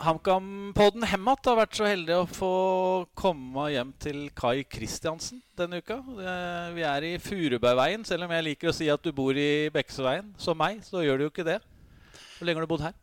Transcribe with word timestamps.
HamKam-podden 0.00 1.04
Hemmat 1.10 1.44
har 1.44 1.58
vært 1.58 1.76
så 1.76 1.84
heldig 1.84 2.14
å 2.16 2.28
få 2.28 2.52
komme 3.18 3.66
hjem 3.68 3.90
til 4.00 4.22
Kai 4.36 4.62
Kristiansen 4.64 5.42
denne 5.58 5.82
uka. 5.82 5.98
Eh, 6.00 6.70
vi 6.72 6.86
er 6.88 7.04
i 7.04 7.12
Furubergveien, 7.20 8.06
selv 8.08 8.24
om 8.24 8.32
jeg 8.32 8.46
liker 8.46 8.70
å 8.70 8.74
si 8.76 8.88
at 8.92 9.04
du 9.04 9.12
bor 9.12 9.36
i 9.36 9.68
Bekkesveien. 9.74 10.32
Som 10.40 10.56
meg, 10.62 10.80
så 10.86 11.04
gjør 11.04 11.20
du 11.20 11.26
jo 11.26 11.32
ikke 11.34 11.46
det. 11.50 11.58
Hvor 12.38 12.48
lenge 12.48 12.62
har 12.62 12.68
du 12.68 12.72
bodd 12.72 12.86
her? 12.86 12.96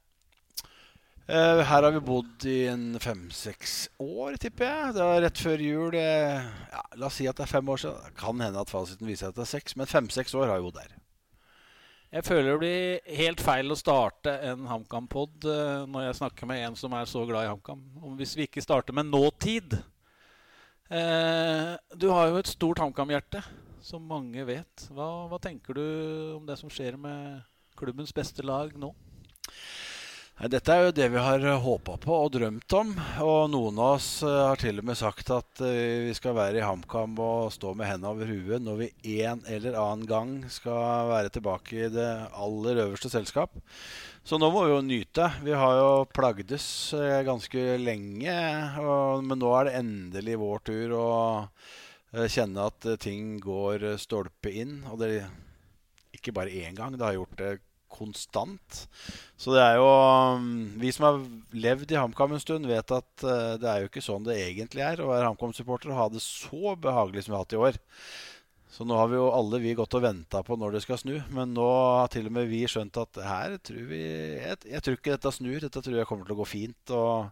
Uh, 1.28 1.62
her 1.68 1.84
har 1.84 1.92
vi 1.92 2.02
bodd 2.08 2.46
i 2.48 2.60
en 2.72 2.86
fem-seks 3.04 3.76
år, 4.02 4.40
tipper 4.42 4.66
jeg. 4.66 4.94
Det 4.98 5.10
var 5.12 5.22
rett 5.28 5.42
før 5.44 5.66
jul. 5.68 5.98
Ja, 6.00 6.86
la 6.98 7.12
oss 7.12 7.20
si 7.20 7.28
at 7.30 7.38
det 7.38 7.46
er 7.46 7.58
fem 7.60 7.74
år 7.74 7.84
siden. 7.84 8.16
Kan 8.18 8.42
hende 8.42 8.64
at 8.64 8.74
fasiten 8.74 9.10
viser 9.10 9.30
at 9.30 9.38
det 9.38 9.46
er 9.46 9.54
seks, 9.54 9.78
men 9.78 9.92
fem-seks 9.92 10.34
år 10.40 10.50
har 10.50 10.58
vi 10.58 10.72
bodd 10.72 10.82
her. 10.82 10.98
Jeg 12.08 12.24
føler 12.24 12.54
det 12.54 12.60
blir 12.62 13.18
helt 13.20 13.42
feil 13.44 13.74
å 13.74 13.76
starte 13.76 14.32
en 14.48 14.64
HamKam-pod 14.70 15.44
uh, 15.44 15.84
når 15.92 16.06
jeg 16.06 16.20
snakker 16.22 16.48
med 16.48 16.62
en 16.64 16.78
som 16.80 16.94
er 16.96 17.10
så 17.10 17.26
glad 17.28 17.44
i 17.44 17.50
HamKam. 17.52 17.82
Hvis 18.16 18.38
vi 18.40 18.46
ikke 18.48 18.64
starter 18.64 18.96
med 18.96 19.10
nåtid. 19.12 19.76
Uh, 20.88 21.76
du 22.00 22.08
har 22.14 22.30
jo 22.32 22.40
et 22.40 22.48
stort 22.48 22.80
HamKam-hjerte, 22.80 23.42
som 23.84 24.08
mange 24.08 24.46
vet. 24.48 24.88
Hva, 24.96 25.28
hva 25.28 25.42
tenker 25.44 25.76
du 25.76 25.84
om 26.38 26.48
det 26.48 26.56
som 26.62 26.72
skjer 26.72 26.96
med 26.96 27.44
klubbens 27.78 28.16
beste 28.16 28.46
lag 28.46 28.72
nå? 28.80 28.94
Dette 30.38 30.70
er 30.70 30.84
jo 30.86 30.92
det 30.94 31.08
vi 31.10 31.18
har 31.18 31.42
håpa 31.64 31.96
på 31.98 32.14
og 32.14 32.28
drømt 32.36 32.74
om. 32.78 32.92
Og 33.26 33.48
noen 33.50 33.80
av 33.82 33.96
oss 33.96 34.22
eh, 34.22 34.30
har 34.30 34.60
til 34.62 34.78
og 34.78 34.86
med 34.86 35.00
sagt 35.00 35.32
at 35.34 35.64
eh, 35.66 36.04
vi 36.06 36.12
skal 36.14 36.36
være 36.38 36.60
i 36.60 36.62
HamKam 36.62 37.16
og 37.18 37.50
stå 37.56 37.72
med 37.74 37.90
hendene 37.90 38.12
over 38.12 38.30
huet 38.30 38.62
når 38.62 38.84
vi 38.84 39.18
en 39.24 39.42
eller 39.50 39.80
annen 39.82 40.06
gang 40.06 40.36
skal 40.54 41.10
være 41.10 41.32
tilbake 41.34 41.88
i 41.88 41.90
det 41.90 42.12
aller 42.38 42.84
øverste 42.84 43.10
selskap. 43.10 43.58
Så 44.22 44.38
nå 44.38 44.52
må 44.54 44.68
vi 44.68 44.76
jo 44.76 44.86
nyte. 44.86 45.26
Vi 45.42 45.58
har 45.58 45.82
jo 45.82 45.90
plagdes 46.14 46.70
eh, 46.94 47.24
ganske 47.26 47.66
lenge. 47.82 48.38
men 48.78 49.42
nå 49.42 49.54
er 49.58 49.72
det 49.72 49.78
endelig 49.82 50.38
vår 50.38 50.66
tur 50.70 50.98
å 51.02 51.10
kjenne 52.30 52.70
at 52.70 52.86
ting 53.02 53.40
går 53.42 53.96
stolpe 53.98 54.54
inn. 54.54 54.84
Og 54.94 55.02
det 55.02 55.26
ikke 56.14 56.38
bare 56.38 56.54
én 56.54 56.78
gang. 56.78 56.94
Det 56.94 57.10
har 57.10 57.18
gjort 57.18 57.42
det 57.42 57.56
konstant. 57.98 58.84
Så 59.38 59.54
det 59.56 59.64
er 59.64 59.80
jo 59.80 59.90
um, 60.38 60.48
Vi 60.82 60.94
som 60.94 61.08
har 61.08 61.20
levd 61.58 61.92
i 61.94 62.00
HamKam 62.00 62.38
en 62.38 62.44
stund, 62.44 62.70
vet 62.70 62.96
at 62.96 63.26
uh, 63.26 63.58
det 63.60 63.70
er 63.70 63.84
jo 63.84 63.92
ikke 63.92 64.06
sånn 64.06 64.26
det 64.28 64.40
egentlig 64.46 64.86
er 64.86 65.04
å 65.04 65.12
være 65.12 65.30
HamKam-supporter 65.32 65.94
og 65.94 66.02
ha 66.02 66.10
det 66.14 66.24
så 66.24 66.78
behagelig 66.80 67.26
som 67.26 67.34
vi 67.34 67.40
har 67.40 67.46
hatt 67.46 67.58
i 67.58 67.64
år. 67.68 67.80
Så 68.78 68.86
nå 68.86 68.98
har 69.00 69.08
vi 69.10 69.18
jo 69.18 69.32
alle 69.34 69.58
vi 69.64 69.74
gått 69.78 69.96
og 69.98 70.04
venta 70.04 70.44
på 70.46 70.54
når 70.60 70.76
det 70.76 70.84
skal 70.84 71.00
snu. 71.02 71.16
Men 71.34 71.56
nå 71.56 71.66
har 71.66 72.12
til 72.14 72.28
og 72.30 72.36
med 72.36 72.50
vi 72.52 72.62
skjønt 72.70 73.00
at 73.02 73.18
her 73.26 73.56
tror 73.66 73.88
vi 73.90 74.04
Jeg, 74.04 74.60
jeg 74.70 74.84
tror 74.86 74.98
ikke 75.00 75.16
dette 75.16 75.34
snur. 75.34 75.58
Dette 75.64 75.82
tror 75.82 75.98
jeg 75.98 76.10
kommer 76.10 76.28
til 76.28 76.36
å 76.36 76.40
gå 76.44 76.48
fint. 76.52 76.94
Og 76.94 77.32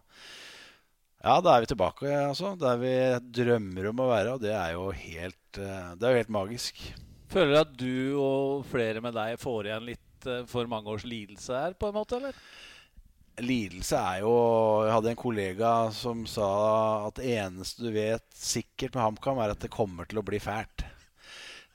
ja, 1.22 1.36
da 1.42 1.54
er 1.54 1.62
vi 1.62 1.70
tilbake, 1.70 2.10
altså. 2.32 2.56
Der 2.58 2.80
vi 2.82 2.94
drømmer 3.42 3.90
om 3.92 4.02
å 4.02 4.08
være. 4.10 4.34
Og 4.34 4.42
det 4.42 4.56
er 4.56 4.74
jo 4.74 4.88
helt, 4.90 5.60
uh, 5.60 5.92
det 5.94 6.08
er 6.08 6.16
jo 6.16 6.24
helt 6.24 6.34
magisk. 6.40 6.82
Føler 7.30 7.52
du 7.52 7.60
at 7.60 7.78
du 7.78 7.94
og 8.22 8.66
flere 8.70 9.02
med 9.04 9.14
deg 9.14 9.38
får 9.42 9.70
igjen 9.70 9.88
litt 9.92 10.05
Eh, 10.26 10.46
for 10.50 10.68
mange 10.70 10.92
års 10.92 11.06
lidelse 11.06 11.54
her, 11.54 11.76
på 11.78 11.90
en 11.90 11.96
måte? 11.96 12.20
eller? 12.20 12.34
Lidelse 13.36 13.98
er 14.00 14.22
jo 14.24 14.34
Jeg 14.86 14.94
hadde 14.94 15.10
en 15.12 15.20
kollega 15.20 15.70
som 15.92 16.22
sa 16.30 16.50
at 17.08 17.18
det 17.20 17.34
eneste 17.36 17.84
du 17.84 17.90
vet 17.92 18.24
sikkert 18.32 18.96
med 18.96 19.04
HamKam, 19.04 19.40
er 19.44 19.52
at 19.52 19.60
det 19.60 19.72
kommer 19.72 20.08
til 20.08 20.22
å 20.22 20.26
bli 20.26 20.40
fælt. 20.40 20.86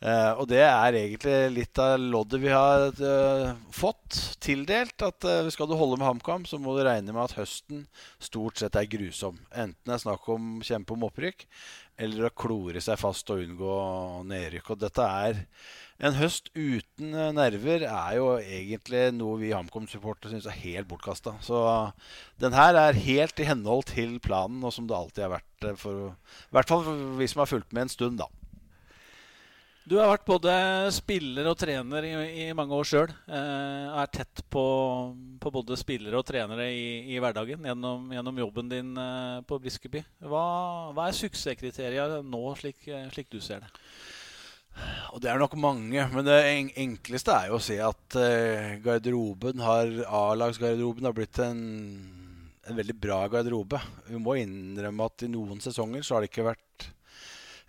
Uh, 0.02 0.34
og 0.42 0.48
det 0.50 0.64
er 0.66 0.96
egentlig 0.98 1.34
litt 1.54 1.78
av 1.78 1.92
loddet 2.02 2.42
vi 2.42 2.50
har 2.50 2.88
uh, 2.90 3.52
fått 3.70 4.18
tildelt. 4.42 4.98
At 5.06 5.28
uh, 5.30 5.50
skal 5.54 5.70
du 5.70 5.76
holde 5.78 6.00
med 6.02 6.08
HamKam, 6.08 6.48
så 6.50 6.58
må 6.58 6.74
du 6.74 6.82
regne 6.88 7.14
med 7.14 7.22
at 7.22 7.36
høsten 7.38 7.84
stort 8.18 8.58
sett 8.58 8.80
er 8.80 8.90
grusom. 8.90 9.38
Enten 9.54 9.86
det 9.86 10.00
er 10.00 10.02
snakk 10.02 10.26
om 10.34 10.56
kjempe 10.66 10.98
om 10.98 11.06
opprykk, 11.06 11.46
eller 12.02 12.32
å 12.32 12.34
klore 12.34 12.82
seg 12.82 12.98
fast 12.98 13.30
og 13.30 13.44
unngå 13.46 13.78
nedrykk. 14.32 14.74
Og 14.74 14.82
dette 14.82 15.06
er 15.06 15.44
en 16.02 16.18
høst 16.18 16.50
uten 16.56 17.14
eh, 17.14 17.32
nerver 17.38 17.86
er 17.86 18.18
jo 18.18 18.34
egentlig 18.42 19.04
noe 19.14 19.38
vi 19.42 19.54
HamKam-supportere 19.54 20.34
syns 20.34 20.50
er 20.50 20.60
helt 20.64 20.90
bortkasta. 20.90 21.36
Så 21.46 21.62
den 22.42 22.56
her 22.58 22.78
er 22.80 22.98
helt 22.98 23.42
i 23.42 23.48
henhold 23.48 23.86
til 23.92 24.18
planen, 24.24 24.64
og 24.66 24.74
som 24.74 24.88
det 24.90 24.98
alltid 24.98 25.28
har 25.28 25.36
vært. 25.38 25.68
Eh, 25.68 25.78
for, 25.80 26.14
I 26.14 26.56
hvert 26.58 26.72
fall 26.72 26.86
for 26.88 27.10
vi 27.20 27.28
som 27.30 27.44
har 27.44 27.52
fulgt 27.52 27.76
med 27.76 27.86
en 27.86 27.94
stund, 27.94 28.22
da. 28.24 28.30
Du 29.82 29.96
har 29.98 30.12
vært 30.12 30.28
både 30.28 30.54
spiller 30.94 31.48
og 31.50 31.56
trener 31.58 32.06
i, 32.06 32.14
i 32.44 32.46
mange 32.58 32.78
år 32.78 32.86
sjøl. 32.88 33.14
Eh, 33.26 34.02
er 34.02 34.12
tett 34.14 34.42
på, 34.54 34.64
på, 35.42 35.52
både 35.54 35.78
spillere 35.78 36.18
og 36.18 36.26
trenere 36.26 36.68
i, 36.74 37.14
i 37.14 37.20
hverdagen 37.22 37.66
gjennom, 37.66 38.08
gjennom, 38.14 38.42
jobben 38.42 38.70
din 38.72 38.92
eh, 38.98 39.42
på 39.46 39.58
Briskeby. 39.62 40.02
Hva, 40.26 40.46
hva 40.98 41.10
er 41.10 41.18
suksesskriteriene 41.18 42.22
nå, 42.26 42.42
slik, 42.62 42.90
slik 43.14 43.30
du 43.34 43.42
ser 43.42 43.66
det? 43.66 43.72
Og 45.12 45.20
det 45.20 45.32
er 45.32 45.42
nok 45.42 45.58
mange, 45.60 46.06
men 46.14 46.26
det 46.28 46.38
enkleste 46.80 47.36
er 47.36 47.52
jo 47.52 47.60
å 47.60 47.64
se 47.64 47.76
at 47.84 48.18
uh, 48.18 48.78
garderoben 48.84 49.60
har 49.64 49.92
A-lagsgarderoben 50.08 51.10
har 51.10 51.16
blitt 51.18 51.42
en, 51.44 51.60
en, 52.64 52.78
veldig 52.78 52.96
bra 52.96 53.26
garderobe. 53.34 53.82
Vi 54.08 54.22
må 54.22 54.38
innrømme 54.40 55.10
at 55.12 55.28
i 55.28 55.32
noen 55.32 55.60
sesonger 55.64 56.06
så 56.06 56.16
har 56.16 56.24
det 56.24 56.32
ikke 56.32 56.48
vært 56.48 56.88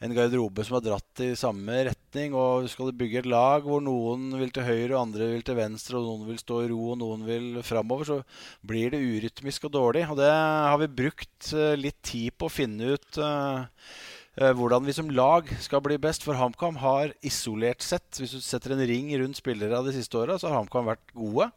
en 0.03 0.15
garderobe 0.15 0.65
som 0.67 0.79
har 0.79 0.87
dratt 0.87 1.21
i 1.23 1.33
samme 1.39 1.83
retning. 1.91 2.39
Og 2.39 2.71
skal 2.71 2.91
du 2.91 3.03
bygge 3.03 3.21
et 3.25 3.31
lag 3.31 3.67
hvor 3.67 3.83
noen 3.83 4.31
vil 4.39 4.55
til 4.55 4.67
høyre, 4.67 4.95
og 4.95 5.03
andre 5.03 5.33
vil 5.35 5.45
til 5.47 5.59
venstre, 5.59 5.99
og 5.99 6.09
noen 6.09 6.31
vil 6.31 6.41
stå 6.43 6.63
i 6.63 6.71
ro, 6.71 6.81
og 6.95 7.03
noen 7.03 7.27
vil 7.27 7.51
framover, 7.67 8.09
så 8.09 8.21
blir 8.67 8.95
det 8.95 9.03
urytmisk 9.03 9.67
og 9.67 9.77
dårlig. 9.81 10.07
Og 10.11 10.19
det 10.23 10.31
har 10.31 10.79
vi 10.83 10.91
brukt 11.03 11.53
uh, 11.59 11.75
litt 11.79 11.99
tid 12.07 12.39
på 12.39 12.47
å 12.47 12.57
finne 12.61 12.95
ut. 12.95 13.11
Uh, 13.19 13.67
Eh, 13.67 14.12
hvordan 14.37 14.87
vi 14.87 14.95
som 14.97 15.11
lag 15.13 15.49
skal 15.61 15.83
bli 15.85 15.99
best. 16.01 16.25
For 16.25 16.39
HamKam 16.39 16.79
har 16.81 17.13
isolert 17.21 17.85
sett, 17.85 18.09
hvis 18.17 18.33
du 18.33 18.41
setter 18.41 18.73
en 18.73 18.87
ring 18.89 19.11
rundt 19.21 19.37
spillere 19.37 19.77
av 19.77 19.89
de 19.89 19.93
siste 19.97 20.17
åra, 20.17 20.39
så 20.39 20.49
har 20.49 20.63
HamKam 20.63 20.89
vært 20.89 21.15
gode, 21.17 21.51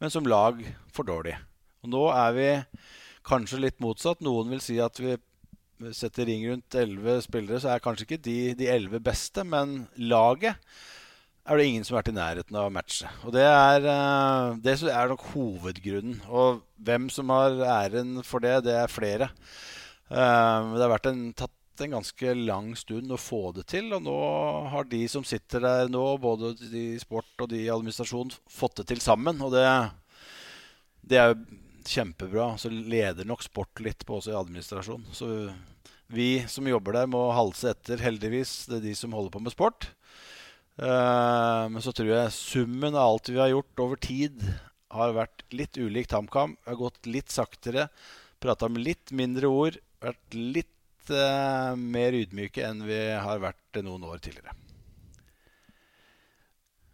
men 0.00 0.14
som 0.14 0.28
lag 0.28 0.62
for 0.94 1.08
dårlig. 1.08 1.36
Og 1.84 1.92
nå 1.92 2.04
er 2.14 2.36
vi 2.36 2.50
kanskje 3.28 3.60
litt 3.60 3.80
motsatt. 3.84 4.22
Noen 4.24 4.48
vil 4.54 4.62
si 4.64 4.78
at 4.80 4.96
vi 5.02 5.16
setter 5.94 6.26
ring 6.26 6.46
rundt 6.48 6.78
elleve 6.78 7.18
spillere, 7.22 7.60
så 7.62 7.74
er 7.74 7.82
kanskje 7.84 8.08
ikke 8.08 8.22
de 8.24 8.38
de 8.58 8.70
elleve 8.72 9.00
beste, 9.04 9.44
men 9.46 9.84
laget 10.00 10.56
er 11.48 11.56
det 11.56 11.66
ingen 11.68 11.84
som 11.86 11.94
har 11.94 12.02
vært 12.02 12.12
i 12.12 12.18
nærheten 12.18 12.56
av 12.60 12.66
å 12.68 12.72
matche. 12.72 13.08
Og 13.24 13.32
det 13.32 13.44
er, 13.46 13.84
eh, 13.88 14.56
det 14.64 14.74
er 14.92 15.08
nok 15.08 15.22
hovedgrunnen. 15.32 16.20
Og 16.28 16.62
hvem 16.76 17.08
som 17.08 17.30
har 17.32 17.56
æren 17.64 18.22
for 18.22 18.44
det, 18.44 18.64
det 18.64 18.74
er 18.76 18.92
flere. 18.92 19.30
Eh, 20.10 20.58
det 20.74 20.82
har 20.84 20.92
vært 20.92 21.08
en, 21.08 21.32
tatt 21.32 21.54
en 21.84 21.96
ganske 21.98 22.34
lang 22.34 22.72
stund 22.78 23.12
å 23.12 23.20
få 23.20 23.52
det 23.56 23.66
til. 23.72 23.92
Og 23.96 24.04
nå 24.04 24.18
har 24.72 24.88
de 24.90 25.02
som 25.10 25.24
sitter 25.26 25.64
der 25.64 25.92
nå, 25.92 26.04
både 26.22 26.54
de 26.60 26.84
i 26.94 27.00
sport 27.02 27.44
og 27.44 27.50
de 27.52 27.64
i 27.64 27.72
administrasjon, 27.72 28.34
fått 28.50 28.80
det 28.80 28.88
til 28.92 29.02
sammen. 29.04 29.40
Og 29.44 29.54
det, 29.54 29.64
det 31.08 31.22
er 31.22 31.34
kjempebra. 31.88 32.52
Så 32.60 32.70
leder 32.72 33.28
nok 33.28 33.44
sport 33.46 33.82
litt 33.84 34.06
på 34.06 34.18
oss 34.18 34.30
i 34.30 34.36
administrasjon. 34.36 35.06
Så 35.12 35.30
vi 36.08 36.30
som 36.48 36.68
jobber 36.68 36.96
der, 36.96 37.10
må 37.10 37.26
halse 37.36 37.72
etter, 37.74 38.00
heldigvis. 38.00 38.64
Det 38.68 38.80
er 38.80 38.86
de 38.88 38.94
som 38.96 39.14
holder 39.16 39.34
på 39.34 39.42
med 39.44 39.54
sport. 39.54 39.90
Uh, 40.78 41.66
men 41.72 41.82
så 41.82 41.92
tror 41.92 42.12
jeg 42.12 42.34
summen 42.36 42.94
av 42.94 43.14
alt 43.16 43.28
vi 43.32 43.40
har 43.40 43.50
gjort 43.50 43.82
over 43.82 43.98
tid, 44.00 44.40
har 44.94 45.12
vært 45.16 45.44
litt 45.52 45.76
ulik 45.76 46.08
TamKam. 46.08 46.54
Vi 46.62 46.70
Har 46.70 46.80
gått 46.80 47.08
litt 47.10 47.34
saktere, 47.34 47.88
prata 48.40 48.70
med 48.70 48.86
litt 48.86 49.12
mindre 49.12 49.50
ord, 49.50 49.78
vært 50.00 50.36
litt 50.38 50.72
uh, 51.12 51.74
mer 51.78 52.16
ydmyke 52.18 52.64
enn 52.66 52.84
vi 52.86 52.98
har 53.14 53.42
vært 53.42 53.80
noen 53.84 54.06
år 54.08 54.22
tidligere. 54.22 54.54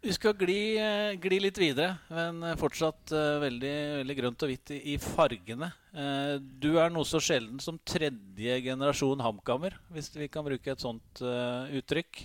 Vi 0.05 0.13
skal 0.13 0.35
gli, 0.37 0.77
eh, 0.77 1.15
gli, 1.17 1.39
litt 1.41 1.57
videre, 1.57 1.95
men 2.13 2.43
fortsatt 2.61 3.09
uh, 3.09 3.39
veldig, 3.41 3.73
veldig, 4.03 4.15
grønt 4.19 4.43
og 4.45 4.51
hvitt 4.51 4.73
i, 4.75 4.77
i 4.93 4.95
fargene. 5.01 5.71
Uh, 5.97 6.37
du 6.37 6.75
er 6.77 6.93
noe 6.93 7.07
så 7.09 7.17
sjelden 7.17 7.57
som 7.63 7.79
tredje 7.81 8.59
generasjon 8.67 9.23
HamKammer, 9.25 9.79
hvis 9.95 10.11
vi 10.13 10.29
kan 10.29 10.45
bruke 10.45 10.75
et 10.75 10.85
sånt 10.85 11.23
uttrykk. 11.25 12.21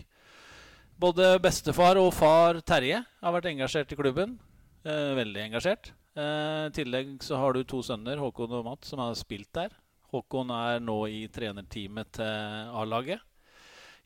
Både 1.00 1.32
bestefar 1.40 1.96
og 1.96 2.12
far 2.12 2.60
Terje 2.60 3.00
har 3.00 3.36
vært 3.38 3.48
engasjert 3.54 3.96
i 3.96 3.96
klubben. 3.96 4.36
veldig 4.84 5.46
engasjert. 5.48 5.94
I 6.20 6.68
tillegg 6.76 7.22
så 7.24 7.40
har 7.40 7.56
du 7.56 7.64
to 7.64 7.80
sønner, 7.80 8.20
Håkon 8.20 8.58
og 8.58 8.66
Matt, 8.66 8.84
som 8.84 9.00
har 9.00 9.16
spilt 9.16 9.48
der. 9.56 9.72
Håkon 10.10 10.50
er 10.54 10.80
nå 10.82 10.96
i 11.06 11.26
trenerteamet 11.30 12.16
til 12.18 12.72
A-laget. 12.80 13.22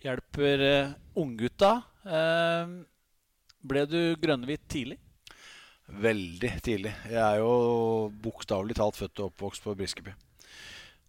Hjelper 0.04 0.64
uh, 0.64 0.92
unggutta. 1.22 1.78
Uh, 2.04 2.84
ble 3.64 3.86
du 3.88 3.98
grønnhvit 4.20 4.66
tidlig? 4.68 4.98
Veldig 5.88 6.50
tidlig. 6.64 6.92
Jeg 7.08 7.20
er 7.20 7.40
jo 7.40 8.10
bokstavelig 8.24 8.76
talt 8.76 9.00
født 9.00 9.20
og 9.20 9.30
oppvokst 9.30 9.64
på 9.64 9.76
Briskeby. 9.78 10.12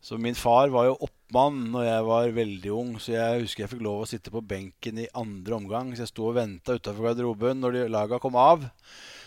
Så 0.06 0.19
min 0.21 0.38
far 0.38 0.69
var 0.69 0.86
jo 0.86 0.97
oppmann 1.07 1.63
når 1.74 1.86
jeg 1.88 2.06
var 2.06 2.33
veldig 2.36 2.71
ung, 2.75 2.92
så 3.01 3.15
jeg 3.15 3.42
husker 3.42 3.63
jeg 3.63 3.71
fikk 3.71 3.86
lov 3.88 4.03
å 4.03 4.09
sitte 4.09 4.30
på 4.30 4.44
benken 4.45 5.00
i 5.01 5.07
andre 5.18 5.57
omgang. 5.57 5.94
Så 5.95 6.06
jeg 6.06 6.12
sto 6.12 6.27
og 6.30 6.36
venta 6.38 6.75
utafor 6.77 7.09
garderoben 7.09 7.63
når 7.63 7.86
laga 7.89 8.19
kom 8.21 8.38
av. 8.38 8.68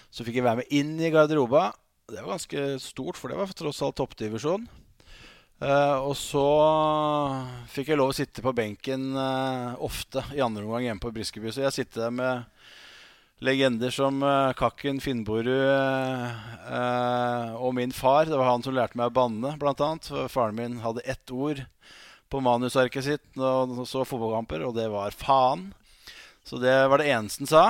Så 0.08 0.24
fikk 0.24 0.38
jeg 0.38 0.46
være 0.46 0.62
med 0.62 0.70
inn 0.72 0.94
i 1.04 1.10
garderoba 1.12 1.74
Det 2.08 2.22
var 2.22 2.38
ganske 2.38 2.62
stort, 2.80 3.18
for 3.20 3.28
det 3.28 3.36
var 3.36 3.50
tross 3.52 3.82
alt 3.84 3.98
toppdivisjon. 3.98 4.64
Uh, 5.58 6.06
og 6.06 6.12
så 6.14 6.44
fikk 7.72 7.88
jeg 7.90 7.98
lov 7.98 8.12
å 8.12 8.14
sitte 8.14 8.42
på 8.44 8.52
benken 8.54 9.10
uh, 9.18 9.74
ofte 9.82 10.22
i 10.30 10.42
andre 10.44 10.62
omgang 10.62 10.84
hjemme 10.86 11.02
på 11.02 11.10
Briskeby. 11.16 11.50
Så 11.50 11.64
jeg 11.64 11.74
sitter 11.74 12.04
der 12.04 12.14
med 12.14 12.44
legender 13.42 13.90
som 13.94 14.22
uh, 14.22 14.54
Kakken 14.58 15.02
Finnborud 15.02 15.50
og 17.58 17.74
min 17.74 17.94
far. 17.94 18.30
Det 18.30 18.38
var 18.38 18.52
han 18.52 18.62
som 18.62 18.76
lærte 18.76 18.98
meg 18.98 19.10
å 19.10 19.16
banne, 19.18 19.56
bl.a. 19.58 19.90
Faren 20.30 20.58
min 20.58 20.78
hadde 20.84 21.02
ett 21.02 21.34
ord 21.34 21.64
på 22.30 22.42
manusarket 22.44 23.06
sitt 23.06 23.38
han 23.40 23.86
så 23.88 24.04
fotballkamper, 24.06 24.62
og 24.68 24.76
det 24.76 24.86
var 24.92 25.10
'faen'. 25.16 25.70
Så 26.46 26.60
det 26.60 26.76
var 26.88 27.00
det 27.00 27.10
eneste 27.10 27.42
han 27.42 27.50
sa 27.50 27.64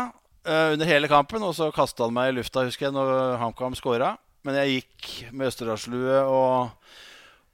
under 0.75 0.87
hele 0.87 1.08
kampen. 1.08 1.43
Og 1.43 1.55
så 1.55 1.70
kasta 1.73 2.05
han 2.05 2.14
meg 2.14 2.32
i 2.32 2.37
lufta, 2.37 2.67
husker 2.67 2.88
jeg, 2.88 2.96
når 2.96 3.38
HamKam 3.41 3.76
skåra. 3.79 4.17
Men 4.44 4.58
jeg 4.61 4.81
gikk 4.82 5.32
med 5.32 5.50
østerdalslue 5.50 6.20
og, 6.26 6.75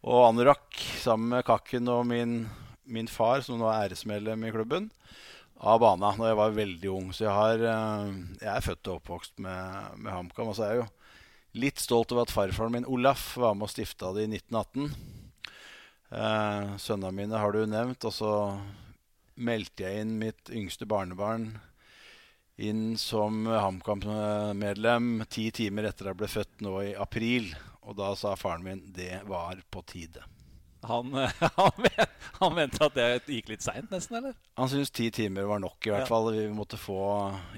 og 0.05 0.27
anorakk 0.29 0.77
sammen 1.01 1.31
med 1.33 1.47
Kakken 1.49 1.89
og 1.89 2.03
min, 2.09 2.43
min, 2.85 3.09
far, 3.09 3.41
som 3.45 3.57
nå 3.57 3.71
er 3.71 3.89
æresmedlem 3.89 4.45
i 4.45 4.53
klubben, 4.53 4.91
av 5.57 5.81
bana 5.81 6.11
når 6.19 6.29
jeg 6.29 6.39
var 6.41 6.59
veldig 6.59 6.91
ung. 6.93 7.09
Så 7.17 7.25
jeg, 7.25 7.33
har, 7.33 7.65
eh, 7.73 8.11
jeg 8.43 8.51
er 8.53 8.67
født 8.67 8.91
og 8.91 9.01
oppvokst 9.01 9.41
med, 9.41 9.97
med 9.97 10.13
HamKam. 10.13 10.51
Og 10.53 10.59
så 10.59 10.67
er 10.67 10.75
jeg 10.75 10.83
jo 10.83 10.89
litt 11.65 11.81
stolt 11.81 12.13
over 12.13 12.27
at 12.27 12.35
farfaren 12.35 12.75
min 12.75 12.89
Olaf 12.91 13.31
var 13.41 13.57
med 13.57 13.71
og 13.71 13.73
stifta 13.73 14.13
det 14.13 14.27
i 14.27 14.33
1918. 14.35 14.93
Eh, 16.13 16.75
sønnene 16.85 17.17
mine 17.17 17.41
har 17.41 17.57
du 17.57 17.65
nevnt. 17.65 18.05
Og 18.05 18.13
så 18.13 18.33
meldte 19.41 19.87
jeg 19.87 20.05
inn 20.05 20.19
mitt 20.21 20.53
yngste 20.53 20.85
barnebarn 20.91 21.55
inn 22.61 22.93
som 23.01 23.47
HamKam-medlem 23.49 25.25
ti 25.33 25.49
timer 25.55 25.89
etter 25.89 26.13
jeg 26.13 26.21
ble 26.21 26.29
født 26.31 26.61
nå 26.63 26.77
i 26.85 26.93
april. 26.93 27.49
Og 27.85 27.97
da 27.99 28.15
sa 28.17 28.35
faren 28.37 28.65
min 28.65 28.81
det 28.95 29.23
var 29.29 29.61
på 29.71 29.83
tide. 29.89 30.25
Han, 30.85 31.15
han, 31.41 31.73
han 32.41 32.55
mente 32.55 32.85
at 32.85 32.97
det 32.97 33.07
gikk 33.27 33.49
litt 33.55 33.65
seint, 33.65 33.89
nesten? 33.93 34.19
eller? 34.19 34.35
Han 34.61 34.69
syntes 34.69 34.93
ti 34.93 35.09
timer 35.15 35.49
var 35.49 35.63
nok, 35.63 35.79
i 35.87 35.93
hvert 35.93 36.05
ja. 36.05 36.11
fall. 36.11 36.31
Vi 36.35 36.45
måtte 36.53 36.81
få 36.81 36.99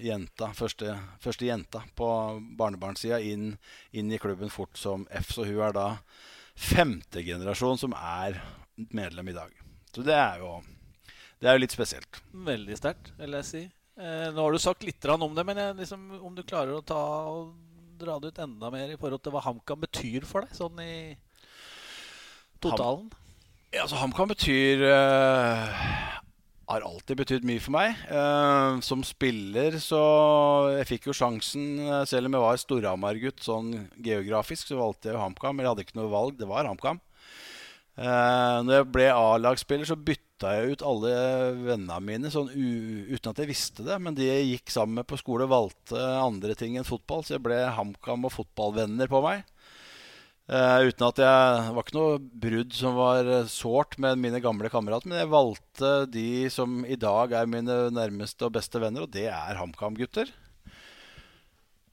jenta, 0.02 0.52
første, 0.54 0.94
første 1.22 1.48
jenta 1.48 1.82
på 1.98 2.08
barnebarnssida 2.58 3.18
inn, 3.20 3.56
inn, 3.90 4.12
i 4.12 4.20
klubben 4.22 4.52
fort 4.52 4.78
som 4.78 5.08
F. 5.10 5.32
Så 5.34 5.46
hun 5.48 5.62
er 5.66 5.74
da 5.74 5.88
femte 6.54 7.22
generasjon 7.26 7.82
som 7.82 7.96
er 7.98 8.40
medlem 8.74 9.32
i 9.32 9.36
dag. 9.36 9.50
Så 9.94 10.04
det 10.06 10.14
er 10.14 10.42
jo, 10.44 10.60
det 11.40 11.50
er 11.50 11.58
jo 11.58 11.64
litt 11.64 11.74
spesielt. 11.74 12.22
Veldig 12.46 12.78
sterkt, 12.78 13.14
vil 13.18 13.38
jeg 13.40 13.48
si. 13.48 13.66
Eh, 13.96 14.28
nå 14.30 14.42
har 14.42 14.52
du 14.52 14.60
sagt 14.60 14.84
litt 14.84 15.04
om 15.08 15.34
det, 15.34 15.44
men 15.48 15.58
jeg, 15.60 15.76
liksom, 15.80 16.10
om 16.20 16.34
du 16.36 16.44
klarer 16.44 16.76
å 16.76 16.84
ta 16.84 17.02
og 17.32 17.54
dra 18.00 18.18
det 18.20 18.32
ut 18.32 18.42
enda 18.44 18.70
mer 18.72 18.92
i 18.92 18.98
forhold 19.00 19.22
til 19.24 19.34
hva 19.34 19.44
HamKam 19.44 19.82
betyr 19.86 20.26
for 20.28 20.46
deg, 20.46 20.56
sånn 20.56 20.82
i 20.82 20.96
totalen? 22.62 23.08
Ham, 23.10 23.24
ja, 23.74 23.82
altså 23.84 23.98
HamKam 24.00 24.30
betyr 24.30 24.84
uh, 24.86 25.80
Har 26.70 26.86
alltid 26.86 27.18
betydd 27.20 27.46
mye 27.46 27.62
for 27.62 27.74
meg. 27.76 27.98
Uh, 28.08 28.78
som 28.82 29.02
spiller 29.06 29.76
så 29.82 30.00
Jeg 30.76 30.88
fikk 30.92 31.10
jo 31.10 31.16
sjansen, 31.16 31.76
eh, 31.84 32.04
selv 32.08 32.30
om 32.30 32.36
jeg 32.38 32.46
var 32.46 32.62
Storhamar-gutt 32.62 33.44
sånn 33.44 33.74
geografisk, 34.02 34.70
så 34.70 34.80
valgte 34.80 35.12
jeg 35.12 35.20
HamKam. 35.20 35.60
Jeg 35.62 35.70
hadde 35.70 35.86
ikke 35.86 36.00
noe 36.00 36.12
valg, 36.12 36.38
det 36.40 36.48
var 36.50 36.66
HamKam. 36.70 37.02
Uh, 37.96 38.60
når 38.60 38.74
jeg 38.74 38.86
ble 38.92 39.06
A-lagsspiller, 39.08 39.88
så 39.88 39.96
bytta 39.96 40.50
jeg 40.58 40.76
ut 40.76 40.82
alle 40.84 41.12
vennene 41.64 41.96
mine 42.04 42.32
sånn 42.32 42.50
uten 42.52 43.30
at 43.32 43.40
jeg 43.40 43.48
visste 43.48 43.86
det. 43.86 43.96
Men 44.04 44.16
de 44.18 44.28
jeg 44.28 44.50
gikk 44.50 44.74
sammen 44.74 45.00
med 45.00 45.08
på 45.08 45.18
skole, 45.20 45.48
valgte 45.48 45.96
andre 45.96 46.56
ting 46.58 46.76
enn 46.76 46.88
fotball. 46.88 47.24
Så 47.24 47.38
jeg 47.38 47.44
ble 47.46 47.62
HamKam 47.78 48.28
og 48.28 48.34
fotballvenner 48.36 49.08
på 49.12 49.22
meg. 49.24 49.46
Uh, 50.46 50.86
uten 50.86 51.02
at 51.08 51.18
jeg 51.18 51.62
Det 51.66 51.72
var 51.74 51.82
ikke 51.82 51.96
noe 51.96 52.18
brudd 52.46 52.74
som 52.76 52.94
var 52.94 53.30
sårt 53.50 53.96
med 53.98 54.20
mine 54.22 54.42
gamle 54.44 54.70
kamerater. 54.70 55.08
Men 55.10 55.24
jeg 55.24 55.32
valgte 55.32 55.94
de 56.12 56.28
som 56.52 56.82
i 56.84 57.00
dag 57.00 57.32
er 57.32 57.48
mine 57.50 57.86
nærmeste 57.96 58.46
og 58.46 58.58
beste 58.60 58.82
venner, 58.82 59.08
og 59.08 59.16
det 59.16 59.30
er 59.32 59.58
HamKam-gutter. 59.58 60.30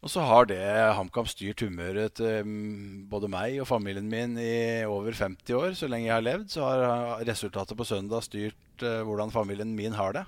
Og 0.04 0.12
så 0.12 0.24
har 0.28 0.50
det 0.50 0.60
HamKam 0.98 1.28
styrt 1.32 1.62
humøret 1.64 2.18
til 2.20 2.44
mm, 2.44 3.06
både 3.12 3.30
meg 3.32 3.62
og 3.64 3.70
familien 3.70 4.10
min 4.12 4.36
i 4.36 4.84
over 4.84 5.16
50 5.16 5.56
år. 5.56 5.78
Så 5.80 5.88
lenge 5.88 6.10
jeg 6.10 6.18
har 6.18 6.26
levd, 6.26 6.50
så 6.52 6.68
har 6.68 7.24
resultatet 7.30 7.80
på 7.80 7.88
søndag 7.88 8.26
styrt 8.26 8.84
uh, 8.84 9.00
hvordan 9.08 9.32
familien 9.32 9.72
min 9.78 9.96
har 9.96 10.18
det. 10.20 10.26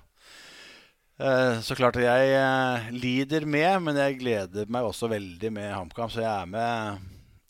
Uh, 1.20 1.60
så 1.64 1.76
klart 1.76 2.00
at 2.00 2.08
jeg 2.08 2.96
lider 2.96 3.44
med, 3.44 3.84
men 3.84 4.00
jeg 4.00 4.20
gleder 4.24 4.72
meg 4.72 4.88
også 4.88 5.12
veldig 5.12 5.52
med 5.60 5.74
HamKam. 5.76 6.14
Så 6.14 6.24
jeg 6.24 6.32
er 6.32 6.48
med, 6.56 7.06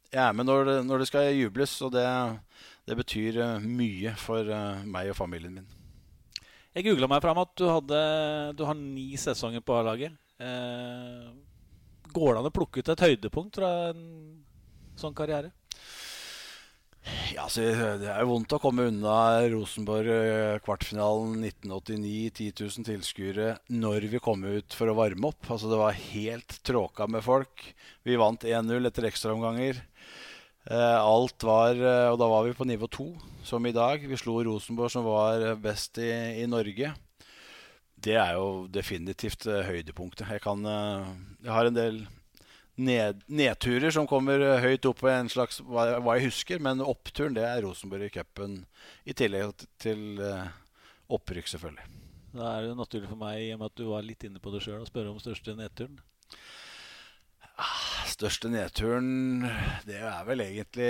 jeg 0.09 0.25
er 0.25 0.33
med 0.33 0.49
når, 0.49 0.65
det, 0.71 0.81
når, 0.89 1.05
det, 1.05 1.11
skal 1.13 1.31
jubles, 1.37 1.77
og 1.85 1.93
det, 1.93 2.09
det 2.89 3.01
betyr 3.05 3.41
mye 3.61 4.17
for 4.17 4.49
meg 4.81 5.13
og 5.13 5.21
familien 5.21 5.59
min. 5.59 5.73
Jeg 6.73 6.89
googla 6.89 7.07
meg 7.07 7.21
fram 7.21 7.37
at 7.45 7.53
du, 7.53 7.69
hadde, 7.69 8.05
du 8.57 8.65
har 8.65 8.81
ni 8.81 9.11
sesonger 9.13 9.61
på 9.61 9.77
A-laget. 9.77 10.17
Går 12.15 12.31
det 12.31 12.41
an 12.41 12.49
å 12.49 12.55
plukke 12.55 12.81
ut 12.81 12.91
et 12.93 13.05
høydepunkt 13.09 13.59
fra 13.59 13.71
en 13.91 14.03
sånn 14.99 15.15
karriere? 15.17 15.51
Ja, 17.35 17.43
altså, 17.45 17.61
Det 18.01 18.07
er 18.09 18.21
jo 18.23 18.31
vondt 18.31 18.53
å 18.55 18.59
komme 18.61 18.87
unna 18.89 19.15
Rosenborg 19.51 20.09
eh, 20.09 20.57
kvartfinalen 20.65 21.43
1989. 21.51 22.31
10 22.39 22.63
000 22.63 22.87
tilskuere 22.87 23.49
når 23.69 24.07
vi 24.09 24.21
kom 24.23 24.45
ut 24.47 24.73
for 24.73 24.89
å 24.89 24.97
varme 24.97 25.29
opp. 25.29 25.43
Altså, 25.51 25.69
Det 25.69 25.81
var 25.81 25.99
helt 25.99 26.57
tråka 26.65 27.07
med 27.07 27.25
folk. 27.25 27.67
Vi 28.07 28.17
vant 28.17 28.47
1-0 28.47 28.89
etter 28.89 29.09
ekstraomganger. 29.11 29.83
Eh, 30.65 30.97
alt 30.97 31.45
var 31.45 31.77
eh, 31.77 32.09
Og 32.09 32.17
da 32.21 32.29
var 32.31 32.47
vi 32.47 32.57
på 32.57 32.65
nivå 32.65 32.89
2, 32.89 33.09
som 33.45 33.65
i 33.65 33.75
dag. 33.75 34.01
Vi 34.01 34.17
slo 34.17 34.39
Rosenborg, 34.47 34.93
som 34.95 35.05
var 35.05 35.51
best 35.61 36.01
i, 36.01 36.09
i 36.41 36.47
Norge 36.49 36.95
det 38.05 38.17
er 38.19 38.35
jo 38.37 38.67
definitivt 38.69 39.47
høydepunktet. 39.47 40.27
Jeg, 40.29 40.41
kan, 40.43 40.61
jeg, 41.45 41.53
har 41.53 41.69
en 41.69 41.77
del 41.77 42.01
ned, 42.75 43.21
nedturer 43.31 43.93
som 43.93 44.09
kommer 44.09 44.41
uh, 44.43 44.57
høyt 44.63 44.87
opp 44.89 45.03
på 45.03 45.11
en 45.13 45.29
slags 45.31 45.61
hva, 45.63 46.01
hva, 46.01 46.17
jeg 46.17 46.31
husker, 46.31 46.63
men 46.63 46.83
oppturen 46.83 47.37
det 47.37 47.45
er 47.47 47.61
Rosenborg 47.63 48.09
i 48.09 48.15
cupen. 48.17 48.63
I 49.05 49.15
tillegg 49.15 49.67
til 49.81 50.19
opprykk, 51.13 51.53
selvfølgelig. 51.53 51.85
Da 52.35 52.49
er 52.57 52.65
det 52.65 52.73
naturlig 52.75 53.07
for 53.07 53.15
meg, 53.21 53.37
i 53.45 53.53
og 53.55 53.61
med 53.61 53.69
at 53.71 53.79
du 53.79 53.85
var 53.87 54.03
litt 54.03 54.25
inne 54.27 54.41
på 54.43 54.51
det 54.51 54.59
sjøl, 54.65 54.81
å 54.83 54.89
spørre 54.89 55.11
om 55.13 55.21
største 55.23 55.53
nedturen. 55.55 55.95
Ah, 57.55 58.03
største 58.11 58.51
nedturen 58.51 59.47
Det 59.87 60.01
er 60.03 60.25
vel 60.27 60.43
egentlig 60.43 60.89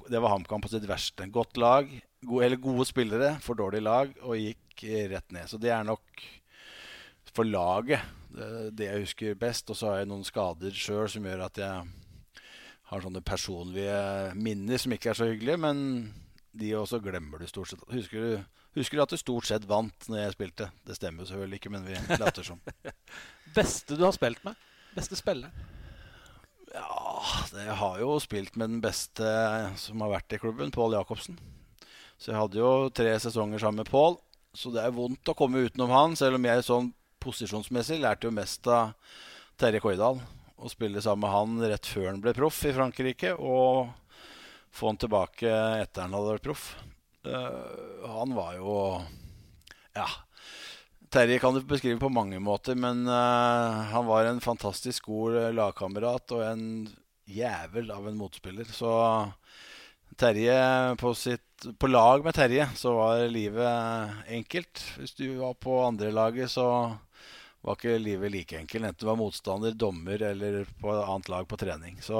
Det 0.08 0.18
var 0.22 0.30
HamKam 0.34 0.62
på 0.62 0.70
sitt 0.70 0.86
verste. 0.90 1.30
Godt 1.30 1.58
lag, 1.58 1.88
gode, 2.26 2.44
eller 2.46 2.62
gode 2.62 2.86
spillere, 2.90 3.34
for 3.42 3.58
dårlig 3.58 3.82
lag, 3.82 4.10
og 4.26 4.38
gikk 4.38 4.86
rett 5.10 5.34
ned. 5.34 5.50
Så 5.50 5.58
det 5.62 5.70
er 5.74 5.86
nok 5.86 6.26
for 7.34 7.46
laget 7.46 8.02
det 8.74 8.88
jeg 8.88 9.02
husker 9.06 9.38
best. 9.38 9.70
Og 9.70 9.78
så 9.78 9.92
har 9.92 10.02
jeg 10.02 10.10
noen 10.10 10.26
skader 10.26 10.74
sjøl 10.74 11.06
som 11.10 11.26
gjør 11.26 11.46
at 11.46 11.62
jeg 11.62 11.90
har 12.90 13.04
sånne 13.04 13.22
personlige 13.24 14.34
minner 14.36 14.80
som 14.80 14.92
ikke 14.94 15.12
er 15.12 15.18
så 15.18 15.28
hyggelige. 15.30 15.60
Men 15.60 15.78
de 16.54 16.74
også 16.78 17.00
glemmer 17.02 17.40
du 17.40 17.48
stort 17.50 17.72
sett. 17.72 17.84
Husker 17.90 18.24
du, 18.24 18.58
husker 18.78 18.98
du 18.98 19.04
at 19.04 19.14
du 19.14 19.20
stort 19.20 19.48
sett 19.48 19.64
vant 19.68 20.08
når 20.10 20.20
jeg 20.22 20.36
spilte? 20.36 20.68
Det 20.86 20.98
stemmer 20.98 21.24
jo 21.24 21.32
selvfølgelig 21.32 21.60
ikke, 21.62 21.72
men 21.74 21.88
vi 21.88 22.18
later 22.20 22.46
som. 22.46 22.60
Beste 23.56 23.98
du 23.98 24.04
har 24.06 24.14
spilt 24.16 24.44
med? 24.46 24.58
Beste 24.94 25.18
spiller? 25.18 25.50
Ja, 26.74 27.22
jeg 27.54 27.74
har 27.78 27.98
jo 28.02 28.16
spilt 28.22 28.56
med 28.58 28.72
den 28.72 28.80
beste 28.82 29.26
som 29.78 30.00
har 30.02 30.10
vært 30.16 30.34
i 30.34 30.40
klubben, 30.42 30.72
Pål 30.74 30.96
Jacobsen. 30.96 31.36
Så 32.18 32.32
jeg 32.32 32.38
hadde 32.40 32.58
jo 32.58 32.88
tre 32.90 33.12
sesonger 33.22 33.62
sammen 33.62 33.84
med 33.84 33.90
Pål. 33.90 34.16
Så 34.54 34.72
det 34.74 34.82
er 34.82 34.94
vondt 34.94 35.30
å 35.30 35.36
komme 35.38 35.62
utenom 35.66 35.92
han, 35.94 36.16
selv 36.18 36.38
om 36.38 36.46
jeg 36.46 36.66
sånn 36.66 36.90
posisjonsmessig 37.22 38.00
lærte 38.02 38.26
jo 38.26 38.34
mest 38.34 38.66
av 38.70 38.94
Terje 39.58 39.82
Koidal. 39.82 40.18
Å 40.64 40.70
spille 40.72 41.02
sammen 41.04 41.26
med 41.26 41.34
han 41.34 41.68
rett 41.74 41.86
før 41.86 42.08
han 42.08 42.22
ble 42.24 42.32
proff 42.36 42.62
i 42.64 42.72
Frankrike, 42.72 43.34
og 43.36 43.90
få 44.74 44.88
han 44.88 45.00
tilbake 45.00 45.50
etter 45.82 46.06
han 46.06 46.16
hadde 46.16 46.36
vært 46.38 46.46
proff. 46.46 46.70
Uh, 47.24 48.04
han 48.08 48.32
var 48.36 48.56
jo 48.58 48.76
Ja. 49.96 50.08
Terje 51.14 51.38
kan 51.38 51.54
du 51.54 51.60
beskrive 51.62 52.00
på 52.00 52.10
mange 52.10 52.40
måter, 52.42 52.74
men 52.74 53.04
uh, 53.06 53.84
han 53.92 54.08
var 54.08 54.26
en 54.26 54.40
fantastisk 54.42 55.06
god 55.12 55.52
lagkamerat 55.54 56.32
og 56.34 56.42
en 56.42 56.64
jævel 57.30 57.92
av 57.94 58.08
en 58.08 58.18
motspiller. 58.18 58.66
Så 58.66 58.90
Terje 60.16 60.56
på, 60.98 61.12
sitt, 61.14 61.68
på 61.78 61.90
lag 61.90 62.24
med 62.24 62.34
Terje 62.34 62.66
så 62.78 62.96
var 62.96 63.22
livet 63.30 64.26
enkelt. 64.30 64.82
Hvis 64.98 65.14
du 65.18 65.26
var 65.38 65.54
på 65.58 65.80
andrelaget, 65.84 66.50
så 66.50 66.66
var 67.64 67.78
ikke 67.78 67.98
livet 67.98 68.32
like 68.32 68.58
enkelt. 68.58 68.84
Enten 68.84 69.00
du 69.00 69.08
var 69.08 69.20
motstander, 69.20 69.76
dommer 69.76 70.22
eller 70.22 70.64
på 70.80 70.92
et 70.92 71.04
annet 71.04 71.30
lag 71.32 71.48
på 71.48 71.58
trening. 71.60 71.96
Så 72.04 72.18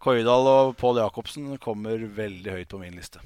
Koidal 0.00 0.48
og 0.48 0.76
Pål 0.80 1.02
Jacobsen 1.02 1.56
kommer 1.62 2.00
veldig 2.16 2.54
høyt 2.58 2.70
på 2.72 2.80
min 2.80 2.96
liste. 2.96 3.20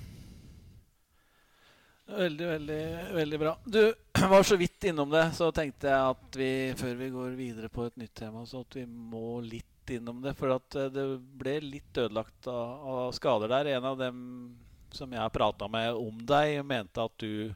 Veldig, 2.11 2.47
veldig, 2.47 2.85
veldig 3.15 3.39
bra. 3.39 3.55
Du 3.65 3.95
var 4.33 4.43
så 4.43 4.57
vidt 4.59 4.85
innom 4.91 5.11
det, 5.11 5.29
så 5.39 5.53
tenkte 5.55 5.91
jeg 5.91 6.15
at 6.15 6.39
vi 6.41 6.53
før 6.79 6.97
vi 6.99 7.11
går 7.15 7.37
videre 7.39 7.71
på 7.71 7.87
et 7.87 8.01
nytt 8.01 8.15
tema, 8.19 8.43
så 8.47 8.65
at 8.65 8.81
vi 8.81 8.87
må 8.87 9.39
litt 9.45 9.95
innom 9.95 10.19
det. 10.25 10.35
For 10.39 10.57
at 10.57 10.79
eh, 10.79 10.91
det 10.91 11.07
ble 11.39 11.61
litt 11.63 11.99
ødelagt 11.99 12.51
av, 12.51 12.91
av 12.95 13.15
skader 13.15 13.55
der. 13.55 13.71
En 13.77 13.87
av 13.93 13.99
dem 13.99 14.21
som 14.91 15.13
jeg 15.15 15.35
prata 15.35 15.69
med 15.71 15.95
om 15.95 16.19
deg, 16.27 16.65
mente 16.67 17.07
at 17.07 17.23
du 17.23 17.55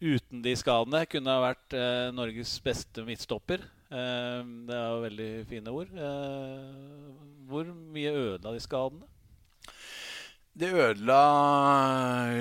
uten 0.00 0.42
de 0.44 0.52
skadene 0.58 1.04
kunne 1.10 1.32
ha 1.32 1.42
vært 1.44 1.76
eh, 1.76 2.12
Norges 2.14 2.56
beste 2.64 3.04
midtstopper. 3.06 3.64
Eh, 3.86 4.40
det 4.68 4.76
er 4.76 4.88
jo 4.90 5.04
veldig 5.04 5.30
fine 5.50 5.74
ord. 5.74 5.92
Eh, 5.92 7.12
hvor 7.46 7.68
mye 7.68 8.14
ødela 8.14 8.54
de 8.54 8.62
skadene? 8.64 9.06
Det 10.56 10.70
ødela 10.72 11.20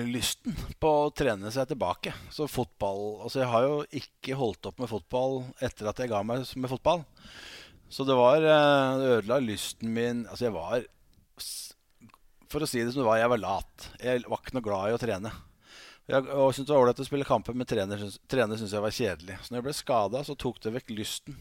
lysten 0.08 0.56
på 0.80 0.92
å 1.04 1.12
trene 1.12 1.52
seg 1.52 1.68
tilbake. 1.68 2.14
Så 2.32 2.48
fotball 2.48 3.26
Altså, 3.26 3.42
jeg 3.42 3.52
har 3.52 3.66
jo 3.66 3.82
ikke 4.00 4.38
holdt 4.40 4.70
opp 4.70 4.80
med 4.80 4.92
fotball 4.92 5.42
etter 5.60 5.90
at 5.92 6.00
jeg 6.00 6.14
ga 6.14 6.22
meg 6.24 6.46
med 6.56 6.72
fotball. 6.72 7.04
Så 7.92 8.08
det 8.08 8.16
var 8.18 8.40
eh, 8.40 9.02
Det 9.02 9.12
ødela 9.18 9.42
lysten 9.44 9.92
min 9.94 10.24
Altså, 10.26 10.48
jeg 10.48 10.56
var 10.56 10.88
For 12.50 12.64
å 12.64 12.70
si 12.70 12.82
det 12.82 12.94
som 12.96 13.04
det 13.04 13.10
var, 13.10 13.20
jeg 13.20 13.34
var 13.36 13.44
lat. 13.44 13.90
Jeg 14.00 14.24
var 14.26 14.42
ikke 14.42 14.56
noe 14.56 14.68
glad 14.70 14.90
i 14.90 14.96
å 14.96 15.02
trene. 15.02 15.34
Jeg 16.06 16.22
syntes 16.28 16.68
det 16.68 16.74
var 16.76 16.84
ålreit 16.84 17.02
å 17.02 17.08
spille 17.08 17.26
kamper, 17.26 17.56
men 17.58 17.68
trener, 17.70 18.02
trener 18.30 18.60
syntes 18.60 18.76
jeg 18.76 18.84
var 18.84 18.94
kjedelig. 18.94 19.38
Så 19.42 19.52
når 19.52 19.60
jeg 19.60 19.66
ble 19.66 19.76
skada, 19.76 20.22
så 20.28 20.36
tok 20.38 20.60
det 20.62 20.76
vekk 20.76 20.94
lysten. 21.00 21.38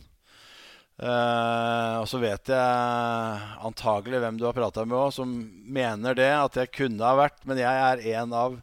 Uh, 0.95 1.99
og 1.99 2.07
så 2.07 2.21
vet 2.23 2.53
jeg 2.53 3.47
antagelig 3.67 4.21
hvem 4.23 4.37
du 4.39 4.45
har 4.47 4.55
prata 4.57 4.85
med 4.87 4.97
òg, 4.97 5.11
som 5.17 5.33
mener 5.67 6.17
det. 6.17 6.31
At 6.33 6.57
jeg 6.61 6.73
kunne 6.77 7.03
ha 7.03 7.17
vært 7.19 7.43
Men 7.51 7.59
jeg 7.59 7.81
er 7.89 8.05
en 8.21 8.37
av 8.39 8.61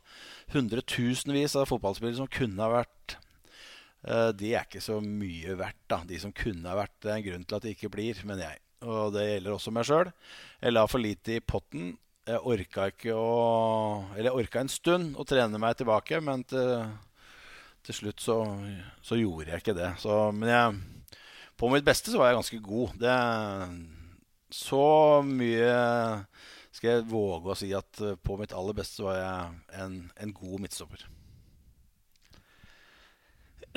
hundretusenvis 0.56 1.58
av 1.60 1.68
fotballspillere 1.70 2.22
som 2.22 2.32
kunne 2.32 2.64
ha 2.64 2.82
vært. 2.82 3.18
Uh, 4.02 4.32
de 4.34 4.56
er 4.56 4.66
ikke 4.66 4.82
så 4.82 4.98
mye 5.04 5.58
verdt, 5.60 5.84
da. 5.92 6.02
De 6.08 6.18
som 6.24 6.34
kunne 6.34 6.66
ha 6.72 6.80
vært. 6.80 6.98
Det 7.04 7.12
er 7.12 7.20
en 7.20 7.28
grunn 7.30 7.46
til 7.46 7.60
at 7.60 7.68
de 7.68 7.76
ikke 7.76 7.92
blir, 7.94 8.24
mener 8.26 8.48
jeg. 8.48 8.64
Og 8.90 9.12
det 9.14 9.28
gjelder 9.28 9.54
også 9.54 9.76
meg 9.76 9.86
sjøl. 9.86 10.10
Jeg 10.64 10.74
la 10.74 10.88
for 10.90 11.04
lite 11.04 11.38
i 11.38 11.44
potten. 11.44 11.94
Jeg 12.30 12.38
orka 12.46 12.86
ikke 12.92 13.16
å 13.18 13.30
Eller 14.14 14.30
jeg 14.30 14.44
orka 14.44 14.62
en 14.62 14.70
stund 14.70 15.16
å 15.18 15.26
trene 15.26 15.62
meg 15.62 15.80
tilbake, 15.80 16.20
men 16.22 16.44
til, 16.46 16.84
til 17.88 17.98
slutt 17.98 18.22
så, 18.22 18.38
så, 19.02 19.18
gjorde 19.18 19.50
jeg 19.50 19.64
ikke 19.64 19.78
det. 19.78 19.90
Så, 20.04 20.18
men 20.38 20.52
jeg, 20.52 21.16
på 21.58 21.72
mitt 21.74 21.88
beste 21.88 22.14
så 22.14 22.22
var 22.22 22.30
jeg 22.30 22.40
ganske 22.42 22.62
god. 22.68 22.94
Det, 23.02 23.16
så 24.54 24.86
mye 25.26 25.74
skal 26.72 26.92
jeg 26.92 27.10
våge 27.10 27.52
å 27.52 27.58
si 27.58 27.72
at 27.76 28.04
på 28.24 28.38
mitt 28.40 28.54
aller 28.56 28.78
beste 28.78 29.02
så 29.02 29.10
var 29.10 29.18
jeg 29.18 29.82
en, 29.82 29.98
en 30.22 30.36
god 30.38 30.62
midtstopper. 30.64 31.08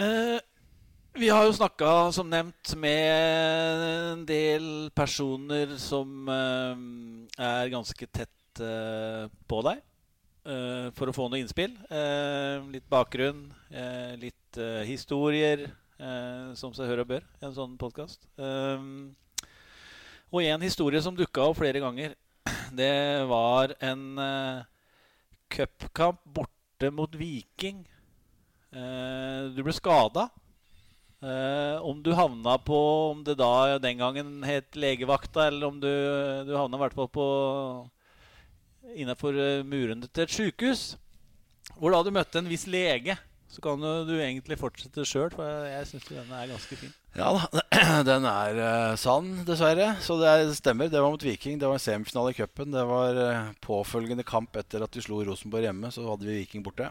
Eh, 0.04 0.38
vi 1.14 1.28
har 1.30 1.44
jo 1.46 1.54
snakka, 1.54 2.12
som 2.12 2.30
nevnt, 2.30 2.74
med 2.74 3.82
en 3.86 4.24
del 4.26 4.64
personer 4.94 5.76
som 5.78 6.26
eh, 6.30 6.80
er 7.38 7.70
ganske 7.70 8.08
tett 8.10 8.62
eh, 8.62 9.30
på 9.46 9.60
deg. 9.66 9.82
Eh, 10.44 10.88
for 10.98 11.08
å 11.08 11.14
få 11.14 11.28
noe 11.30 11.38
innspill. 11.38 11.76
Litt 12.74 12.88
bakgrunn, 12.90 13.46
litt 14.20 14.58
historier, 14.88 15.68
som 16.58 16.74
seg 16.74 16.90
hør 16.90 17.04
og 17.04 17.10
bør 17.14 17.22
i 17.22 17.46
en 17.46 17.54
sånn 17.54 17.78
podkast. 17.78 18.26
og 20.34 20.42
en 20.42 20.66
historie 20.66 21.00
som 21.02 21.14
dukka 21.16 21.46
opp 21.46 21.58
flere 21.62 21.80
ganger, 21.82 22.14
det 22.80 23.24
var 23.30 23.76
en 23.78 24.04
cupkamp 25.48 26.20
borte 26.26 26.90
mot 26.90 27.14
Viking 27.14 27.84
du 28.74 29.62
ble 29.62 29.74
skada. 29.74 30.28
Uh, 31.24 31.80
om 31.80 32.02
du 32.04 32.10
havna 32.12 32.58
på 32.60 32.76
Om 33.14 33.22
det 33.24 33.38
da 33.40 33.78
den 33.80 33.96
gangen 33.96 34.42
het 34.44 34.76
legevakta, 34.76 35.46
eller 35.48 35.70
om 35.70 35.78
du, 35.80 35.88
du 36.44 36.52
havna 36.52 36.80
hvert 36.82 36.96
fall 36.98 37.08
på 37.08 37.28
innafor 38.94 39.36
eh, 39.40 39.62
murene 39.66 40.08
til 40.10 40.26
et 40.26 40.34
sjukehus, 40.34 40.82
hvor 41.78 41.94
da 41.94 42.02
du 42.04 42.12
møtte 42.14 42.38
en 42.40 42.50
viss 42.50 42.66
lege, 42.70 43.16
så 43.50 43.62
kan 43.62 43.80
du, 43.80 43.88
du 44.08 44.14
egentlig 44.18 44.58
fortsette 44.58 45.06
sjøl, 45.06 45.30
for 45.32 45.46
jeg 45.68 45.88
syns 45.88 46.06
denne 46.10 46.40
er 46.42 46.50
ganske 46.50 46.78
fin. 46.78 46.92
Ja 47.14 47.30
da, 47.36 47.62
den 48.10 48.26
er 48.26 48.58
uh, 48.58 48.96
sann, 48.98 49.30
dessverre. 49.46 49.92
Så 50.02 50.16
det, 50.18 50.30
er, 50.30 50.52
stemmer. 50.58 50.90
Det 50.90 50.98
var 50.98 51.12
mot 51.14 51.22
Viking. 51.22 51.60
Det 51.60 51.70
var 51.70 51.78
en 51.78 51.84
semifinale 51.84 52.32
i 52.34 52.38
cupen. 52.40 52.74
Det 52.74 52.82
var 52.88 53.20
uh, 53.20 53.52
påfølgende 53.62 54.26
kamp 54.26 54.58
etter 54.58 54.82
at 54.82 54.94
de 54.94 55.04
slo 55.04 55.20
Rosenborg 55.22 55.68
hjemme. 55.68 55.92
Så 55.94 56.02
hadde 56.08 56.26
vi 56.26 56.40
Viking 56.40 56.66
borte. 56.66 56.90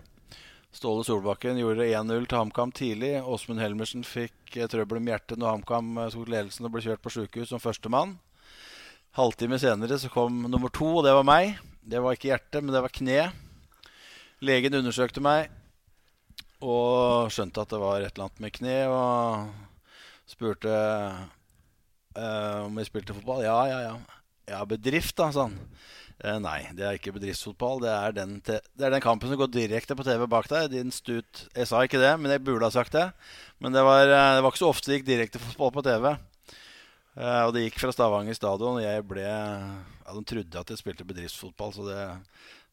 Ståle 0.74 1.04
Solbakken 1.06 1.60
gjorde 1.62 1.86
1-0 1.86 2.24
til 2.26 2.40
HamKam 2.40 2.72
tidlig. 2.74 3.12
Åsmund 3.22 3.62
Helmersen 3.62 4.02
fikk 4.08 4.56
eh, 4.58 4.66
trøbbel 4.70 4.98
med 4.98 5.14
hjertet 5.14 5.38
når 5.38 5.60
HamKam 5.60 5.92
eh, 6.02 6.10
tok 6.16 6.32
ledelsen 6.34 6.66
og 6.66 6.74
ble 6.74 6.82
kjørt 6.82 7.04
på 7.04 7.12
sjukehus 7.14 7.52
som 7.54 7.62
førstemann. 7.62 8.16
Halvtime 9.14 9.60
senere 9.62 10.00
så 10.02 10.10
kom 10.10 10.48
nummer 10.50 10.74
to, 10.74 10.90
og 10.98 11.06
det 11.06 11.14
var 11.14 11.28
meg. 11.30 11.60
Det 11.86 12.02
var 12.02 12.18
ikke 12.18 12.32
hjertet, 12.32 12.64
men 12.64 12.74
det 12.74 12.82
var 12.82 12.96
kne. 12.96 13.20
Legen 14.42 14.80
undersøkte 14.80 15.22
meg 15.22 15.54
og 16.64 17.30
skjønte 17.34 17.62
at 17.62 17.70
det 17.76 17.80
var 17.84 18.02
et 18.02 18.10
eller 18.16 18.26
annet 18.26 18.42
med 18.42 18.54
kne, 18.56 18.78
og 18.90 20.32
spurte 20.32 20.74
uh, 22.18 22.60
om 22.66 22.80
jeg 22.80 22.90
spilte 22.90 23.16
fotball. 23.18 23.44
Ja, 23.46 23.60
ja, 23.70 23.80
ja. 23.84 23.96
Ja, 24.50 24.64
bedrift, 24.68 25.16
da, 25.20 25.30
sa 25.36 25.46
han. 25.48 25.60
Eh, 25.60 25.94
nei, 26.24 26.60
det 26.72 26.86
er 26.88 26.96
ikke 26.96 27.12
bedriftsfotball. 27.18 27.82
Det 27.84 27.92
er, 27.92 28.14
den 28.16 28.38
det 28.48 28.60
er, 28.80 28.94
den 28.94 29.04
kampen 29.04 29.28
som 29.28 29.40
går 29.40 29.50
direkte 29.52 29.96
på 30.00 30.06
TV 30.08 30.24
bak 30.32 30.48
deg. 30.52 30.70
Din 30.72 30.94
stut 30.96 31.48
Jeg 31.52 31.68
sa 31.68 31.82
ikke 31.84 32.00
det, 32.00 32.14
men 32.22 32.32
jeg 32.32 32.44
burde 32.48 32.70
ha 32.70 32.72
sagt 32.72 32.96
det. 32.96 33.10
Men 33.60 33.76
det 33.76 33.84
var, 33.84 34.08
eh, 34.08 34.36
det 34.38 34.46
var 34.46 34.54
ikke 34.54 34.64
så 34.64 34.72
ofte 34.72 34.88
det 34.88 35.02
gikk 35.02 35.10
direkte 35.10 35.42
fotball 35.44 35.74
på 35.76 35.84
TV. 35.84 36.14
Eh, 37.20 37.44
og 37.44 37.52
det 37.54 37.68
gikk 37.68 37.82
fra 37.84 37.92
Stavanger 37.92 38.38
stadion, 38.38 38.82
jeg 38.82 39.04
ble 39.06 39.26
ja, 39.28 40.14
De 40.16 40.24
trodde 40.26 40.64
at 40.64 40.72
jeg 40.72 40.80
spilte 40.80 41.08
bedriftsfotball. 41.08 41.76
Så 41.76 41.88
det, 41.92 42.00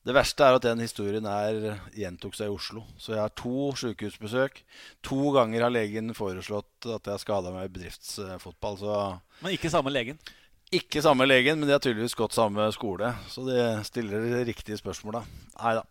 det 0.07 0.15
verste 0.17 0.47
er 0.47 0.57
at 0.57 0.65
den 0.65 0.87
historien 0.87 1.27
er, 1.27 1.81
gjentok 1.99 2.39
seg 2.39 2.49
i 2.49 2.55
Oslo. 2.55 2.87
Så 3.03 3.17
jeg 3.17 3.25
har 3.25 3.35
to 3.35 3.73
sykehusbesøk. 3.83 4.63
To 5.11 5.35
ganger 5.35 5.67
har 5.67 5.75
legen 5.75 6.15
foreslått 6.15 6.87
at 6.87 7.03
jeg 7.03 7.19
har 7.19 7.25
skada 7.27 7.51
meg 7.57 7.67
i 7.67 7.75
bedriftsfotball. 7.81 8.79
Så 8.79 9.01
Men 9.43 9.59
ikke 9.59 9.75
samme 9.75 9.91
legen? 9.91 10.23
Ikke 10.71 11.03
samme 11.03 11.27
legen, 11.27 11.59
men 11.59 11.67
de 11.67 11.75
har 11.75 11.83
tydeligvis 11.83 12.15
gått 12.15 12.37
samme 12.37 12.69
skole. 12.71 13.09
Så 13.27 13.43
de 13.43 13.59
stiller 13.89 14.23
de 14.23 14.43
riktige 14.47 14.79
spørsmåla. 14.79 15.25
Nei 15.57 15.73
da. 15.81 15.83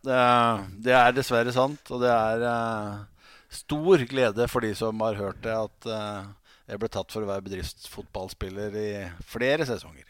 Det, 0.71 0.93
er 0.95 1.17
dessverre 1.17 1.51
sant. 1.51 1.91
Og 1.91 1.99
det 1.99 2.13
er 2.13 2.45
uh, 2.47 3.01
stor 3.51 4.05
glede 4.07 4.47
for 4.47 4.63
de 4.63 4.71
som 4.79 5.03
har 5.03 5.19
hørt 5.19 5.41
det, 5.43 5.57
at 5.57 5.89
uh, 5.91 6.31
jeg 6.71 6.79
ble 6.79 6.91
tatt 6.93 7.11
for 7.11 7.25
å 7.25 7.27
være 7.27 7.43
bedriftsfotballspiller 7.49 8.79
i 8.79 8.87
flere 9.27 9.67
sesonger. 9.67 10.07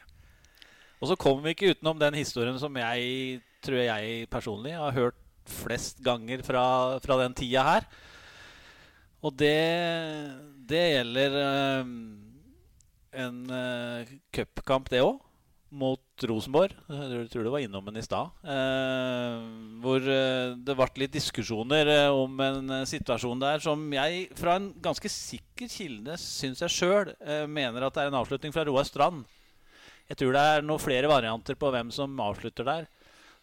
Og 1.01 1.09
så 1.09 1.17
kommer 1.17 1.47
vi 1.47 1.55
ikke 1.55 1.73
utenom 1.73 1.97
den 1.97 2.19
historien 2.19 2.61
som 2.61 2.77
jeg 2.77 3.41
tror 3.65 3.81
jeg 3.81 4.29
personlig 4.29 4.77
har 4.77 4.93
hørt 4.93 5.17
flest 5.49 6.03
ganger 6.05 6.45
fra, 6.45 6.63
fra 7.01 7.21
den 7.23 7.33
tida 7.33 7.65
her. 7.65 7.89
Og 9.25 9.33
det, 9.33 9.57
det 10.69 10.85
gjelder 10.93 11.41
uh, 11.41 11.93
en 13.13 13.41
uh, 13.49 14.13
cupkamp, 14.35 14.89
det 14.91 15.01
òg, 15.05 15.19
mot 15.69 16.25
Rosenborg. 16.29 16.73
Jeg 16.89 17.27
tror 17.29 17.45
du 17.45 17.51
var 17.53 17.63
innom 17.63 17.85
den 17.89 17.99
i 18.01 18.05
stad. 18.05 18.31
Uh, 18.43 19.39
hvor 19.83 20.01
uh, 20.01 20.57
det 20.57 20.75
ble 20.77 20.89
litt 21.03 21.15
diskusjoner 21.15 21.91
om 22.09 22.39
en 22.45 22.77
situasjon 22.89 23.41
der 23.41 23.63
som 23.63 23.83
jeg, 23.93 24.29
fra 24.39 24.57
en 24.59 24.71
ganske 24.81 25.11
sikker 25.13 25.71
kilde, 25.71 26.17
syns 26.21 26.63
jeg 26.65 26.75
sjøl, 26.77 27.13
mener 27.49 27.85
at 27.85 27.97
det 27.97 28.05
er 28.05 28.13
en 28.13 28.21
avslutning 28.21 28.55
fra 28.55 28.65
Roar 28.67 28.87
Strand. 28.87 29.25
Jeg 30.09 30.17
tror 30.17 30.33
det 30.33 30.45
er 30.53 30.65
noen 30.65 30.81
flere 30.81 31.09
varianter 31.09 31.57
på 31.59 31.69
hvem 31.73 31.91
som 31.93 32.17
avslutter 32.25 32.65
der. 32.65 32.87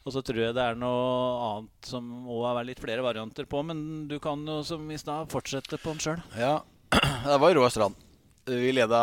Og 0.07 0.15
så 0.15 0.23
tror 0.23 0.39
jeg 0.39 0.55
det 0.55 0.63
er 0.63 0.79
noe 0.79 1.07
annet 1.43 1.89
som 1.91 2.07
òg 2.31 2.47
er 2.53 2.67
litt 2.69 2.83
flere 2.83 3.03
varianter 3.03 3.47
på. 3.51 3.63
Men 3.67 4.07
du 4.11 4.21
kan 4.23 4.43
jo 4.47 4.61
som 4.67 4.87
i 4.91 4.99
stad 4.99 5.31
fortsette 5.33 5.81
på 5.83 5.95
den 5.95 6.03
sjøl. 6.03 6.21
Ja, 6.39 6.61
det 7.27 7.39
var 7.43 7.55
Roar 7.59 7.75
Strand. 7.75 7.99
Vi 8.47 8.73
leda 8.73 8.99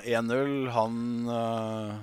1-0. 0.00 0.68
Han 0.72 1.28
uh, 1.28 1.96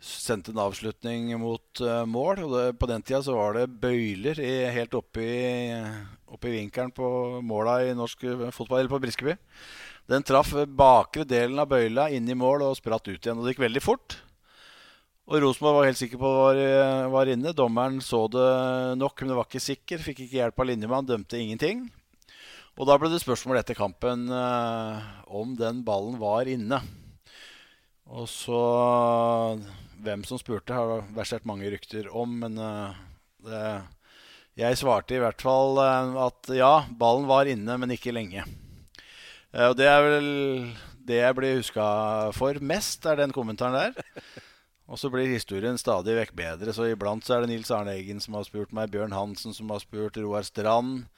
sendte 0.00 0.52
en 0.52 0.60
avslutning 0.60 1.30
mot 1.40 1.80
uh, 1.80 2.04
mål. 2.04 2.42
Og 2.44 2.52
det, 2.52 2.64
på 2.76 2.88
den 2.90 3.04
tida 3.04 3.22
så 3.24 3.36
var 3.38 3.56
det 3.56 3.70
bøyler 3.80 4.36
i, 4.44 4.52
helt 4.76 4.92
oppe 4.98 5.24
i 5.24 6.52
vinkelen 6.52 6.92
på 6.92 7.40
måla 7.40 7.78
i 7.86 7.96
norsk 7.96 8.28
fotball, 8.52 8.82
eller 8.82 8.92
på 8.92 9.00
Briskeby. 9.06 9.38
Den 10.06 10.22
traff 10.22 10.52
bakre 10.68 11.24
delen 11.24 11.58
av 11.64 11.72
bøyla 11.72 12.10
inn 12.12 12.28
i 12.28 12.36
mål 12.36 12.68
og 12.68 12.76
spratt 12.76 13.08
ut 13.08 13.16
igjen. 13.16 13.40
Og 13.40 13.46
det 13.46 13.56
gikk 13.56 13.64
veldig 13.64 13.84
fort. 13.86 14.20
Og 15.26 15.40
Rosenborg 15.42 15.80
var 15.80 15.88
helt 15.88 15.98
sikker 15.98 16.20
på 16.20 16.28
hva 16.28 16.50
var, 16.52 17.08
var 17.16 17.32
inne. 17.32 17.56
Dommeren 17.56 18.02
så 18.04 18.26
det 18.30 18.50
nok, 19.00 19.16
men 19.22 19.32
det 19.32 19.40
var 19.40 19.48
ikke 19.48 19.64
sikker. 19.64 20.04
Fikk 20.04 20.26
ikke 20.26 20.42
hjelp 20.42 20.60
av 20.60 20.68
linjemann, 20.68 21.08
dømte 21.08 21.40
ingenting. 21.40 21.86
Og 22.76 22.84
da 22.84 22.98
ble 23.00 23.08
det 23.08 23.22
spørsmål 23.22 23.62
etter 23.62 23.76
kampen 23.76 24.26
eh, 24.28 25.04
om 25.32 25.54
den 25.56 25.80
ballen 25.84 26.18
var 26.20 26.48
inne. 26.50 26.82
Og 28.06 28.28
så 28.30 28.62
Hvem 29.96 30.26
som 30.28 30.36
spurte, 30.38 30.76
har 30.76 30.90
det 30.90 31.16
versert 31.16 31.46
mange 31.48 31.70
rykter 31.72 32.10
om, 32.12 32.34
men 32.42 32.58
eh, 32.60 32.98
det, 33.46 33.62
jeg 34.60 34.76
svarte 34.78 35.16
i 35.16 35.22
hvert 35.22 35.40
fall 35.40 35.80
eh, 35.80 36.18
at 36.26 36.52
ja, 36.52 36.74
ballen 37.00 37.24
var 37.30 37.48
inne, 37.48 37.78
men 37.80 37.96
ikke 37.96 38.12
lenge. 38.12 38.44
Og 39.56 39.72
det 39.78 39.88
er 39.88 40.02
vel 40.04 40.28
det 41.06 41.22
jeg 41.22 41.36
blir 41.38 41.56
huska 41.56 41.86
for 42.36 42.60
mest, 42.60 43.08
er 43.08 43.22
den 43.22 43.32
kommentaren 43.32 43.78
der. 43.78 44.20
Og 44.92 45.00
så 45.00 45.08
blir 45.10 45.26
historien 45.32 45.78
stadig 45.80 46.14
vekk 46.14 46.36
bedre. 46.36 46.74
Så 46.76 46.90
iblant 46.92 47.24
så 47.26 47.38
er 47.38 47.42
det 47.42 47.54
Nils 47.54 47.72
Arne 47.74 47.96
Eggen 47.96 48.20
som 48.22 48.36
har 48.38 48.44
spurt 48.46 48.74
meg, 48.76 48.92
Bjørn 48.92 49.16
Hansen 49.16 49.56
som 49.56 49.72
har 49.72 49.80
spurt, 49.82 50.20
Roar 50.20 50.44
Strand. 50.46 51.08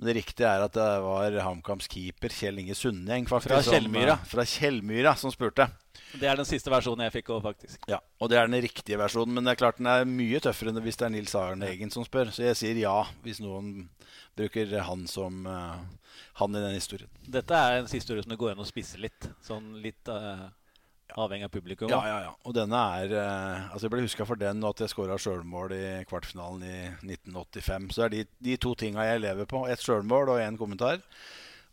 Men 0.00 0.08
det 0.08 0.14
riktige 0.16 0.48
er 0.48 0.62
at 0.64 0.72
det 0.72 0.84
var 1.04 1.34
HamKams 1.44 1.84
keeper 1.92 2.32
Kjell 2.32 2.56
Inge 2.62 2.72
Sundeng 2.72 3.26
faktisk, 3.28 3.52
Fra 3.52 3.74
Kjellmyra. 3.76 4.14
Som, 4.16 4.30
fra 4.30 4.46
Kjellmyra 4.48 5.12
som 5.20 5.34
spurte. 5.34 5.66
Det 6.16 6.24
er 6.24 6.40
den 6.40 6.48
siste 6.48 6.72
versjonen 6.72 7.04
jeg 7.04 7.18
fikk 7.18 7.28
òg, 7.34 7.42
faktisk. 7.44 7.84
Ja, 7.90 7.98
Og 8.16 8.30
det 8.32 8.38
er 8.40 8.48
den 8.48 8.62
riktige 8.64 8.96
versjonen. 8.96 9.34
Men 9.36 9.44
det 9.44 9.52
er 9.52 9.60
klart 9.60 9.76
den 9.76 9.90
er 9.92 10.08
mye 10.08 10.40
tøffere 10.40 10.72
enn 10.72 10.80
hvis 10.86 10.96
det 10.96 11.04
er 11.04 11.12
Nils 11.12 11.36
Arne 11.36 11.68
Eggen 11.68 11.92
som 11.92 12.06
spør. 12.06 12.32
Så 12.32 12.46
jeg 12.46 12.56
sier 12.56 12.80
ja 12.80 12.96
hvis 13.26 13.42
noen 13.44 13.90
bruker 14.40 14.72
han 14.88 15.04
som 15.10 15.44
uh, 15.44 15.76
han 16.40 16.56
i 16.56 16.64
den 16.64 16.78
historien. 16.78 17.12
Dette 17.28 17.60
er 17.60 17.82
en 17.82 17.92
historie 17.92 18.24
som 18.24 18.32
det 18.32 18.40
går 18.40 18.54
an 18.54 18.64
å 18.64 18.68
spisse 18.70 18.96
litt. 19.04 19.28
Sånn 19.44 19.74
litt 19.84 20.08
uh, 20.08 20.48
avhengig 21.18 21.46
av 21.48 21.52
publikum. 21.54 21.90
Ja, 21.92 22.00
ja, 22.06 22.18
ja. 22.26 22.32
Og 22.46 22.54
denne 22.56 22.80
er 23.00 23.14
uh, 23.16 23.70
Altså 23.72 23.86
Jeg 23.86 23.94
ble 23.94 24.04
huska 24.04 24.26
for 24.28 24.40
den 24.40 24.62
og 24.62 24.74
at 24.74 24.84
jeg 24.84 24.92
skåra 24.92 25.18
sjølmål 25.20 25.74
i 25.76 25.84
kvartfinalen 26.10 26.64
i 26.66 26.76
1985. 27.16 27.88
Så 27.96 28.06
er 28.06 28.14
de, 28.14 28.24
de 28.50 28.58
to 28.60 28.74
tinga 28.78 29.06
jeg 29.08 29.24
lever 29.24 29.48
på. 29.50 29.64
Ett 29.70 29.82
sjølmål 29.84 30.34
og 30.34 30.44
én 30.44 30.58
kommentar. 30.60 31.00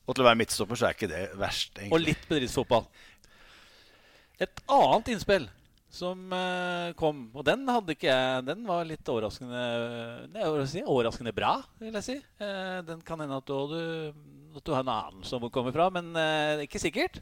Og 0.07 0.15
til 0.15 0.23
å 0.23 0.29
være 0.29 0.39
midtstopper 0.39 0.79
så 0.79 0.87
er 0.87 0.97
ikke 0.97 1.11
det 1.11 1.23
verst. 1.37 1.73
egentlig. 1.75 1.93
Og 1.93 2.03
litt 2.03 2.27
bedriftsfotball. 2.29 2.87
Et 4.43 4.61
annet 4.71 5.13
innspill 5.15 5.47
som 5.97 6.19
uh, 6.31 6.91
kom, 6.99 7.27
og 7.33 7.45
den 7.47 7.63
hadde 7.71 7.93
ikke 7.95 8.09
jeg 8.09 8.43
Den 8.45 8.65
var 8.67 8.83
litt 8.85 9.07
overraskende 9.07 9.61
det 10.33 10.43
er 10.43 10.65
si, 10.67 10.83
overraskende 10.83 11.31
bra, 11.35 11.55
vil 11.79 11.95
jeg 11.95 12.05
si. 12.05 12.17
Uh, 12.41 12.83
den 12.87 13.01
kan 13.07 13.23
hende 13.23 13.39
at 13.39 13.47
du, 13.47 14.11
at 14.59 14.67
du 14.67 14.75
har 14.75 14.83
en 14.83 14.93
anelse 14.93 15.33
om 15.35 15.41
hvor 15.41 15.49
den 15.49 15.55
kommer 15.57 15.75
fra, 15.75 15.89
men 15.93 16.11
ikke 16.63 16.81
sikkert. 16.83 17.21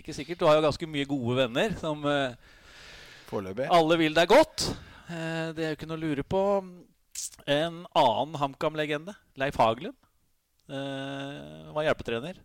Ikke 0.00 0.14
sikkert. 0.16 0.40
Du 0.40 0.46
har 0.48 0.58
jo 0.58 0.64
ganske 0.66 0.88
mye 0.90 1.08
gode 1.08 1.36
venner 1.42 1.74
som 1.80 2.04
Foreløpig. 3.30 3.68
alle 3.70 3.98
vil 4.00 4.14
deg 4.16 4.30
godt. 4.30 4.68
det 5.56 5.64
er 5.64 5.72
jo 5.72 5.78
ikke 5.78 5.88
noe 5.90 5.98
å 5.98 6.04
lure 6.04 6.24
på. 6.26 6.42
En 7.50 7.82
annen 7.84 8.38
HamKam-legende, 8.40 9.14
Leif 9.40 9.58
Haglund, 9.60 9.96
var 10.70 11.86
hjelpetrener. 11.86 12.38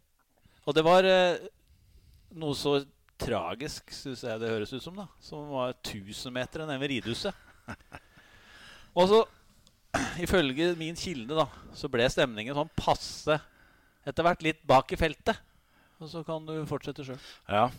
Og 0.66 0.74
det 0.76 0.84
var 0.86 1.06
noe 2.36 2.58
så 2.58 2.80
tragisk, 3.22 3.94
syns 3.96 4.24
jeg 4.26 4.42
det 4.42 4.52
høres 4.52 4.74
ut 4.74 4.84
som. 4.84 4.98
da 4.98 5.08
Som 5.24 5.50
var 5.54 5.76
1000 5.78 6.34
meter 6.34 6.66
nede 6.66 6.82
ved 6.82 6.92
ridhuset. 6.96 7.34
Og 8.98 9.10
så, 9.12 9.22
ifølge 10.24 10.74
min 10.80 10.98
kilde, 11.00 11.36
da 11.36 11.48
så 11.76 11.90
ble 11.92 12.08
stemningen 12.12 12.56
sånn 12.56 12.72
passe 12.78 13.38
etter 14.06 14.26
hvert 14.26 14.44
litt 14.46 14.62
bak 14.68 14.92
i 14.94 15.00
feltet. 15.00 15.40
Og 16.02 16.10
så 16.12 16.24
kan 16.28 16.44
du 16.48 16.58
fortsette 16.70 17.06
sjøl. 17.08 17.22
Ja. 17.48 17.70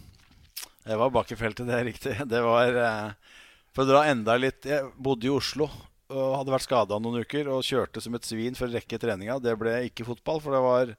Det 0.87 0.97
var 1.01 1.13
bakkefeltet, 1.13 1.67
det 1.69 1.75
er 1.75 1.89
riktig. 1.89 2.15
Det 2.31 2.41
var 2.45 2.79
eh, 2.79 3.37
For 3.75 3.83
å 3.83 3.91
dra 3.91 4.05
enda 4.07 4.37
litt 4.39 4.69
Jeg 4.69 4.87
bodde 5.03 5.27
i 5.27 5.33
Oslo 5.35 5.69
og 6.07 6.37
hadde 6.39 6.53
vært 6.55 6.67
skada 6.69 7.01
noen 7.03 7.25
uker 7.27 7.49
og 7.51 7.65
kjørte 7.67 7.99
som 7.99 8.15
et 8.15 8.27
svin 8.27 8.55
for 8.55 8.69
å 8.69 8.77
rekke 8.77 8.99
treninga. 9.03 9.41
Det 9.43 9.57
ble 9.59 9.73
ikke 9.89 10.07
fotball, 10.07 10.39
for 10.39 10.55
det 10.55 10.61
var 10.63 10.93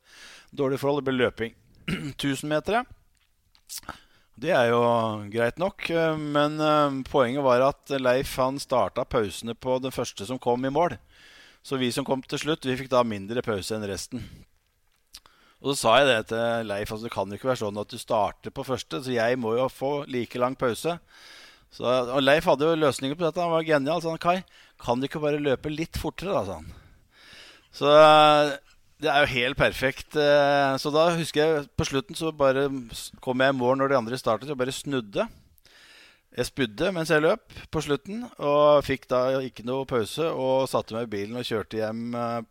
dårlige 0.51 0.81
forhold. 0.81 0.99
Det 0.99 1.07
ble 1.07 1.21
løping. 1.21 1.53
1000-metere. 2.19 2.81
Det 4.37 4.51
er 4.53 4.67
jo 4.69 4.81
greit 5.31 5.57
nok, 5.63 5.87
eh, 5.89 6.19
men 6.19 6.59
eh, 6.59 6.99
poenget 7.07 7.45
var 7.45 7.63
at 7.69 7.95
Leif 7.97 8.35
han 8.37 8.59
starta 8.59 9.07
pausene 9.07 9.55
på 9.55 9.79
den 9.81 9.95
første 9.95 10.27
som 10.27 10.43
kom 10.43 10.67
i 10.67 10.73
mål. 10.75 10.99
Så 11.63 11.79
vi 11.79 11.89
som 11.95 12.05
kom 12.05 12.21
til 12.23 12.43
slutt, 12.43 12.67
vi 12.67 12.75
fikk 12.79 12.91
da 12.91 13.01
mindre 13.07 13.41
pause 13.47 13.75
enn 13.75 13.87
resten. 13.87 14.27
Og 15.63 15.71
så 15.71 15.77
sa 15.79 15.95
jeg 15.99 16.09
det 16.11 16.19
til 16.29 16.67
Leif 16.69 16.91
altså 16.91 17.07
det 17.07 17.13
kan 17.15 17.31
jo 17.31 17.39
ikke 17.39 17.49
være 17.49 17.63
sånn 17.63 17.81
at 17.81 17.89
du 17.89 17.97
starter 17.97 18.53
på 18.53 18.65
første, 18.67 19.01
så 19.01 19.13
jeg 19.13 19.39
må 19.41 19.55
jo 19.57 19.65
få 19.73 19.91
like 20.05 20.37
lang 20.41 20.57
pause. 20.59 20.97
Så, 21.73 21.83
og 21.83 22.21
Leif 22.23 22.45
hadde 22.47 22.67
jo 22.67 22.77
løsninger 22.79 23.17
på 23.17 23.25
dette. 23.25 23.41
Han 23.43 23.53
var 23.53 23.65
genial. 23.67 24.01
Så 24.01 24.13
han 24.13 24.21
Kai, 24.21 24.37
kan 24.81 25.01
du 25.01 25.07
ikke 25.07 25.21
bare 25.23 25.41
løpe 25.41 25.73
litt 25.73 25.99
fortere, 25.99 26.33
da? 26.33 26.45
sa 26.45 26.59
han. 26.61 26.69
Så 27.77 27.91
det 29.03 29.09
er 29.11 29.25
jo 29.25 29.33
helt 29.35 29.59
perfekt. 29.59 30.15
Eh, 30.17 30.77
så 30.81 30.93
da 30.93 31.09
husker 31.17 31.41
jeg 31.41 31.67
på 31.77 31.85
slutten 31.89 32.17
så 32.17 32.31
bare 32.33 32.67
kom 33.21 33.43
jeg 33.43 33.53
i 33.53 33.57
mål 33.57 33.81
når 33.81 33.91
de 33.91 33.99
andre 33.99 34.17
startet, 34.21 34.53
og 34.53 34.57
bare 34.61 34.73
snudde. 34.73 35.27
Jeg 36.37 36.49
spydde 36.49 36.91
mens 36.93 37.09
jeg 37.09 37.23
løp 37.23 37.53
på 37.73 37.81
slutten, 37.81 38.25
og 38.37 38.85
fikk 38.85 39.07
da 39.09 39.39
ikke 39.41 39.65
noe 39.67 39.87
pause. 39.89 40.29
Og 40.33 40.69
satte 40.69 40.97
meg 40.97 41.07
i 41.07 41.13
bilen 41.17 41.37
og 41.39 41.45
kjørte 41.47 41.81
hjem 41.81 42.17
eh, 42.17 42.41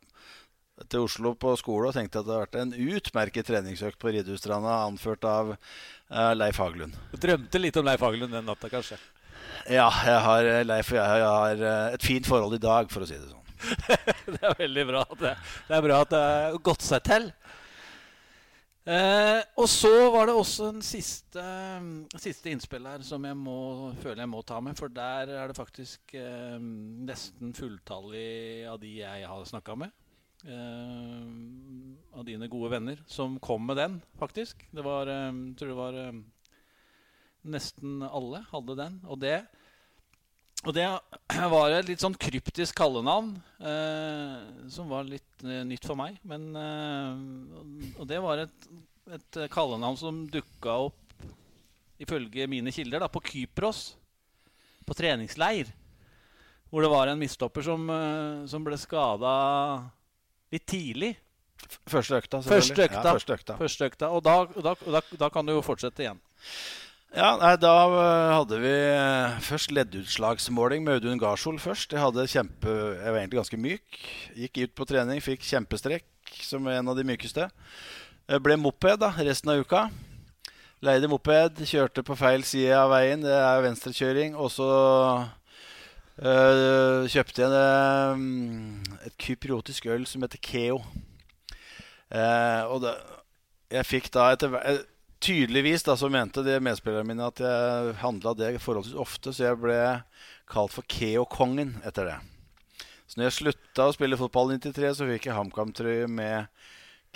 til 0.84 1.06
Oslo 1.06 1.32
på 1.40 1.54
skole 1.56 1.88
og 1.90 1.96
tenkte 1.96 2.20
at 2.20 2.26
det 2.26 2.34
hadde 2.34 2.44
vært 2.44 2.58
en 2.60 2.96
utmerket 2.96 3.48
treningsøkt 3.48 3.98
på 4.02 4.12
Ridhusstranda, 4.12 4.82
anført 4.84 5.24
av 5.28 5.54
uh, 5.54 6.32
Leif 6.36 6.60
Hagelund. 6.60 6.96
Du 7.14 7.18
drømte 7.22 7.62
litt 7.62 7.78
om 7.80 7.88
Leif 7.88 8.04
Hagelund 8.04 8.36
den 8.36 8.46
natta, 8.48 8.70
kanskje? 8.72 9.00
Ja, 9.72 9.88
jeg 9.88 10.20
har, 10.26 10.50
Leif 10.68 10.92
og 10.92 11.00
jeg 11.00 11.26
har 11.26 11.66
et 11.96 12.04
fint 12.04 12.28
forhold 12.28 12.58
i 12.58 12.62
dag, 12.62 12.92
for 12.92 13.06
å 13.06 13.08
si 13.08 13.16
det 13.16 13.30
sånn. 13.30 13.42
det 14.34 14.40
er 14.42 14.58
veldig 14.58 14.86
bra. 14.88 15.04
Det, 15.16 15.32
det, 15.66 15.76
er 15.78 15.84
bra 15.86 16.00
at 16.04 16.12
det 16.12 16.22
har 16.22 16.58
gått 16.68 16.84
seg 16.86 17.04
til. 17.06 17.30
Eh, 18.86 19.40
og 19.58 19.66
så 19.66 19.90
var 20.14 20.28
det 20.28 20.36
også 20.38 20.68
en 20.70 20.82
siste, 20.86 21.44
siste 22.22 22.52
innspill 22.52 22.84
her 22.86 23.02
som 23.02 23.24
jeg 23.26 23.34
må, 23.38 23.58
føler 23.98 24.22
jeg 24.22 24.30
må 24.30 24.44
ta 24.46 24.60
med. 24.62 24.78
For 24.78 24.92
der 24.92 25.32
er 25.40 25.50
det 25.50 25.58
faktisk 25.58 26.14
eh, 26.14 26.58
nesten 27.08 27.54
fulltallig 27.56 28.66
av 28.70 28.78
de 28.82 28.98
jeg 29.00 29.26
har 29.26 29.48
snakka 29.50 29.78
med. 29.82 29.94
Eh, 30.46 31.22
av 32.16 32.24
dine 32.24 32.46
gode 32.46 32.70
venner 32.70 33.00
som 33.10 33.34
kom 33.42 33.66
med 33.66 33.76
den, 33.76 33.98
faktisk. 34.20 34.62
Det 34.70 34.84
var, 34.86 35.10
jeg 35.10 35.32
eh, 35.32 35.40
tror 35.58 35.72
det 35.72 35.78
var 35.82 36.00
eh, 36.04 36.24
Nesten 37.46 38.00
alle 38.02 38.40
hadde 38.50 38.74
den. 38.78 38.94
Og 39.06 39.20
det 39.22 39.36
og 40.66 40.72
det 40.74 40.86
var 41.54 41.70
et 41.70 41.86
litt 41.86 42.02
sånn 42.02 42.16
kryptisk 42.18 42.78
kallenavn 42.78 43.36
eh, 43.58 44.38
som 44.72 44.88
var 44.90 45.06
litt 45.06 45.42
nytt 45.42 45.86
for 45.86 45.98
meg. 45.98 46.16
Men, 46.26 46.48
eh, 46.58 47.98
og 48.00 48.06
det 48.10 48.22
var 48.22 48.42
et, 48.46 48.70
et 49.18 49.40
kallenavn 49.52 49.98
som 50.00 50.24
dukka 50.30 50.78
opp, 50.88 51.02
ifølge 52.02 52.48
mine 52.50 52.74
kilder, 52.74 53.02
da, 53.02 53.10
på 53.10 53.22
Kypros. 53.28 53.92
På 54.86 54.94
treningsleir. 54.94 55.70
Hvor 56.70 56.82
det 56.82 56.90
var 56.90 57.10
en 57.10 57.18
midtstopper 57.18 57.62
som, 57.66 57.86
som 58.50 58.66
ble 58.66 58.78
skada 58.78 59.30
litt 60.54 60.66
tidlig. 60.70 61.14
Første 61.90 62.20
økta, 62.20 62.42
selvfølgelig. 62.42 62.62
Første 62.62 62.84
økta. 62.86 63.02
Ja, 63.02 63.12
første 63.16 63.36
økta. 63.38 63.56
Første 63.60 63.88
økta. 63.90 64.10
Og 64.14 64.24
da, 64.26 64.34
da, 64.62 64.74
da, 64.98 65.02
da 65.24 65.30
kan 65.32 65.46
du 65.46 65.54
jo 65.56 65.62
fortsette 65.64 66.04
igjen. 66.04 66.20
Ja, 67.16 67.30
nei, 67.40 67.54
Da 67.62 67.72
eh, 67.86 68.32
hadde 68.34 68.58
vi 68.60 68.72
eh, 68.72 69.36
først 69.46 69.72
leddutslagsmåling 69.72 70.84
med 70.84 70.98
Audun 70.98 71.20
Garsol 71.22 71.56
først. 71.62 71.94
Jeg 71.94 72.02
hadde 72.02 72.26
kjempe, 72.28 72.68
jeg 72.68 73.14
var 73.14 73.20
egentlig 73.22 73.40
ganske 73.40 73.60
myk. 73.62 74.02
Gikk 74.36 74.60
ut 74.64 74.74
på 74.76 74.88
trening, 74.90 75.22
fikk 75.24 75.46
kjempestrekk 75.46 76.34
som 76.42 76.66
en 76.68 76.92
av 76.92 76.98
de 76.98 77.06
mykeste. 77.06 77.48
Jeg 78.26 78.42
ble 78.44 78.58
moped 78.60 79.00
da, 79.00 79.12
resten 79.22 79.54
av 79.54 79.62
uka. 79.62 79.86
Leide 80.84 81.08
moped, 81.08 81.62
kjørte 81.64 82.04
på 82.04 82.18
feil 82.18 82.44
side 82.44 82.74
av 82.76 82.90
veien. 82.92 83.22
Det 83.24 83.32
er 83.32 83.64
venstrekjøring. 83.64 84.36
Og 84.36 84.50
så 84.52 84.68
øh, 86.22 87.06
kjøpte 87.12 87.46
en, 87.46 88.26
et 89.06 89.16
kypriotisk 89.20 89.86
øl 89.92 90.06
som 90.08 90.24
heter 90.24 90.42
Keo. 90.42 90.80
Eh, 92.10 92.62
og 92.70 92.84
det, 92.84 92.94
jeg 93.72 93.88
fikk 93.88 94.12
da 94.14 94.30
etter 94.32 94.52
hvert 94.52 94.86
tydeligvis 95.20 95.84
da, 95.86 95.96
så 95.96 96.10
mente 96.12 96.44
de 96.44 96.58
medspillerne 96.62 97.08
mine 97.08 97.26
at 97.26 97.40
jeg 97.42 97.96
handla 98.02 98.34
det 98.36 98.56
forholdsvis 98.62 98.98
ofte, 99.00 99.32
så 99.32 99.48
jeg 99.48 99.60
ble 99.62 99.78
kalt 100.50 100.74
for 100.74 100.86
Keo-kongen 100.88 101.76
etter 101.86 102.10
det. 102.10 102.16
Så 103.06 103.18
når 103.18 103.28
jeg 103.28 103.36
slutta 103.38 103.86
å 103.88 103.94
spille 103.94 104.18
fotball 104.18 104.54
i 104.54 104.58
93, 104.60 104.92
så 104.98 105.08
fikk 105.08 105.28
jeg 105.28 105.36
HamKam-trøye 105.36 106.08
med 106.10 106.50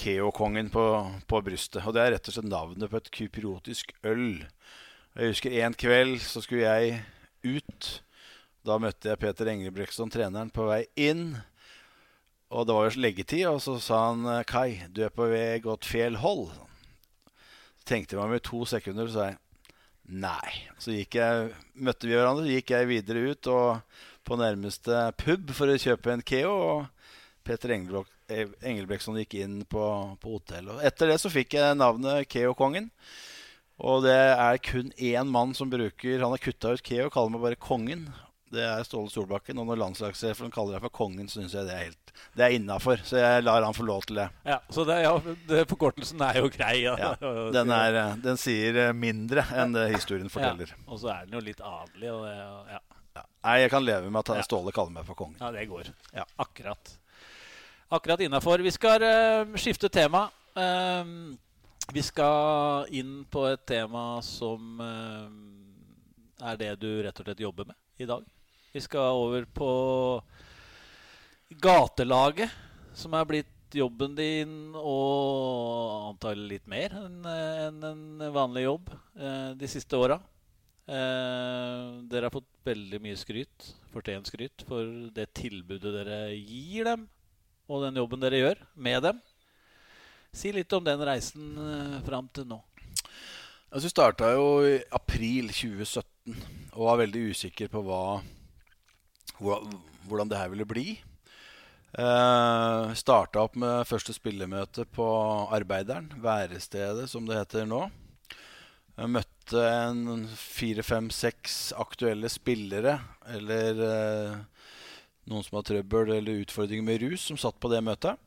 Keo-kongen 0.01 0.71
på, 0.73 0.85
på, 1.29 1.41
brystet. 1.45 1.83
Og 1.85 1.97
det 1.97 2.05
er 2.05 2.15
rett 2.17 2.31
og 2.31 2.37
slett 2.37 2.51
navnet 2.51 2.91
på 2.91 3.01
et 3.01 3.11
kypriotisk 3.15 3.93
øl. 4.07 4.45
Jeg 5.19 5.35
husker 5.35 5.57
en 5.61 5.77
kveld 5.77 6.21
så 6.25 6.43
skulle 6.45 6.71
jeg 6.71 7.03
ut. 7.45 7.91
Da 8.67 8.77
møtte 8.77 9.09
jeg 9.09 9.21
Peter 9.21 9.49
Engelbrektsson, 9.49 10.11
treneren, 10.13 10.51
på 10.53 10.67
vei 10.69 10.83
inn. 11.01 11.33
Og 12.51 12.67
det 12.67 12.75
var 12.77 12.89
jo 12.89 13.01
leggetid, 13.01 13.47
og 13.49 13.61
så 13.65 13.79
sa 13.81 14.01
han 14.11 14.27
Kai, 14.49 14.83
du 14.91 15.05
er 15.07 15.15
på 15.15 15.29
vei 15.31 15.61
godt 15.63 15.87
feil 15.87 16.17
hold 16.19 16.49
Så 16.51 17.87
tenkte 17.87 18.17
jeg 18.17 18.21
meg 18.21 18.35
med 18.35 18.45
to 18.45 18.65
sekunder 18.67 19.07
og 19.07 19.15
sa 19.15 19.29
jeg, 19.31 19.39
Nei. 20.11 20.55
Så 20.83 20.91
jeg, 20.97 21.53
møtte 21.79 22.09
vi 22.09 22.17
hverandre, 22.17 22.43
så 22.43 22.57
gikk 22.57 22.73
jeg 22.75 22.89
videre 22.91 23.31
ut 23.31 23.51
og 23.53 23.99
på 24.27 24.39
nærmeste 24.39 25.05
pub 25.21 25.53
for 25.55 25.71
å 25.71 25.79
kjøpe 25.79 26.11
en 26.13 26.25
Keo. 26.27 26.51
Og 26.51 27.45
Peter 27.47 27.71
Engelbrektsson 27.71 29.21
gikk 29.23 29.39
inn 29.39 29.61
på, 29.71 29.85
på 30.19 30.35
hotell. 30.35 30.73
Og 30.75 30.83
etter 30.87 31.13
det 31.13 31.21
så 31.23 31.31
fikk 31.31 31.55
jeg 31.61 31.79
navnet 31.79 32.27
Keo-kongen. 32.31 32.91
Og 33.81 34.03
det 34.05 34.19
er 34.19 34.59
kun 34.61 34.91
én 34.99 35.31
mann 35.33 35.55
som 35.57 35.71
bruker 35.73 36.21
Han 36.21 36.35
har 36.35 36.43
kutta 36.43 36.75
ut 36.75 36.83
Keo 36.85 37.07
og 37.07 37.15
kaller 37.15 37.33
meg 37.33 37.47
bare 37.47 37.63
Kongen. 37.63 38.09
Det 38.51 38.63
er 38.67 38.83
Ståle 38.87 39.11
Solbakken. 39.13 39.59
Og 39.63 39.69
når 39.69 39.79
landslagssjefen 39.79 40.51
kaller 40.55 40.77
deg 40.77 40.85
for 40.85 40.95
Kongen, 41.01 41.29
så 41.31 41.41
syns 41.41 41.55
jeg 41.55 41.69
det 41.69 41.75
er 41.75 41.85
helt 41.89 42.13
Det 42.35 42.47
er 42.47 42.55
innafor. 42.57 43.03
Så 43.07 43.21
jeg 43.21 43.45
lar 43.47 43.63
han 43.63 43.77
få 43.77 43.87
lov 43.87 44.07
til 44.09 44.19
det. 44.19 44.29
Ja, 44.47 44.59
Så 44.71 44.85
det, 44.89 45.01
ja, 45.05 45.13
det, 45.49 45.65
forkortelsen 45.71 46.23
er 46.27 46.41
jo 46.43 46.51
grei. 46.53 46.77
Ja. 46.85 46.97
Ja, 46.99 47.13
den, 47.57 47.75
er, 47.75 48.01
den, 48.23 48.41
sier 48.41 48.81
mindre 48.97 49.47
enn 49.55 49.77
det 49.77 49.91
historien 49.95 50.33
forteller. 50.33 50.73
Ja, 50.75 50.87
og 50.89 51.03
så 51.03 51.13
er 51.15 51.29
den 51.29 51.39
jo 51.39 51.45
litt 51.47 51.63
adelig. 51.63 52.11
Og 52.15 52.25
det, 52.27 52.39
ja. 52.75 52.81
Nei, 53.21 53.55
jeg 53.63 53.71
kan 53.73 53.85
leve 53.85 54.11
med 54.13 54.33
at 54.35 54.45
Ståle 54.49 54.75
kaller 54.75 54.99
meg 54.99 55.07
for 55.09 55.19
kongen. 55.19 55.39
Ja, 55.41 55.53
det 55.55 55.69
går. 55.71 55.93
Akkurat. 56.43 56.97
Akkurat 57.91 58.21
innafor. 58.27 58.63
Vi 58.67 58.71
skal 58.75 59.03
uh, 59.03 59.55
skifte 59.59 59.89
tema. 59.89 60.27
Uh, 60.59 61.33
vi 61.91 62.03
skal 62.07 62.91
inn 62.95 63.25
på 63.31 63.47
et 63.49 63.63
tema 63.67 64.21
som 64.23 64.83
uh, 64.83 65.31
er 66.51 66.61
det 66.61 66.75
du 66.83 66.91
rett 67.03 67.19
og 67.19 67.27
slett 67.27 67.43
jobber 67.43 67.71
med 67.71 67.79
i 68.01 68.07
dag. 68.09 68.27
Vi 68.71 68.79
skal 68.79 69.17
over 69.19 69.49
på 69.51 69.71
gatelaget, 71.59 72.53
som 72.95 73.17
er 73.19 73.27
blitt 73.27 73.75
jobben 73.75 74.15
din, 74.15 74.53
og 74.79 76.13
antagelig 76.13 76.53
litt 76.53 76.71
mer 76.71 76.95
enn 77.01 77.83
en 77.83 78.23
vanlig 78.31 78.69
jobb 78.69 78.93
uh, 78.95 79.51
de 79.59 79.71
siste 79.71 79.99
åra. 79.99 80.21
Uh, 80.87 81.99
dere 82.11 82.29
har 82.29 82.35
fått 82.35 82.47
veldig 82.67 83.03
mye 83.03 83.19
skryt, 83.19 83.73
fortjent 83.91 84.31
skryt, 84.31 84.63
for 84.71 84.87
det 85.19 85.33
tilbudet 85.35 85.97
dere 86.01 86.23
gir 86.39 86.87
dem, 86.93 87.07
og 87.67 87.87
den 87.89 87.99
jobben 87.99 88.23
dere 88.23 88.43
gjør 88.45 88.65
med 88.75 89.03
dem. 89.09 89.23
Si 90.31 90.55
litt 90.55 90.71
om 90.79 90.87
den 90.87 91.03
reisen 91.11 91.57
uh, 91.59 92.03
fram 92.07 92.31
til 92.31 92.47
nå. 92.47 92.63
Altså, 93.71 93.89
vi 93.89 93.97
starta 93.99 94.31
jo 94.35 94.51
i 94.67 94.77
april 94.95 95.51
2017 95.51 96.39
og 96.77 96.85
var 96.87 97.03
veldig 97.03 97.31
usikker 97.35 97.71
på 97.71 97.83
hva, 97.87 98.21
hvordan 99.41 100.31
det 100.31 100.39
her 100.39 100.53
ville 100.53 100.69
bli. 100.69 100.89
Eh, 101.91 102.93
starta 102.95 103.43
opp 103.43 103.57
med 103.59 103.89
første 103.89 104.15
spillemøte 104.15 104.85
på 104.95 105.07
Arbeideren, 105.51 106.13
værestedet 106.23 107.09
som 107.11 107.27
det 107.27 107.41
heter 107.41 107.67
nå. 107.67 107.89
Jeg 109.01 109.11
møtte 109.11 109.65
en 109.65 110.27
fire, 110.37 110.85
fem, 110.87 111.09
seks 111.11 111.73
aktuelle 111.73 112.29
spillere, 112.31 112.99
eller 113.33 113.83
eh, 113.87 114.35
noen 115.31 115.47
som 115.47 115.59
har 115.59 115.67
trøbbel 115.67 116.13
eller 116.19 116.43
utfordringer 116.45 116.87
med 116.87 117.03
rus, 117.03 117.25
som 117.27 117.39
satt 117.41 117.59
på 117.59 117.71
det 117.73 117.83
møtet. 117.87 118.21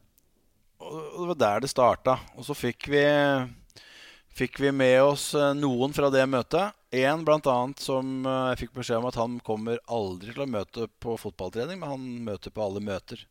Og 0.84 1.22
det 1.22 1.28
var 1.30 1.40
der 1.46 1.64
det 1.64 1.72
starta. 1.72 2.18
Og 2.36 2.48
så 2.48 2.56
fikk 2.58 2.90
vi, 2.92 3.04
fikk 4.36 4.60
vi 4.66 4.74
med 4.76 4.98
oss 5.06 5.30
eh, 5.38 5.54
noen 5.56 5.96
fra 5.96 6.12
det 6.12 6.26
møtet. 6.28 6.76
En 6.94 7.24
bl.a. 7.26 7.56
som 7.82 8.10
eh, 8.30 8.50
jeg 8.52 8.60
fikk 8.64 8.76
beskjed 8.76 9.00
om 9.02 9.08
at 9.10 9.18
han 9.18 9.40
kommer 9.46 9.80
aldri 9.90 10.30
til 10.30 10.44
å 10.46 10.50
møte 10.50 10.86
på 11.02 11.16
fotballtrening, 11.18 11.80
men 11.82 11.90
han 11.90 12.04
møter 12.28 12.54
på 12.54 12.62
alle 12.62 12.84
møter. 12.86 13.24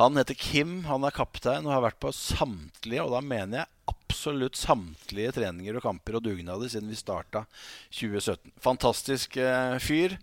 Han 0.00 0.16
heter 0.16 0.38
Kim, 0.38 0.86
han 0.88 1.04
er 1.04 1.12
kaptein 1.12 1.66
og 1.66 1.74
har 1.74 1.84
vært 1.84 1.98
på 2.00 2.14
samtlige, 2.16 3.04
og 3.04 3.12
da 3.12 3.20
mener 3.20 3.60
jeg 3.60 3.92
absolutt 3.92 4.56
samtlige 4.56 5.34
treninger 5.36 5.76
og 5.76 5.84
kamper 5.84 6.16
og 6.16 6.24
dugnader 6.24 6.70
siden 6.72 6.88
vi 6.88 6.96
starta 6.96 7.44
2017. 7.92 8.54
Fantastisk 8.64 9.36
eh, 9.36 9.76
fyr. 9.84 10.16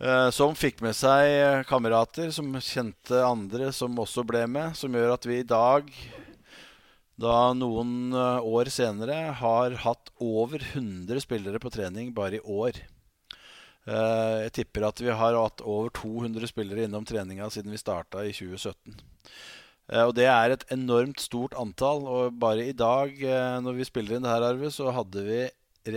Eh, 0.00 0.30
som 0.32 0.56
fikk 0.56 0.80
med 0.80 0.96
seg 0.96 1.66
kamerater 1.68 2.32
som 2.32 2.48
kjente 2.64 3.20
andre 3.20 3.68
som 3.76 4.00
også 4.00 4.24
ble 4.24 4.46
med. 4.48 4.72
Som 4.78 4.96
gjør 4.96 5.18
at 5.18 5.28
vi 5.28 5.42
i 5.42 5.48
dag, 5.52 5.92
da 7.20 7.52
noen 7.56 8.14
eh, 8.16 8.46
år 8.46 8.70
senere, 8.72 9.18
har 9.40 9.76
hatt 9.84 10.12
over 10.20 10.62
100 10.72 11.22
spillere 11.24 11.60
på 11.62 11.72
trening 11.74 12.14
bare 12.16 12.40
i 12.40 12.44
år. 12.44 12.80
Jeg 13.90 14.50
tipper 14.54 14.84
at 14.86 15.00
vi 15.00 15.08
har 15.08 15.34
hatt 15.34 15.62
over 15.64 15.88
200 15.96 16.46
spillere 16.46 16.84
innom 16.84 17.06
treninga 17.08 17.46
siden 17.50 17.72
vi 17.72 17.78
starta 17.80 18.20
i 18.28 18.30
2017. 18.36 18.92
Og 20.04 20.12
det 20.14 20.26
er 20.30 20.52
et 20.52 20.66
enormt 20.70 21.18
stort 21.18 21.56
antall. 21.58 22.04
Og 22.04 22.36
bare 22.38 22.68
i 22.68 22.76
dag, 22.76 23.16
når 23.64 23.78
vi 23.80 23.88
spiller 23.88 24.18
inn 24.18 24.28
det 24.28 24.30
her, 24.30 24.46
Arve, 24.50 24.70
så 24.70 24.92
hadde 24.94 25.24
vi 25.26 25.40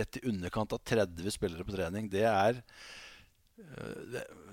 rett 0.00 0.18
i 0.18 0.24
underkant 0.32 0.74
av 0.74 0.80
30 0.80 1.36
spillere 1.36 1.68
på 1.68 1.76
trening. 1.76 2.08
Det 2.10 2.24
er 2.24 2.58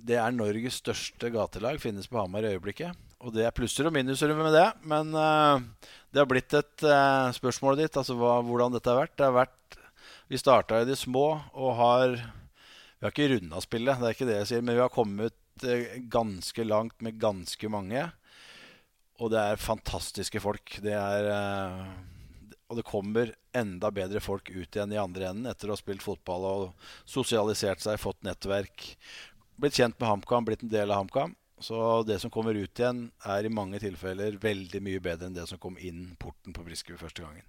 det 0.06 0.20
er 0.20 0.36
Norges 0.36 0.82
største 0.82 1.32
gatelag, 1.34 1.82
finnes 1.82 2.12
på 2.12 2.20
Hamar 2.20 2.46
i 2.46 2.54
øyeblikket. 2.56 3.11
Og 3.22 3.34
det 3.36 3.46
er 3.46 3.54
plusser 3.56 3.88
og 3.88 3.94
minuser 3.94 4.34
med 4.34 4.54
det. 4.56 4.68
Men 4.88 5.14
uh, 5.14 5.62
det 6.12 6.22
har 6.24 6.30
blitt 6.30 6.54
et 6.58 6.86
uh, 6.88 7.30
spørsmål 7.36 7.80
ditt, 7.84 7.98
altså 7.98 8.18
hva, 8.18 8.40
hvordan 8.46 8.74
dette 8.74 8.90
har 8.90 9.04
vært. 9.04 9.18
Det 9.18 9.28
har 9.28 9.38
vært 9.44 9.78
Vi 10.32 10.40
starta 10.40 10.82
i 10.82 10.88
de 10.88 10.96
små 10.98 11.28
og 11.54 11.76
har 11.78 12.16
Vi 12.16 13.06
har 13.06 13.14
ikke 13.14 13.30
runda 13.36 13.62
spillet, 13.62 14.00
det 14.00 14.10
er 14.10 14.18
ikke 14.18 14.30
det 14.30 14.40
jeg 14.40 14.50
sier, 14.50 14.66
men 14.66 14.78
vi 14.78 14.84
har 14.84 14.94
kommet 14.94 15.68
uh, 15.68 16.00
ganske 16.14 16.66
langt 16.66 16.98
med 17.02 17.22
ganske 17.22 17.70
mange. 17.70 18.08
Og 19.22 19.30
det 19.34 19.44
er 19.52 19.62
fantastiske 19.62 20.42
folk. 20.42 20.80
Det 20.82 20.98
er 20.98 21.30
og 22.72 22.78
det 22.80 22.88
kommer 22.88 23.34
enda 23.52 23.90
bedre 23.92 24.22
folk 24.24 24.48
ut 24.48 24.78
igjen 24.78 24.94
i 24.96 25.00
andre 25.00 25.28
enden 25.28 25.50
etter 25.52 25.68
å 25.68 25.76
ha 25.76 25.80
spilt 25.80 26.04
fotball 26.06 26.46
og 26.48 26.86
sosialisert 27.04 27.84
seg, 27.84 28.00
fått 28.00 28.24
nettverk. 28.24 28.94
Blitt 29.60 29.76
kjent 29.76 29.98
med 30.00 30.08
HamKam, 30.08 30.48
blitt 30.48 30.64
en 30.64 30.72
del 30.72 30.88
av 30.88 31.02
HamKam. 31.02 31.36
Så 31.62 31.78
det 32.08 32.18
som 32.22 32.32
kommer 32.34 32.58
ut 32.58 32.80
igjen, 32.80 33.06
er 33.22 33.46
i 33.46 33.54
mange 33.54 33.80
tilfeller 33.82 34.38
veldig 34.42 34.82
mye 34.84 35.02
bedre 35.04 35.30
enn 35.30 35.38
det 35.38 35.46
som 35.50 35.62
kom 35.62 35.78
inn 35.78 36.10
porten 36.20 36.56
på 36.56 36.66
Briskeby 36.66 36.98
første 37.00 37.22
gangen. 37.24 37.46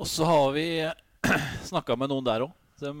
Og 0.00 0.08
så 0.08 0.24
har 0.24 0.48
vi 0.56 0.66
snakka 1.70 1.96
med 2.00 2.12
noen 2.12 2.26
der 2.26 2.46
òg. 2.46 2.56
Det 2.80 2.94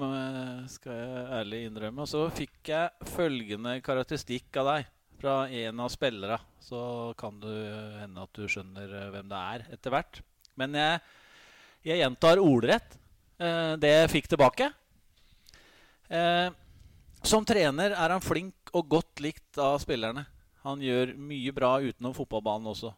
skal 0.68 0.92
jeg 0.92 1.26
ærlig 1.38 1.60
innrømme. 1.64 2.04
Og 2.04 2.10
så 2.10 2.26
fikk 2.36 2.68
jeg 2.68 3.12
følgende 3.14 3.78
karakteristikk 3.84 4.60
av 4.60 4.74
deg 4.74 4.90
fra 5.20 5.36
en 5.48 5.80
av 5.80 5.92
spillerne. 5.92 6.36
Så 6.60 6.80
kan 7.20 7.40
det 7.40 7.56
hende 8.02 8.26
at 8.26 8.36
du 8.36 8.44
skjønner 8.44 8.92
hvem 9.14 9.30
det 9.30 9.40
er 9.54 9.64
etter 9.72 9.94
hvert. 9.94 10.20
Men 10.60 10.76
jeg, 10.76 11.00
jeg 11.88 12.02
gjentar 12.02 12.42
ordrett 12.44 12.98
eh, 13.40 13.72
det 13.80 13.94
jeg 13.94 14.12
fikk 14.18 14.28
tilbake. 14.34 14.68
Eh, 16.12 16.48
som 17.24 17.44
trener 17.48 17.96
er 17.96 18.12
han 18.12 18.24
flink 18.24 18.59
og 18.72 18.88
godt 18.90 19.22
likt 19.24 19.58
av 19.60 19.78
spillerne. 19.82 20.26
Han 20.64 20.82
gjør 20.84 21.14
mye 21.16 21.52
bra 21.56 21.76
utenom 21.80 22.14
fotballbanen 22.16 22.68
også. 22.72 22.92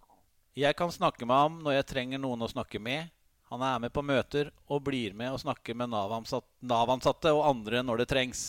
Jeg 0.59 0.77
kan 0.77 0.91
snakke 0.93 1.25
med 1.25 1.39
ham 1.39 1.61
når 1.65 1.79
jeg 1.79 1.89
trenger 1.93 2.21
noen 2.21 2.45
å 2.45 2.51
snakke 2.51 2.81
med. 2.83 3.09
Han 3.53 3.63
er 3.65 3.79
med 3.85 3.93
på 3.93 4.05
møter 4.05 4.51
og 4.67 4.83
blir 4.89 5.15
med 5.17 5.33
og 5.33 5.41
snakker 5.43 5.77
med 5.77 5.93
Nav-ansatte 5.93 7.33
og 7.33 7.45
andre 7.47 7.83
når 7.85 8.03
det 8.03 8.09
trengs. 8.13 8.43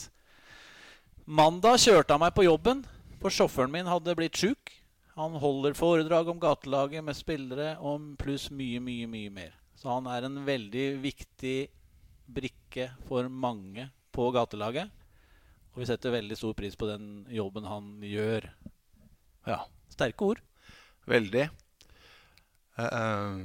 Mandag 1.23 1.77
kjørte 1.83 2.15
han 2.15 2.23
meg 2.23 2.33
på 2.35 2.43
jobben, 2.43 2.81
for 3.21 3.31
sjåføren 3.31 3.71
min 3.71 3.87
hadde 3.87 4.15
blitt 4.19 4.39
sjuk. 4.39 4.73
Han 5.15 5.37
holder 5.39 5.75
foredrag 5.77 6.31
om 6.31 6.39
gatelaget 6.41 7.05
med 7.05 7.15
spillere 7.15 7.75
og 7.79 8.15
pluss 8.19 8.49
mye, 8.51 8.81
mye, 8.83 9.07
mye 9.07 9.31
mer. 9.31 9.53
Så 9.77 9.91
han 9.91 10.07
er 10.09 10.25
en 10.25 10.41
veldig 10.47 10.87
viktig 11.03 11.57
brikke 12.33 12.89
for 13.07 13.29
mange 13.29 13.89
på 14.15 14.29
gatelaget. 14.33 14.89
Og 15.73 15.81
vi 15.81 15.89
setter 15.89 16.13
veldig 16.13 16.35
stor 16.37 16.53
pris 16.53 16.75
på 16.77 16.85
den 16.85 17.23
jobben 17.33 17.65
han 17.65 17.95
gjør. 18.05 18.45
Ja, 19.49 19.63
sterke 19.89 20.27
ord. 20.27 20.41
Veldig. 21.09 21.47
Uh, 22.77 23.41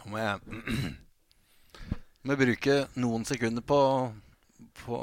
nå 0.00 0.08
må 0.12 0.20
jeg 0.20 0.96
må 2.24 2.36
bruke 2.40 2.76
noen 3.00 3.28
sekunder 3.28 3.64
på, 3.64 3.80
på, 4.80 5.02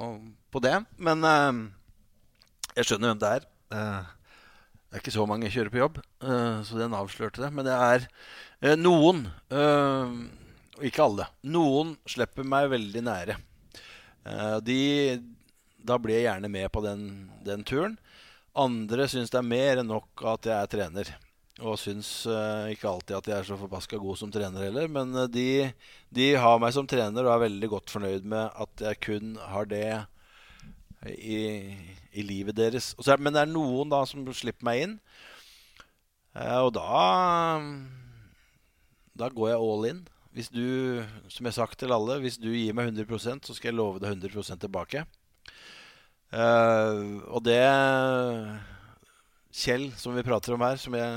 på 0.54 0.64
det. 0.66 0.74
Men 0.98 1.22
uh, 1.22 1.62
jeg 2.74 2.90
skjønner 2.90 3.14
hvem 3.14 3.22
det 3.22 3.32
er. 3.38 3.48
Uh, 3.70 4.10
det 4.88 4.98
er 4.98 5.06
ikke 5.06 5.18
så 5.20 5.30
mange 5.30 5.54
kjører 5.54 5.70
på 5.70 5.82
jobb, 5.82 5.98
så 6.64 6.78
den 6.80 6.94
avslørte 6.96 7.42
det. 7.44 7.50
Men 7.52 7.66
det 7.68 7.74
er 7.76 8.78
noen, 8.80 9.26
uh, 9.52 10.14
ikke 10.80 11.04
alle, 11.04 11.26
noen 11.44 11.92
slipper 12.08 12.48
meg 12.48 12.70
veldig 12.72 13.02
nære. 13.04 13.36
De, 14.64 14.78
da 15.88 15.98
blir 16.02 16.20
jeg 16.20 16.28
gjerne 16.28 16.52
med 16.52 16.68
på 16.74 16.84
den, 16.86 17.06
den 17.46 17.64
turen. 17.68 17.96
Andre 18.58 19.08
syns 19.10 19.32
det 19.34 19.40
er 19.40 19.48
mer 19.48 19.82
enn 19.82 19.90
nok 19.90 20.26
at 20.36 20.50
jeg 20.50 20.58
er 20.58 20.72
trener. 20.72 21.14
Og 21.58 21.80
syns 21.82 22.10
ikke 22.70 22.90
alltid 22.90 23.16
at 23.18 23.30
jeg 23.32 23.38
er 23.40 23.48
så 23.48 23.58
forbaska 23.58 23.98
god 24.02 24.20
som 24.20 24.34
trener 24.34 24.68
heller. 24.68 24.90
Men 24.92 25.16
de, 25.34 25.72
de 26.14 26.28
har 26.38 26.60
meg 26.62 26.76
som 26.76 26.90
trener 26.90 27.26
og 27.26 27.34
er 27.34 27.48
veldig 27.48 27.70
godt 27.72 27.94
fornøyd 27.94 28.28
med 28.30 28.52
at 28.54 28.84
jeg 28.90 29.02
kun 29.08 29.38
har 29.54 29.70
det 29.70 29.88
i 31.18 31.40
i 32.18 32.26
livet 32.26 32.58
deres. 32.58 32.94
Så, 32.98 33.16
men 33.22 33.36
det 33.36 33.44
er 33.44 33.52
noen 33.52 33.92
da 33.92 34.02
som 34.10 34.26
slipper 34.36 34.68
meg 34.68 34.84
inn. 34.86 34.98
Uh, 36.38 36.68
og 36.68 36.74
da 36.78 37.64
Da 39.18 39.32
går 39.34 39.50
jeg 39.50 39.62
all 39.66 39.86
in. 39.90 40.08
hvis 40.38 40.50
du, 40.54 41.02
som 41.34 41.46
jeg 41.46 41.50
har 41.50 41.66
sagt 41.66 41.80
til 41.80 41.92
alle, 41.92 42.20
hvis 42.22 42.38
du 42.38 42.52
gir 42.54 42.76
meg 42.78 42.92
100% 42.92 43.48
så 43.48 43.56
skal 43.58 43.72
jeg 43.72 43.78
love 43.80 43.98
deg 43.98 44.12
100% 44.14 44.62
tilbake. 44.62 45.02
Uh, 46.34 47.24
og 47.32 47.44
det 47.46 47.62
Kjell, 49.58 49.88
som 49.98 50.14
vi 50.14 50.26
prater 50.28 50.54
om 50.54 50.62
her, 50.62 50.78
som 50.78 50.94
jeg 50.94 51.12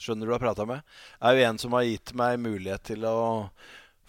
skjønner 0.00 0.28
du 0.28 0.34
har 0.34 0.42
prata 0.42 0.66
med, 0.68 0.84
er 1.20 1.36
jo 1.36 1.46
en 1.48 1.60
som 1.60 1.74
har 1.74 1.86
gitt 1.88 2.12
meg 2.16 2.38
mulighet 2.38 2.84
til 2.92 3.06
å 3.08 3.20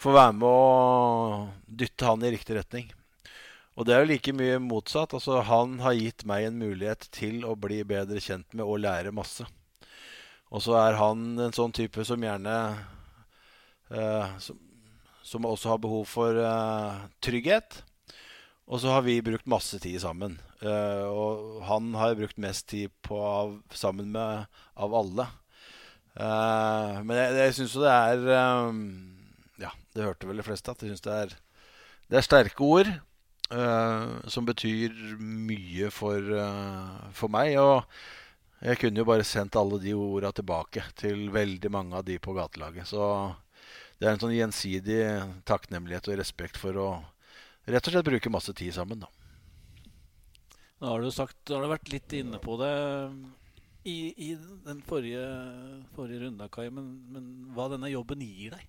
få 0.02 0.14
være 0.14 0.36
med 0.38 0.48
å 0.48 1.48
dytte 1.66 2.06
han 2.06 2.26
i 2.26 2.34
riktig 2.36 2.58
retning. 2.60 2.92
Og 3.80 3.88
det 3.88 3.96
er 3.96 4.04
jo 4.04 4.12
like 4.12 4.34
mye 4.36 4.60
motsatt. 4.62 5.16
Altså, 5.18 5.40
han 5.48 5.80
har 5.82 5.98
gitt 5.98 6.26
meg 6.30 6.46
en 6.46 6.60
mulighet 6.60 7.08
til 7.16 7.46
å 7.48 7.56
bli 7.58 7.80
bedre 7.88 8.22
kjent 8.22 8.52
med 8.54 8.68
og 8.68 8.82
lære 8.84 9.14
masse. 9.16 9.48
Og 10.52 10.62
så 10.62 10.76
er 10.82 11.00
han 11.00 11.40
en 11.40 11.56
sånn 11.56 11.74
type 11.74 12.04
som 12.06 12.22
gjerne 12.22 12.56
uh, 13.90 14.34
som, 14.44 14.60
som, 15.24 15.48
også 15.48 15.72
har 15.72 15.80
behov 15.82 16.04
for 16.12 16.36
uh, 16.36 17.08
trygghet. 17.24 17.80
Og 18.72 18.80
så 18.80 18.94
har 18.94 19.04
vi 19.04 19.20
brukt 19.24 19.50
masse 19.52 19.76
tid 19.84 20.00
sammen. 20.00 20.38
Uh, 20.64 21.04
og 21.12 21.62
han 21.68 21.92
har 22.00 22.16
brukt 22.16 22.40
mest 22.40 22.70
tid 22.72 22.92
på 23.04 23.18
av, 23.20 23.58
sammen 23.76 24.14
med 24.14 24.48
av 24.80 24.96
alle. 24.96 25.28
Uh, 26.16 27.02
men 27.04 27.18
jeg, 27.20 27.36
jeg 27.42 27.58
syns 27.58 27.76
jo 27.76 27.84
det 27.84 27.92
er 27.92 28.26
um, 28.68 28.82
Ja, 29.62 29.70
det 29.96 30.04
hørte 30.04 30.28
vel 30.28 30.42
de 30.42 30.44
fleste 30.44 30.74
at 30.74 30.82
jeg 30.84 30.92
syns 30.92 31.06
det 31.06 31.14
er 31.16 31.36
Det 32.12 32.18
er 32.20 32.26
sterke 32.26 32.66
ord 32.68 32.90
uh, 33.56 34.20
som 34.28 34.48
betyr 34.48 34.96
mye 35.20 35.92
for, 35.92 36.32
for 37.16 37.32
meg. 37.32 37.60
Og 37.60 37.84
jeg 38.64 38.80
kunne 38.80 39.04
jo 39.04 39.08
bare 39.12 39.28
sendt 39.28 39.60
alle 39.60 39.84
de 39.84 39.96
orda 40.00 40.32
tilbake 40.38 40.88
til 41.00 41.28
veldig 41.36 41.76
mange 41.76 42.00
av 42.00 42.08
de 42.08 42.20
på 42.24 42.36
gatelaget. 42.40 42.88
Så 42.88 43.04
det 44.00 44.08
er 44.08 44.16
en 44.16 44.24
sånn 44.24 44.38
gjensidig 44.38 45.02
takknemlighet 45.50 46.08
og 46.08 46.22
respekt 46.24 46.60
for 46.62 46.80
å 46.80 46.92
rett 47.72 47.88
og 47.88 47.96
slett 47.96 48.08
bruke 48.08 48.34
masse 48.34 48.54
tid 48.58 48.74
sammen. 48.76 49.04
da. 49.04 49.10
Nå 50.82 50.90
har 50.90 51.04
du 51.04 51.12
sagt, 51.14 51.38
du 51.46 51.54
har 51.54 51.68
vært 51.70 51.92
litt 51.94 52.14
inne 52.18 52.40
på 52.42 52.56
det 52.62 52.74
i, 53.86 54.14
i 54.18 54.30
den 54.66 54.82
forrige, 54.86 55.24
forrige 55.96 56.24
runda, 56.26 56.48
Kai. 56.54 56.70
Men, 56.74 56.92
men, 57.14 57.32
hva 57.56 57.68
denne 57.72 57.92
jobben 57.92 58.24
gir 58.26 58.56
deg? 58.56 58.66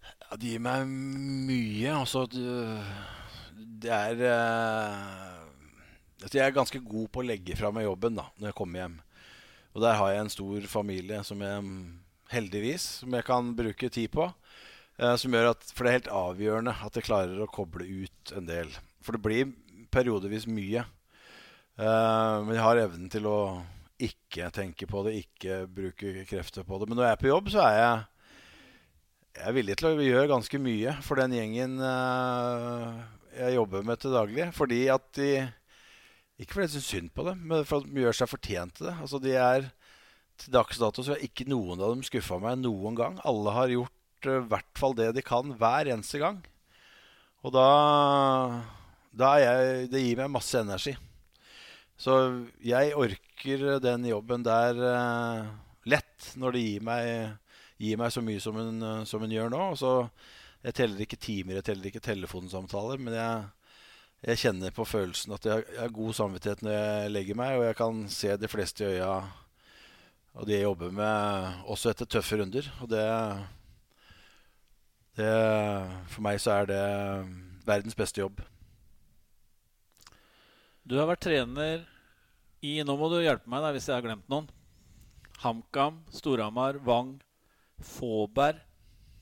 Ja, 0.00 0.36
det 0.36 0.52
gir 0.54 0.62
meg 0.62 0.86
mye. 0.86 1.94
Altså 1.94 2.24
Det 2.30 3.90
er 3.90 4.22
altså, 6.22 6.36
Jeg 6.36 6.44
er 6.46 6.54
ganske 6.54 6.82
god 6.82 7.10
på 7.10 7.22
å 7.22 7.26
legge 7.26 7.58
fra 7.58 7.72
meg 7.74 7.88
jobben 7.88 8.18
da, 8.18 8.28
når 8.38 8.52
jeg 8.52 8.58
kommer 8.62 8.84
hjem. 8.84 9.00
Og 9.74 9.82
der 9.84 9.98
har 9.98 10.12
jeg 10.12 10.24
en 10.24 10.34
stor 10.34 10.70
familie 10.70 11.22
som 11.26 11.42
jeg 11.46 11.66
heldigvis 12.30 12.86
som 13.02 13.14
jeg 13.14 13.26
kan 13.26 13.52
bruke 13.58 13.90
tid 13.90 14.10
på. 14.14 14.28
Eh, 15.00 15.16
som 15.16 15.32
gjør 15.32 15.54
at, 15.54 15.66
For 15.72 15.86
det 15.86 15.90
er 15.90 15.98
helt 16.00 16.14
avgjørende 16.20 16.76
at 16.84 16.96
jeg 16.98 17.06
klarer 17.08 17.40
å 17.40 17.50
koble 17.50 17.86
ut 17.88 18.32
en 18.36 18.48
del. 18.48 18.72
For 19.04 19.16
det 19.16 19.24
blir 19.24 19.52
periodevis 19.94 20.46
mye. 20.50 20.84
Eh, 21.80 22.34
men 22.44 22.54
jeg 22.56 22.64
har 22.66 22.82
evnen 22.82 23.12
til 23.12 23.28
å 23.30 23.40
ikke 24.00 24.48
tenke 24.54 24.88
på 24.88 25.04
det, 25.04 25.18
ikke 25.24 25.62
bruke 25.72 26.24
krefter 26.28 26.64
på 26.64 26.80
det. 26.80 26.88
Men 26.88 27.00
når 27.00 27.08
jeg 27.08 27.16
er 27.16 27.22
på 27.22 27.30
jobb, 27.30 27.48
så 27.52 27.62
er 27.66 27.78
jeg, 27.78 28.02
jeg 29.38 29.46
er 29.48 29.56
villig 29.56 29.78
til 29.78 29.88
å 29.88 30.04
gjøre 30.04 30.32
ganske 30.34 30.60
mye 30.60 30.94
for 31.06 31.20
den 31.20 31.36
gjengen 31.36 31.80
eh, 31.86 33.00
jeg 33.40 33.56
jobber 33.56 33.86
med 33.86 34.02
til 34.02 34.16
daglig. 34.16 34.50
Fordi 34.56 34.82
at 34.92 35.08
de 35.16 35.30
Ikke 36.40 36.56
fordi 36.56 36.66
jeg 36.66 36.74
syns 36.76 36.88
synd 36.88 37.10
på 37.12 37.24
dem, 37.24 37.40
men 37.48 37.64
for 37.68 37.80
at 37.80 37.88
de 37.88 38.04
gjør 38.04 38.16
seg 38.16 38.28
fortjent 38.32 38.76
til 38.76 38.88
det. 38.88 38.96
Altså 39.00 39.20
de 39.20 39.36
er 39.36 39.70
Til 40.40 40.54
dags 40.54 40.78
dato 40.80 41.02
så 41.04 41.12
har 41.12 41.24
ikke 41.24 41.44
noen 41.52 41.80
av 41.80 41.90
dem 41.92 42.04
skuffa 42.04 42.38
meg 42.40 42.62
noen 42.62 42.94
gang. 42.96 43.18
Alle 43.28 43.52
har 43.52 43.72
gjort 43.72 43.99
i 44.28 44.40
hvert 44.50 44.78
fall 44.78 44.96
det 44.98 45.10
de 45.16 45.24
kan 45.24 45.54
hver 45.60 45.90
eneste 45.92 46.20
gang. 46.22 46.40
Og 47.40 47.54
da, 47.54 47.68
da 49.16 49.30
jeg, 49.40 49.86
Det 49.92 50.02
gir 50.02 50.20
meg 50.20 50.34
masse 50.34 50.60
energi. 50.60 50.96
Så 52.00 52.16
jeg 52.64 52.96
orker 52.96 53.78
den 53.80 54.06
jobben 54.08 54.44
der 54.44 54.76
uh, 54.80 55.48
lett 55.88 56.32
når 56.40 56.56
det 56.56 56.64
gir 56.64 56.84
meg, 56.84 57.32
gir 57.80 58.00
meg 58.00 58.12
så 58.12 58.24
mye 58.24 58.40
som 58.40 58.56
hun, 58.56 58.84
som 59.08 59.24
hun 59.24 59.32
gjør 59.32 59.52
nå. 59.52 59.64
Så 59.76 59.94
jeg 60.64 60.76
teller 60.76 61.04
ikke 61.04 61.20
timer, 61.20 61.58
jeg 61.58 61.68
teller 61.70 61.88
ikke 61.88 62.04
telefonsamtaler, 62.04 63.00
men 63.00 63.16
jeg, 63.16 63.44
jeg 64.28 64.42
kjenner 64.44 64.72
på 64.76 64.88
følelsen 64.88 65.36
at 65.36 65.48
jeg, 65.48 65.68
jeg 65.74 65.80
har 65.80 65.94
god 65.96 66.16
samvittighet 66.16 66.64
når 66.64 66.76
jeg 66.76 67.12
legger 67.14 67.40
meg, 67.40 67.56
og 67.56 67.68
jeg 67.68 67.78
kan 67.80 68.02
se 68.12 68.34
de 68.40 68.50
fleste 68.52 68.84
i 68.84 68.98
øya 68.98 69.14
og 70.38 70.46
de 70.46 70.54
jeg 70.54 70.62
jobber 70.62 70.92
med, 70.94 71.56
også 71.70 71.90
etter 71.90 72.08
tøffe 72.08 72.38
runder. 72.38 72.66
Og 72.84 72.90
det, 72.90 73.02
det, 75.20 75.34
for 76.10 76.24
meg 76.24 76.40
så 76.42 76.60
er 76.60 76.70
det 76.70 76.84
verdens 77.68 77.98
beste 77.98 78.22
jobb. 78.22 78.40
Du 80.82 80.96
har 80.98 81.06
vært 81.10 81.22
trener 81.28 81.84
i 82.64 82.80
Nå 82.84 82.96
må 82.98 83.08
du 83.12 83.20
hjelpe 83.22 83.48
meg 83.48 83.62
der, 83.64 83.76
hvis 83.76 83.86
jeg 83.88 83.96
har 83.96 84.04
glemt 84.04 84.26
noen. 84.32 84.48
HamKam, 85.40 86.02
Storhamar, 86.12 86.80
Vang, 86.84 87.14
Fåberg, 87.80 88.60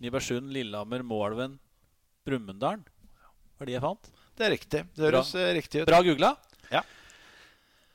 Nybergsund, 0.03 0.51
Lillehammer, 0.55 1.05
Målven, 1.07 1.59
Brumunddal. 2.27 2.83
Var 3.59 3.69
de 3.69 3.75
jeg 3.75 3.83
fant? 3.83 4.11
Det 4.39 4.47
er 4.47 4.55
riktig. 4.55 4.85
Det 4.95 5.07
høres 5.07 5.33
Bra. 5.35 5.43
Eh, 5.43 5.53
riktig 5.59 5.83
ut. 5.83 5.89
Bra 5.91 6.01
googla. 6.07 6.33
Ja. 6.71 6.83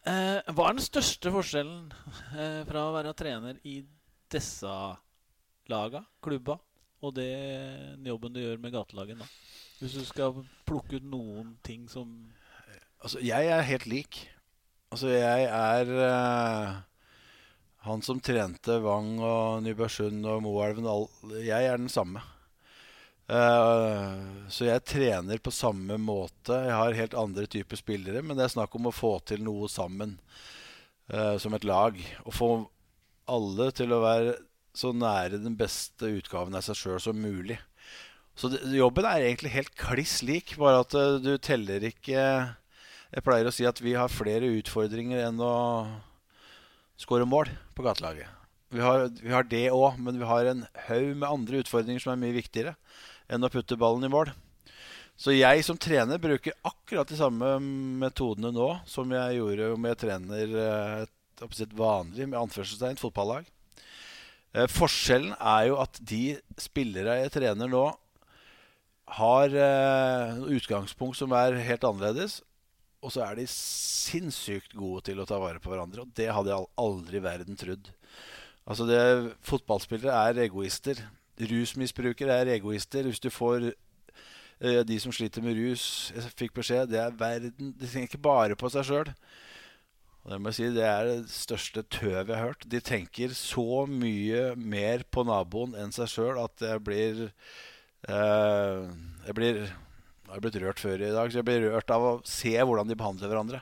Eh, 0.03 0.51
hva 0.51 0.67
er 0.67 0.77
den 0.77 0.83
største 0.83 1.31
forskjellen 1.31 1.91
eh, 2.35 2.61
fra 2.67 2.87
å 2.89 2.95
være 2.95 3.15
trener 3.15 3.59
i 3.67 3.77
disse 4.33 4.73
laga, 5.71 6.03
klubba, 6.23 6.57
og 7.03 7.15
det 7.17 7.31
jobben 8.07 8.33
du 8.33 8.39
gjør 8.39 8.61
med 8.63 8.73
gatelaget 8.73 9.19
nå? 9.19 9.27
Hvis 9.81 9.97
du 9.99 10.05
skal 10.07 10.37
plukke 10.67 11.01
ut 11.01 11.11
noen 11.11 11.57
ting 11.65 11.89
som 11.91 12.15
Altså, 13.03 13.19
jeg 13.19 13.49
er 13.51 13.65
helt 13.67 13.85
lik. 13.91 14.17
Altså, 14.93 15.09
jeg 15.11 15.47
er 15.51 15.89
uh, 15.91 16.77
han 17.83 18.03
som 18.05 18.21
trente 18.23 18.77
Vang 18.79 19.17
og 19.19 19.63
Nybergsund 19.65 20.23
og 20.23 20.39
Moelven. 20.45 20.87
Jeg 21.43 21.67
er 21.67 21.81
den 21.81 21.91
samme. 21.91 22.21
Uh, 23.27 24.47
så 24.47 24.69
jeg 24.69 24.85
trener 24.87 25.43
på 25.43 25.51
samme 25.51 25.97
måte. 25.99 26.55
Jeg 26.55 26.77
har 26.79 26.95
helt 26.95 27.19
andre 27.19 27.43
typer 27.43 27.79
spillere, 27.79 28.23
men 28.23 28.39
det 28.39 28.47
er 28.47 28.55
snakk 28.55 28.79
om 28.79 28.87
å 28.87 28.95
få 28.95 29.17
til 29.27 29.43
noe 29.43 29.67
sammen 29.67 30.15
uh, 31.11 31.35
som 31.35 31.59
et 31.59 31.67
lag. 31.67 31.99
Å 32.23 32.31
få 32.31 32.53
alle 33.27 33.67
til 33.75 33.91
å 33.91 33.99
være 34.03 34.37
så 34.73 34.91
nære 34.95 35.41
den 35.41 35.55
beste 35.57 36.09
utgaven 36.17 36.57
av 36.57 36.65
seg 36.65 36.79
sjøl 36.79 37.01
som 37.01 37.19
mulig. 37.19 37.59
Så 38.35 38.49
det, 38.49 38.63
jobben 38.73 39.05
er 39.05 39.27
egentlig 39.27 39.53
helt 39.53 39.73
kliss 39.77 40.21
lik, 40.25 40.55
bare 40.57 40.81
at 40.81 40.95
uh, 40.97 41.19
du 41.21 41.35
teller 41.37 41.85
ikke 41.85 42.17
Jeg 43.13 43.21
pleier 43.25 43.45
å 43.45 43.53
si 43.53 43.67
at 43.69 43.77
vi 43.77 43.93
har 43.93 44.09
flere 44.09 44.49
utfordringer 44.57 45.27
enn 45.27 45.37
å 45.37 45.53
skåre 46.97 47.27
mål 47.29 47.51
på 47.77 47.85
gatelaget. 47.85 48.25
Vi 48.73 48.81
har, 48.81 49.05
vi 49.21 49.29
har 49.29 49.45
det 49.45 49.67
òg, 49.69 49.99
men 50.01 50.17
vi 50.17 50.25
har 50.25 50.49
en 50.49 50.63
haug 50.87 51.11
med 51.11 51.27
andre 51.29 51.61
utfordringer 51.61 52.01
som 52.01 52.15
er 52.15 52.23
mye 52.23 52.33
viktigere 52.33 52.73
enn 53.29 53.45
å 53.45 53.51
putte 53.53 53.77
ballen 53.77 54.07
i 54.07 54.09
mål. 54.09 54.31
Så 55.13 55.35
jeg 55.35 55.61
som 55.61 55.77
trener 55.77 56.17
bruker 56.17 56.55
akkurat 56.65 57.09
de 57.09 57.19
samme 57.19 57.59
metodene 58.01 58.49
nå 58.49 58.69
som 58.89 59.11
jeg 59.13 59.37
gjorde 59.37 59.69
om 59.75 59.85
jeg 59.91 59.99
trener 60.01 60.55
eh, 60.63 61.03
et, 61.05 61.43
et 61.45 61.75
vanlig 61.77 62.25
med 62.31 62.39
anførselstegn 62.41 62.97
fotballag. 62.97 63.45
Eh, 64.53 64.69
forskjellen 64.69 65.33
er 65.39 65.67
jo 65.71 65.77
at 65.81 65.97
de 65.97 66.37
spillere 66.61 67.17
jeg 67.23 67.33
trener 67.33 67.69
nå, 67.71 67.87
har 69.17 69.53
eh, 69.57 70.43
utgangspunkt 70.55 71.17
som 71.19 71.33
er 71.37 71.57
helt 71.65 71.85
annerledes. 71.87 72.41
Og 73.03 73.11
så 73.11 73.25
er 73.25 73.35
de 73.35 73.47
sinnssykt 73.51 74.75
gode 74.77 75.03
til 75.09 75.19
å 75.19 75.27
ta 75.27 75.39
vare 75.41 75.59
på 75.59 75.73
hverandre. 75.73 76.05
Og 76.05 76.13
det 76.15 76.29
hadde 76.31 76.53
jeg 76.53 76.69
aldri 76.79 77.19
i 77.19 77.23
verden 77.25 77.59
trodd. 77.59 77.89
Altså 78.63 78.87
det, 78.87 79.01
Fotballspillere 79.43 80.13
er 80.29 80.45
egoister. 80.45 81.01
Rusmisbrukere 81.41 82.37
er 82.39 82.53
egoister. 82.55 83.09
Hvis 83.09 83.19
du 83.19 83.27
får 83.33 83.73
eh, 83.73 84.81
de 84.87 84.99
som 85.03 85.11
sliter 85.11 85.43
med 85.43 85.57
rus 85.57 86.13
Jeg 86.15 86.31
fikk 86.37 86.53
beskjed 86.61 86.91
det 86.93 87.01
er 87.01 87.15
verden 87.17 87.73
De 87.73 87.89
tenker 87.89 88.13
ikke 88.13 88.23
bare 88.29 88.55
på 88.55 88.71
seg 88.71 88.87
sjøl. 88.87 89.11
Det 90.23 90.37
må 90.39 90.51
jeg 90.53 90.55
si, 90.55 90.67
det 90.71 90.85
er 90.87 91.07
det 91.09 91.31
største 91.33 91.81
tøvet 91.91 92.29
jeg 92.31 92.37
har 92.37 92.45
hørt. 92.53 92.67
De 92.71 92.79
tenker 92.79 93.33
så 93.35 93.83
mye 93.91 94.53
mer 94.55 95.03
på 95.11 95.25
naboen 95.27 95.75
enn 95.75 95.91
seg 95.91 96.07
sjøl 96.13 96.39
at 96.39 96.63
jeg 96.63 96.79
blir 96.85 97.25
eh, 97.27 98.85
Jeg 99.27 99.35
blir 99.35 99.59
Jeg 99.65 100.31
har 100.31 100.45
blitt 100.45 100.61
rørt 100.63 100.79
før 100.79 101.03
i 101.03 101.11
dag, 101.11 101.27
så 101.27 101.41
jeg 101.41 101.47
blir 101.49 101.67
rørt 101.67 101.91
av 101.91 102.07
å 102.07 102.13
se 102.23 102.55
hvordan 102.55 102.87
de 102.89 102.97
behandler 102.97 103.29
hverandre. 103.29 103.59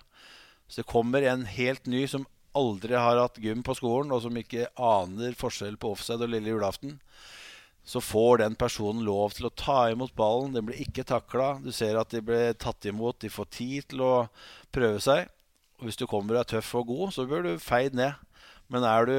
Så 0.69 0.84
det 0.84 0.91
kommer 0.91 1.26
en 1.26 1.47
helt 1.50 1.89
ny 1.89 2.06
som 2.08 2.30
aldri 2.56 2.95
har 2.95 3.17
hatt 3.19 3.41
gym 3.41 3.65
på 3.65 3.76
skolen, 3.76 4.13
og 4.13 4.21
som 4.24 4.38
ikke 4.38 4.69
aner 4.78 5.36
forskjell 5.39 5.76
på 5.82 5.95
offside 5.95 6.24
og 6.24 6.32
lille 6.32 6.54
julaften. 6.54 7.00
Så 7.84 8.00
får 8.06 8.43
den 8.43 8.56
personen 8.56 9.04
lov 9.04 9.34
til 9.36 9.50
å 9.50 9.56
ta 9.58 9.89
imot 9.91 10.13
ballen. 10.15 10.54
Den 10.54 10.69
blir 10.69 10.80
ikke 10.84 11.04
takla. 11.10 11.56
Du 11.60 11.74
ser 11.74 11.97
at 12.00 12.13
de 12.13 12.21
blir 12.24 12.54
tatt 12.54 12.86
imot. 12.86 13.19
De 13.19 13.34
får 13.34 13.50
tid 13.58 13.88
til 13.91 14.06
å 14.06 14.15
prøve 14.71 15.02
seg. 15.02 15.26
Hvis 15.82 15.98
du 15.98 16.06
kommer 16.10 16.38
og 16.38 16.44
er 16.44 16.52
tøff 16.56 16.76
og 16.78 16.91
god, 16.91 17.13
så 17.15 17.26
bør 17.30 17.48
du 17.48 17.56
feid 17.62 17.96
ned. 17.98 18.13
Men 18.72 18.86
er 18.88 19.08
du 19.10 19.15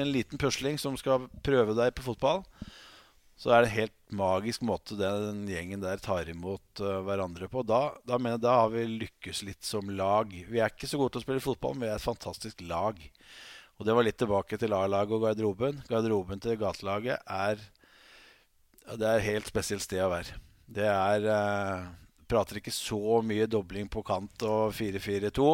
en 0.00 0.12
liten 0.14 0.40
pusling 0.40 0.78
som 0.80 0.96
skal 0.96 1.26
prøve 1.44 1.74
deg 1.76 1.92
på 1.96 2.06
fotball, 2.06 2.44
så 3.40 3.52
er 3.52 3.62
det 3.62 3.70
en 3.70 3.78
helt 3.78 3.96
magisk 4.12 4.64
måte 4.68 4.98
den 4.98 5.46
gjengen 5.48 5.80
der 5.80 6.00
tar 6.02 6.28
imot 6.28 6.82
uh, 6.84 7.00
hverandre 7.06 7.48
på. 7.48 7.62
Da, 7.64 7.94
da, 8.04 8.18
jeg, 8.20 8.40
da 8.44 8.56
har 8.62 8.72
vi 8.72 8.84
lykkes 8.84 9.40
litt 9.48 9.64
som 9.64 9.88
lag. 9.96 10.28
Vi 10.28 10.60
er 10.60 10.72
ikke 10.72 10.88
så 10.88 11.00
gode 11.00 11.14
til 11.14 11.22
å 11.22 11.24
spille 11.24 11.44
fotball, 11.44 11.76
men 11.76 11.86
vi 11.86 11.92
er 11.94 11.96
et 11.96 12.04
fantastisk 12.04 12.60
lag. 12.68 13.00
Og 13.80 13.88
det 13.88 13.96
var 13.96 14.04
litt 14.04 14.18
tilbake 14.20 14.60
til 14.60 14.76
A-laget 14.76 15.16
og 15.16 15.24
garderoben. 15.24 15.80
Garderoben 15.88 16.42
til 16.44 16.58
gatelaget 16.60 17.24
er 17.24 17.64
Det 18.90 19.06
er 19.06 19.16
et 19.16 19.28
helt 19.30 19.48
spesielt 19.48 19.86
sted 19.86 20.04
å 20.04 20.12
være. 20.12 20.36
Det 20.68 20.84
er 20.84 21.28
uh, 21.32 21.88
Prater 22.30 22.60
ikke 22.60 22.74
så 22.74 23.18
mye 23.26 23.48
dobling 23.50 23.88
på 23.90 24.04
kant 24.06 24.44
og 24.46 24.70
4-4-2. 24.76 25.48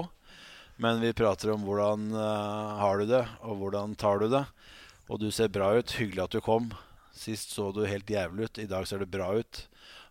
Men 0.83 1.01
vi 1.01 1.15
prater 1.17 1.55
om 1.55 1.63
hvordan 1.65 2.11
uh, 2.13 2.77
har 2.83 3.01
du 3.01 3.07
det, 3.09 3.23
og 3.49 3.63
hvordan 3.63 3.95
tar 3.97 4.21
du 4.21 4.29
det. 4.29 4.43
Og 5.09 5.23
du 5.23 5.31
ser 5.33 5.49
bra 5.53 5.71
ut. 5.79 5.97
Hyggelig 5.97 6.27
at 6.27 6.37
du 6.37 6.43
kom. 6.45 6.69
Sist 7.17 7.55
så 7.57 7.71
du 7.73 7.87
helt 7.89 8.11
jævlig 8.11 8.51
ut. 8.51 8.61
I 8.61 8.69
dag 8.69 8.85
ser 8.89 9.01
du 9.01 9.09
bra 9.09 9.31
ut. 9.39 9.63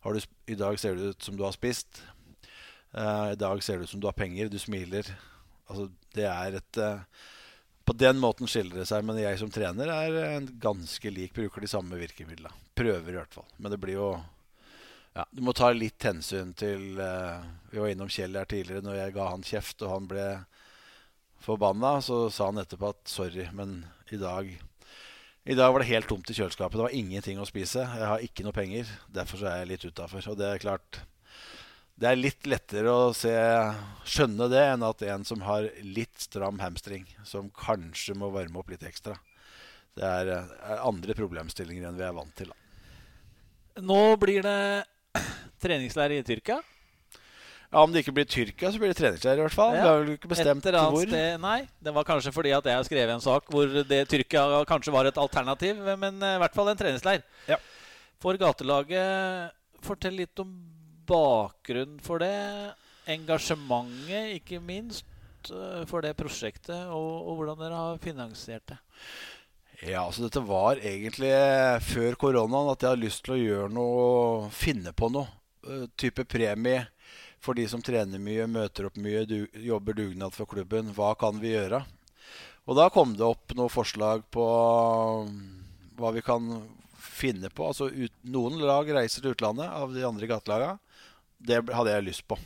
Du, 0.05 0.19
I 0.49 0.57
dag 0.57 0.79
ser 0.81 0.97
du 0.97 1.11
ut 1.11 1.21
som 1.21 1.37
du 1.37 1.45
har 1.45 1.53
spist. 1.53 2.01
Uh, 2.95 3.35
I 3.35 3.37
dag 3.37 3.61
ser 3.61 3.77
du 3.77 3.85
ut 3.85 3.93
som 3.93 4.01
du 4.01 4.09
har 4.09 4.17
penger. 4.17 4.49
Du 4.49 4.57
smiler. 4.57 5.05
Altså, 5.69 5.91
det 6.17 6.25
er 6.31 6.57
et 6.61 6.81
uh, 6.81 7.05
På 7.85 7.93
den 7.93 8.17
måten 8.17 8.49
skiller 8.49 8.81
det 8.81 8.89
seg. 8.89 9.05
Men 9.05 9.21
jeg 9.21 9.37
som 9.37 9.53
trener 9.53 9.91
er 9.93 10.49
ganske 10.63 11.13
lik. 11.13 11.35
Bruker 11.37 11.61
de 11.61 11.69
samme 11.69 12.01
virkemidlene. 12.01 12.53
Prøver 12.73 13.13
i 13.13 13.19
hvert 13.19 13.37
fall. 13.37 13.45
Men 13.59 13.75
det 13.75 13.83
blir 13.83 13.99
jo 13.99 14.15
ja, 15.15 15.25
Du 15.31 15.41
må 15.47 15.55
ta 15.55 15.71
litt 15.73 16.03
hensyn 16.03 16.53
til 16.57 16.99
uh, 16.99 17.41
Vi 17.71 17.79
var 17.81 17.91
innom 17.91 18.11
Kjell 18.11 18.35
her 18.35 18.47
tidligere 18.49 18.83
når 18.85 18.99
jeg 18.99 19.15
ga 19.15 19.31
han 19.31 19.45
kjeft, 19.47 19.81
og 19.85 19.93
han 19.93 20.11
ble 20.11 20.27
forbanna. 21.45 21.97
Så 22.03 22.25
sa 22.33 22.49
han 22.51 22.61
etterpå 22.61 22.91
at 22.91 23.03
sorry, 23.09 23.47
men 23.55 23.83
i 24.11 24.19
dag 24.21 24.51
i 25.45 25.53
dag 25.53 25.69
var 25.71 25.83
det 25.83 25.91
helt 25.91 26.07
tomt 26.09 26.29
i 26.29 26.33
kjøleskapet. 26.33 26.73
Det 26.73 26.85
var 26.87 26.93
ingenting 26.97 27.37
å 27.37 27.45
spise. 27.45 27.83
Jeg 27.85 28.07
har 28.09 28.23
ikke 28.25 28.41
noe 28.47 28.55
penger. 28.55 28.89
Derfor 29.13 29.37
så 29.37 29.51
er 29.51 29.59
jeg 29.59 29.69
litt 29.75 29.83
utafor. 29.85 30.25
Og 30.31 30.39
det 30.39 30.47
er 30.49 30.63
klart 30.63 31.03
Det 32.01 32.07
er 32.09 32.17
litt 32.17 32.47
lettere 32.49 32.91
å 32.91 33.11
se, 33.15 33.31
skjønne 34.09 34.49
det 34.51 34.63
enn 34.71 34.81
at 34.83 35.03
en 35.05 35.21
som 35.23 35.45
har 35.45 35.69
litt 35.85 36.17
stram 36.19 36.57
hamstring, 36.59 37.05
som 37.23 37.53
kanskje 37.53 38.17
må 38.17 38.31
varme 38.33 38.59
opp 38.59 38.73
litt 38.73 38.83
ekstra 38.83 39.13
Det 39.95 40.03
er, 40.03 40.33
er 40.33 40.81
andre 40.83 41.15
problemstillinger 41.15 41.87
enn 41.87 42.01
vi 42.01 42.03
er 42.03 42.17
vant 42.17 42.35
til. 42.35 42.49
Da. 42.49 43.85
Nå 43.85 44.01
blir 44.19 44.41
det 44.43 44.59
treningsleir 45.63 46.15
i 46.17 46.23
Tyrkia. 46.25 46.61
Ja, 47.71 47.81
Om 47.81 47.91
det 47.91 48.05
ikke 48.05 48.13
blir 48.15 48.27
Tyrkia, 48.29 48.69
så 48.71 48.79
blir 48.79 48.93
det 48.93 48.97
treningsleir 48.99 49.39
i 49.39 49.43
hvert 49.43 49.55
fall. 49.55 49.73
Ja. 49.75 49.81
Vi 49.81 49.89
har 49.89 50.03
vel 50.03 50.13
ikke 50.15 50.29
bestemt 50.31 50.67
hvor. 50.69 51.01
Sted, 51.01 51.41
nei, 51.43 51.57
det 51.83 51.93
var 51.95 52.07
kanskje 52.07 52.31
fordi 52.35 52.53
at 52.55 52.69
jeg 52.69 52.79
har 52.79 52.87
skrevet 52.87 53.15
en 53.17 53.23
sak 53.23 53.49
hvor 53.51 53.73
det 53.89 54.01
Tyrkia 54.11 54.61
kanskje 54.69 54.93
var 54.95 55.09
et 55.09 55.19
alternativ, 55.19 55.81
men 55.99 56.21
eh, 56.21 56.37
i 56.37 56.43
hvert 56.43 56.55
fall 56.55 56.71
en 56.71 56.79
treningsleir. 56.79 57.25
Ja. 57.49 57.59
For 58.23 58.39
gatelaget, 58.39 59.51
fortell 59.85 60.15
litt 60.21 60.39
om 60.41 60.53
bakgrunnen 61.09 61.99
for 62.05 62.23
det. 62.23 62.31
Engasjementet, 63.11 64.37
ikke 64.39 64.61
minst, 64.63 65.05
eh, 65.51 65.83
for 65.89 66.05
det 66.05 66.15
prosjektet, 66.17 66.87
og, 66.87 67.11
og 67.27 67.41
hvordan 67.41 67.59
dere 67.59 67.81
har 67.81 67.99
finansiert 68.01 68.65
det. 68.71 68.79
Ja, 69.83 70.05
altså 70.05 70.23
Dette 70.23 70.43
var 70.47 70.79
egentlig 70.79 71.33
før 71.83 72.15
koronaen 72.19 72.71
at 72.71 72.83
jeg 72.83 72.93
hadde 72.93 73.03
lyst 73.03 73.25
til 73.25 73.35
å 73.35 73.41
gjøre 73.41 73.73
noe, 73.75 74.51
finne 74.55 74.93
på 74.95 75.09
noe. 75.11 75.27
Uh, 75.65 75.87
type 75.97 76.23
premie 76.29 76.85
for 77.41 77.57
de 77.57 77.65
som 77.69 77.81
trener 77.83 78.21
mye, 78.21 78.47
møter 78.49 78.87
opp 78.87 78.97
mye, 79.01 79.25
du, 79.29 79.45
jobber 79.59 79.97
dugnad 79.97 80.33
for 80.33 80.49
klubben. 80.49 80.93
Hva 80.95 81.11
kan 81.19 81.41
vi 81.41 81.53
gjøre? 81.53 81.83
Og 82.65 82.79
da 82.79 82.87
kom 82.93 83.13
det 83.17 83.25
opp 83.25 83.53
noen 83.57 83.73
forslag 83.73 84.23
på 84.33 84.45
um, 85.27 85.35
hva 85.99 86.13
vi 86.15 86.23
kan 86.25 86.47
finne 86.97 87.51
på. 87.53 87.67
Altså 87.67 87.89
ut, 87.91 88.13
Noen 88.25 88.61
lag 88.63 88.89
reiser 88.95 89.21
til 89.21 89.35
utlandet 89.35 89.69
av 89.69 89.93
de 89.93 90.05
andre 90.07 90.29
gatelaga. 90.29 90.75
Det 91.37 91.61
hadde 91.67 91.93
jeg 91.93 92.07
lyst 92.07 92.25
på. 92.29 92.39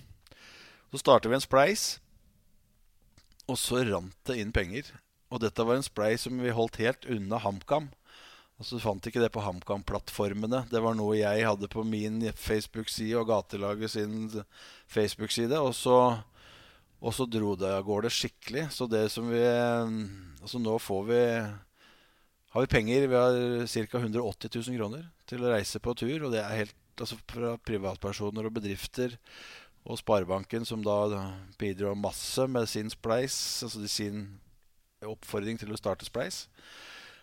Så 0.92 1.04
starter 1.04 1.32
vi 1.32 1.38
en 1.38 1.46
spleis, 1.46 1.84
og 3.48 3.58
så 3.62 3.84
rant 3.86 4.18
det 4.28 4.40
inn 4.42 4.52
penger. 4.54 4.90
Og 5.30 5.42
dette 5.44 5.66
var 5.66 5.78
en 5.78 5.86
spray 5.86 6.18
som 6.18 6.40
vi 6.42 6.54
holdt 6.54 6.80
helt 6.82 7.06
unna 7.10 7.40
HamKam. 7.42 7.90
Og 8.60 8.68
så 8.68 8.80
fant 8.84 9.06
ikke 9.08 9.22
det 9.22 9.32
på 9.32 9.44
HamKam-plattformene. 9.46 10.66
Det 10.72 10.82
var 10.84 10.98
noe 10.98 11.16
jeg 11.16 11.46
hadde 11.48 11.70
på 11.72 11.86
min 11.88 12.20
Facebook-side 12.36 13.16
og 13.22 13.30
gatelaget 13.30 13.94
sin 13.94 14.26
Facebook-side. 14.92 15.62
Og, 15.64 15.72
og, 17.00 17.14
så 17.16 17.28
dro 17.30 17.54
det 17.60 17.72
av 17.72 17.86
gårde 17.88 18.12
skikkelig. 18.12 18.68
Så 18.76 18.90
det 18.92 19.08
som 19.14 19.30
vi 19.32 19.46
Altså 20.40 20.56
nå 20.56 20.78
får 20.80 21.02
vi 21.08 21.24
har 22.50 22.62
vi 22.66 22.68
penger. 22.72 23.08
Vi 23.08 23.16
har 23.16 23.66
ca. 23.68 23.98
180 23.98 24.50
000 24.56 24.78
kroner 24.80 25.08
til 25.30 25.44
å 25.44 25.54
reise 25.54 25.80
på 25.80 25.94
tur. 25.96 26.26
Og 26.26 26.34
det 26.34 26.44
er 26.44 26.62
helt 26.64 26.76
altså 27.00 27.16
fra 27.30 27.56
privatpersoner 27.64 28.48
og 28.48 28.56
bedrifter 28.58 29.16
og 29.88 30.02
Sparebanken, 30.02 30.66
som 30.68 30.84
da 30.84 30.98
bidrar 31.60 31.96
masse 31.96 32.44
med 32.52 32.68
sin 32.70 32.92
spleis, 32.92 33.64
altså 33.64 33.88
sin 33.88 34.26
oppfordring 35.06 35.60
til 35.60 35.72
å 35.74 35.80
starte 35.80 36.08
spleis. 36.08 36.48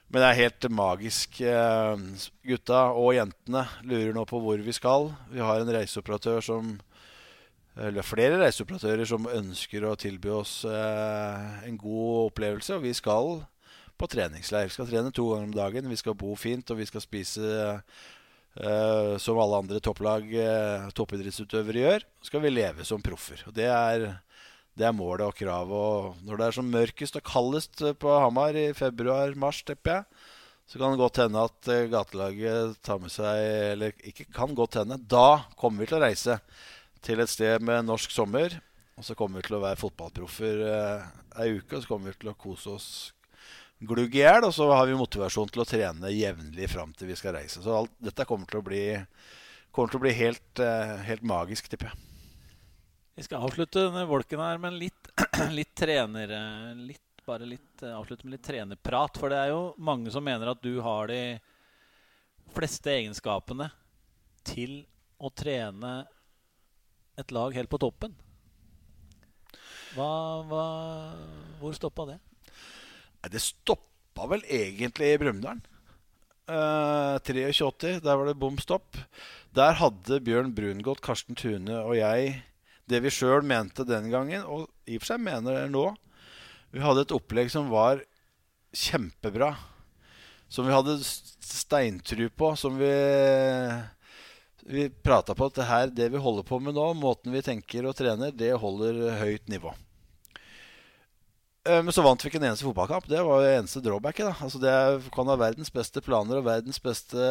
Men 0.08 0.22
det 0.22 0.28
er 0.28 0.42
helt 0.44 0.68
magisk. 0.70 1.40
Eh, 1.42 2.04
gutta 2.46 2.82
og 2.94 3.16
jentene 3.16 3.66
lurer 3.82 4.14
nå 4.14 4.26
på 4.28 4.40
hvor 4.42 4.60
vi 4.62 4.74
skal. 4.76 5.10
Vi 5.32 5.42
har 5.42 5.60
en 5.60 5.74
reiseoperatør 5.78 6.44
som 6.44 6.76
eller 7.76 8.06
flere 8.06 8.38
reiseoperatører 8.40 9.04
som 9.04 9.26
ønsker 9.28 9.84
å 9.84 9.96
tilby 10.00 10.30
oss 10.32 10.62
eh, 10.64 11.66
en 11.68 11.76
god 11.76 12.30
opplevelse. 12.30 12.78
Og 12.78 12.86
vi 12.86 12.94
skal 12.96 13.42
på 14.00 14.08
treningsleir. 14.12 14.70
Vi 14.70 14.76
skal 14.76 14.88
trene 14.88 15.12
to 15.14 15.28
ganger 15.32 15.50
om 15.50 15.56
dagen. 15.56 15.90
Vi 15.92 16.00
skal 16.00 16.16
bo 16.16 16.34
fint, 16.40 16.70
og 16.72 16.80
vi 16.80 16.86
skal 16.88 17.04
spise 17.04 17.50
eh, 17.74 19.12
som 19.20 19.40
alle 19.42 19.60
andre 19.60 19.80
topplag, 19.84 20.32
eh, 20.40 20.88
toppidrettsutøvere 20.96 21.84
gjør. 21.84 22.08
Så 22.20 22.32
skal 22.32 22.44
vi 22.46 22.54
leve 22.54 22.88
som 22.88 23.04
proffer. 23.04 23.44
Og 23.48 23.56
det 23.56 23.68
er 23.68 24.08
det 24.76 24.86
er 24.88 24.96
målet 24.96 25.26
og 25.26 25.36
kravet. 25.36 25.72
Og 25.72 26.24
når 26.26 26.40
det 26.40 26.46
er 26.46 26.56
som 26.58 26.72
mørkest 26.72 27.18
og 27.18 27.26
kaldest 27.26 27.84
på 28.00 28.16
Hamar 28.20 28.56
i 28.58 28.68
februar-mars, 28.76 29.62
tipper 29.64 29.98
jeg, 29.98 30.24
så 30.66 30.80
kan 30.80 30.92
det 30.92 31.00
godt 31.00 31.20
hende 31.22 31.44
at 31.46 31.68
eh, 31.70 31.88
gatelaget 31.92 32.78
tar 32.82 32.98
med 32.98 33.12
seg 33.14 33.38
Eller 33.72 33.92
ikke 34.02 34.26
kan 34.34 34.54
godt 34.58 34.80
hende. 34.80 34.98
Da 34.98 35.46
kommer 35.58 35.84
vi 35.84 35.90
til 35.92 36.00
å 36.00 36.02
reise 36.02 36.40
til 37.06 37.22
et 37.22 37.30
sted 37.30 37.62
med 37.62 37.86
norsk 37.86 38.10
sommer. 38.10 38.58
Og 38.96 39.06
så 39.06 39.14
kommer 39.14 39.38
vi 39.38 39.46
til 39.46 39.58
å 39.58 39.62
være 39.62 39.78
fotballproffer 39.78 40.64
eh, 40.66 41.06
ei 41.44 41.52
uke, 41.58 41.76
og 41.76 41.84
så 41.84 41.90
kommer 41.90 42.10
vi 42.10 42.18
til 42.24 42.32
å 42.32 42.38
kose 42.40 42.74
oss 42.74 42.88
glugg 43.78 44.16
i 44.16 44.24
hjel. 44.24 44.48
Og 44.48 44.54
så 44.56 44.66
har 44.72 44.88
vi 44.88 44.98
motivasjon 44.98 45.52
til 45.52 45.62
å 45.62 45.68
trene 45.68 46.12
jevnlig 46.14 46.70
fram 46.72 46.96
til 46.96 47.12
vi 47.12 47.18
skal 47.20 47.36
reise. 47.38 47.62
Så 47.62 47.76
alt, 47.76 47.94
dette 48.02 48.26
kommer 48.28 48.50
til 48.50 48.60
å 48.60 48.66
bli, 48.66 48.84
til 49.76 50.00
å 50.00 50.02
bli 50.02 50.16
helt, 50.18 50.50
eh, 50.58 50.96
helt 51.06 51.22
magisk, 51.22 51.70
tipper 51.70 51.92
jeg. 51.92 52.15
Vi 53.16 53.24
skal 53.24 53.46
avslutte 53.46 53.80
denne 53.80 54.04
volken 54.04 54.40
her 54.44 54.58
med 54.60 54.74
litt, 54.76 55.08
litt 55.56 55.72
trener... 55.78 56.32
Litt, 56.76 57.00
bare 57.26 57.46
litt, 57.48 57.82
eh, 57.82 57.94
avslutte 57.96 58.26
med 58.26 58.34
litt 58.36 58.44
trenerprat. 58.44 59.16
For 59.16 59.32
det 59.32 59.38
er 59.40 59.52
jo 59.54 59.62
mange 59.80 60.12
som 60.12 60.24
mener 60.24 60.50
at 60.52 60.60
du 60.60 60.74
har 60.84 61.08
de 61.08 61.38
fleste 62.52 62.92
egenskapene 62.92 63.70
til 64.44 64.82
å 65.16 65.30
trene 65.32 65.94
et 67.16 67.32
lag 67.32 67.56
helt 67.56 67.72
på 67.72 67.80
toppen. 67.80 68.12
Hva, 69.96 70.10
hva, 70.50 70.64
hvor 71.62 71.72
stoppa 71.74 72.04
det? 72.10 72.18
Det 73.32 73.40
stoppa 73.40 74.26
vel 74.28 74.44
egentlig 74.44 75.14
i 75.14 75.22
Brumunddal. 75.22 75.62
Uh, 76.46 77.16
23, 77.24 77.96
der 78.04 78.20
var 78.20 78.28
det 78.28 78.36
bom 78.38 78.60
stopp. 78.60 79.00
Der 79.56 79.80
hadde 79.80 80.20
Bjørn 80.20 80.52
Brungot, 80.54 81.00
Karsten 81.02 81.34
Tune 81.34 81.80
og 81.80 81.96
jeg 81.96 82.36
det 82.90 83.00
vi 83.02 83.12
sjøl 83.12 83.42
mente 83.46 83.86
den 83.86 84.10
gangen, 84.12 84.44
og 84.46 84.68
i 84.86 84.98
og 84.98 85.02
for 85.02 85.14
seg 85.14 85.22
mener 85.22 85.60
det 85.60 85.70
nå. 85.72 85.88
Vi 86.74 86.82
hadde 86.82 87.06
et 87.06 87.14
opplegg 87.14 87.50
som 87.52 87.70
var 87.72 88.02
kjempebra. 88.76 89.54
Som 90.48 90.68
vi 90.68 90.74
hadde 90.74 90.98
steintru 91.02 92.28
på. 92.30 92.54
Som 92.58 92.78
vi 92.78 92.92
Vi 94.66 94.88
prata 94.90 95.34
på 95.34 95.46
at 95.46 95.54
det 95.54 95.64
her, 95.68 95.90
det 95.94 96.08
vi 96.10 96.18
holder 96.18 96.42
på 96.42 96.58
med 96.58 96.74
nå, 96.74 96.88
måten 96.98 97.30
vi 97.30 97.42
tenker 97.42 97.86
og 97.86 97.94
trener, 97.94 98.32
det 98.34 98.50
holder 98.58 99.14
høyt 99.14 99.46
nivå. 99.46 99.70
Eh, 101.66 101.82
men 101.82 101.94
så 101.94 102.02
vant 102.02 102.18
vi 102.18 102.30
ikke 102.30 102.40
en 102.40 102.48
eneste 102.48 102.66
fotballkamp. 102.66 103.06
Det 103.06 103.22
var 103.22 103.44
det 103.44 103.52
eneste 103.60 103.82
drawbacket. 103.84 104.26
Da. 104.26 104.34
Altså 104.42 104.58
det 104.62 104.74
kan 105.14 105.30
ha 105.30 105.38
verdens 105.38 105.70
beste 105.70 106.02
planer 106.02 106.40
og 106.40 106.48
verdens 106.48 106.82
beste 106.82 107.30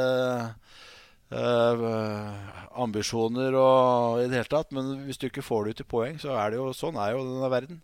ambisjoner 2.75 3.55
og 3.57 4.21
i 4.21 4.27
det 4.29 4.39
hele 4.39 4.51
tatt. 4.51 4.71
Men 4.75 5.07
hvis 5.07 5.17
du 5.21 5.27
ikke 5.29 5.45
får 5.45 5.65
det 5.65 5.75
ut 5.75 5.83
i 5.85 5.89
poeng, 5.95 6.19
så 6.21 6.35
er 6.37 6.51
det 6.51 6.59
jo 6.61 6.69
sånn 6.75 6.99
er 7.01 7.15
jo 7.15 7.23
denne 7.25 7.51
verden. 7.51 7.81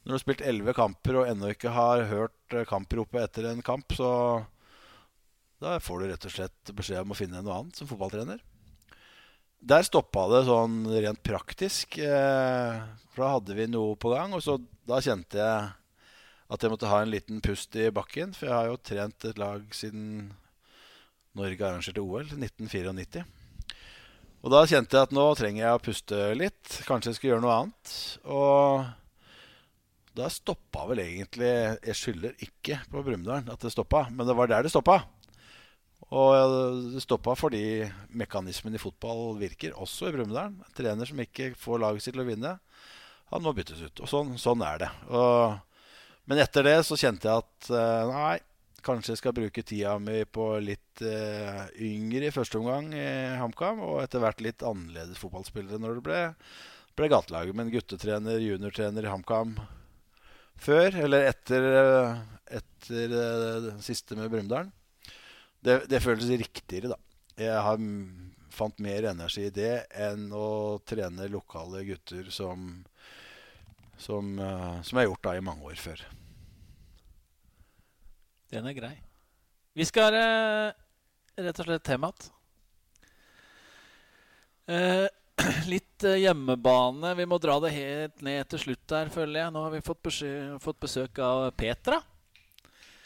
Når 0.00 0.08
du 0.08 0.16
har 0.16 0.22
spilt 0.22 0.46
elleve 0.48 0.72
kamper 0.76 1.20
og 1.20 1.28
ennå 1.28 1.50
ikke 1.52 1.74
har 1.76 2.06
hørt 2.08 2.54
eh, 2.56 2.64
kampropet 2.68 3.20
etter 3.26 3.50
en 3.50 3.60
kamp, 3.64 3.92
så 3.92 4.08
da 5.60 5.74
får 5.82 6.00
du 6.00 6.06
rett 6.08 6.24
og 6.24 6.32
slett 6.32 6.72
beskjed 6.72 7.04
om 7.04 7.12
å 7.12 7.18
finne 7.18 7.42
noe 7.44 7.58
annet 7.58 7.76
som 7.76 7.88
fotballtrener. 7.90 8.40
Der 9.60 9.84
stoppa 9.84 10.24
det 10.32 10.46
sånn 10.48 10.86
rent 10.88 11.20
praktisk. 11.20 11.98
Uh, 12.00 12.80
for 13.12 13.26
da 13.26 13.34
hadde 13.34 13.56
vi 13.58 13.66
noe 13.68 13.98
på 14.00 14.14
gang. 14.14 14.32
Og 14.32 14.40
så 14.40 14.56
da 14.88 15.02
kjente 15.04 15.36
jeg 15.36 15.66
at 16.50 16.64
jeg 16.64 16.72
måtte 16.72 16.88
ha 16.88 17.02
en 17.04 17.12
liten 17.12 17.42
pust 17.44 17.76
i 17.76 17.90
bakken. 17.92 18.32
For 18.32 18.48
jeg 18.48 18.56
har 18.56 18.70
jo 18.70 18.80
trent 18.80 19.28
et 19.28 19.40
lag 19.40 19.66
siden 19.76 20.30
Norge 21.40 21.66
arrangerte 21.66 22.04
OL 22.04 22.28
1994. 22.36 23.24
Og 24.40 24.52
da 24.54 24.62
kjente 24.64 24.96
jeg 24.96 25.08
at 25.08 25.12
nå 25.12 25.26
trenger 25.36 25.64
jeg 25.64 25.76
å 25.76 25.84
puste 25.84 26.18
litt. 26.38 26.80
Kanskje 26.88 27.10
jeg 27.10 27.18
skulle 27.18 27.34
gjøre 27.34 27.44
noe 27.44 27.56
annet. 27.58 27.94
Og 28.32 28.86
da 30.16 30.26
stoppa 30.32 30.86
vel 30.90 31.02
egentlig 31.04 31.50
Jeg 31.86 31.96
skylder 31.96 32.44
ikke 32.46 32.80
på 32.90 33.02
Brumunddal 33.06 33.50
at 33.52 33.62
det 33.62 33.72
stoppa, 33.74 34.06
men 34.10 34.26
det 34.28 34.36
var 34.36 34.50
der 34.50 34.64
det 34.66 34.72
stoppa. 34.72 35.02
Og 36.10 36.32
det 36.94 37.02
stoppa 37.04 37.36
fordi 37.38 37.62
mekanismen 38.18 38.74
i 38.74 38.82
fotball 38.82 39.36
virker, 39.38 39.76
også 39.78 40.08
i 40.08 40.14
Brumunddal. 40.16 40.56
Trener 40.74 41.06
som 41.06 41.20
ikke 41.22 41.52
får 41.58 41.84
laget 41.84 42.06
sitt 42.06 42.16
til 42.16 42.24
å 42.24 42.26
vinne, 42.26 42.56
han 43.30 43.44
må 43.44 43.52
byttes 43.54 43.82
ut. 43.84 44.02
Og 44.02 44.10
sånn, 44.10 44.34
sånn 44.40 44.64
er 44.66 44.80
det. 44.82 44.88
Og, 45.14 45.84
men 46.26 46.42
etter 46.42 46.66
det 46.66 46.78
så 46.88 46.98
kjente 46.98 47.28
jeg 47.30 47.44
at 47.44 47.70
eh, 47.70 48.10
nei, 48.10 48.38
kanskje 48.84 49.16
skal 49.18 49.34
bruke 49.36 49.62
tida 49.66 49.94
mi 50.02 50.22
på 50.24 50.46
litt 50.62 51.02
uh, 51.04 51.66
yngre 51.80 52.28
i 52.28 52.34
første 52.34 52.60
omgang 52.60 52.90
i 52.96 53.06
HamKam, 53.40 53.82
og 53.86 54.00
etter 54.02 54.22
hvert 54.22 54.42
litt 54.44 54.64
annerledes 54.66 55.20
fotballspillere 55.20 55.80
når 55.82 55.98
det 55.98 56.04
ble, 56.06 56.20
ble 56.98 57.10
gatelaget. 57.12 57.56
Men 57.56 57.72
guttetrener, 57.72 58.42
juniortrener 58.42 59.06
i 59.06 59.12
HamKam 59.12 59.54
før, 60.60 60.98
eller 61.06 61.30
etter, 61.30 61.68
eh, 61.80 62.20
etter 62.60 63.14
det 63.14 63.76
siste 63.84 64.18
med 64.18 64.28
Brumunddal 64.32 64.68
det, 65.64 65.82
det, 65.92 66.02
føles 66.04 66.28
riktigere, 66.40 66.92
da. 66.92 66.98
Jeg 67.40 67.64
har, 67.64 67.80
fant 68.50 68.80
mer 68.82 69.06
energi 69.12 69.46
i 69.46 69.52
det 69.54 69.86
enn 69.94 70.32
å 70.34 70.80
trene 70.88 71.28
lokale 71.30 71.84
gutter 71.86 72.26
som, 72.34 72.72
som, 73.94 74.32
som 74.36 74.98
jeg 74.98 75.04
har 75.04 75.06
gjort 75.06 75.28
da 75.28 75.36
i 75.38 75.44
mange 75.44 75.70
år 75.70 75.78
før. 75.80 76.02
Den 78.50 78.66
er 78.66 78.76
grei. 78.76 78.94
Vi 79.78 79.86
skal 79.86 80.16
uh, 80.16 80.70
rett 81.38 81.62
og 81.62 81.68
slett 81.68 81.90
igjen. 81.90 82.06
Uh, 84.70 85.06
litt 85.72 86.04
hjemmebane. 86.04 87.14
Vi 87.16 87.28
må 87.30 87.38
dra 87.42 87.58
det 87.64 87.74
helt 87.76 88.24
ned 88.26 88.50
til 88.50 88.64
slutt 88.66 88.96
her, 88.96 89.12
føler 89.14 89.44
jeg. 89.44 89.54
Nå 89.54 89.66
har 89.66 89.74
vi 89.74 89.84
fått 89.84 90.10
fått 90.62 90.82
besøk 90.82 91.22
av 91.24 91.50
Petra. 91.58 92.02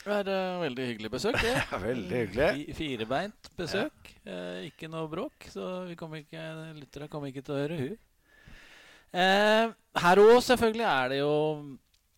Det 0.04 0.12
er 0.12 0.28
uh, 0.28 0.60
veldig 0.60 0.86
hyggelig 0.90 1.10
besøk. 1.14 1.38
Det. 1.40 1.52
Ja, 1.72 1.78
veldig 1.80 2.18
hyggelig. 2.18 2.64
Firebeint 2.76 3.48
besøk. 3.56 4.10
Ja. 4.26 4.34
Uh, 4.34 4.66
ikke 4.68 4.90
noe 4.92 5.08
bråk, 5.08 5.46
så 5.52 5.86
vi 5.88 5.96
kommer 5.96 6.20
ikke, 6.20 6.42
lyttere 6.76 7.08
kommer 7.12 7.32
ikke 7.32 7.44
til 7.44 7.54
å 7.54 7.60
høre 7.62 7.78
hun. 7.78 7.94
Uh, 9.14 9.72
her 10.04 10.20
òg, 10.20 10.36
selvfølgelig, 10.44 10.84
er 10.90 11.12
det 11.12 11.20
jo 11.20 11.34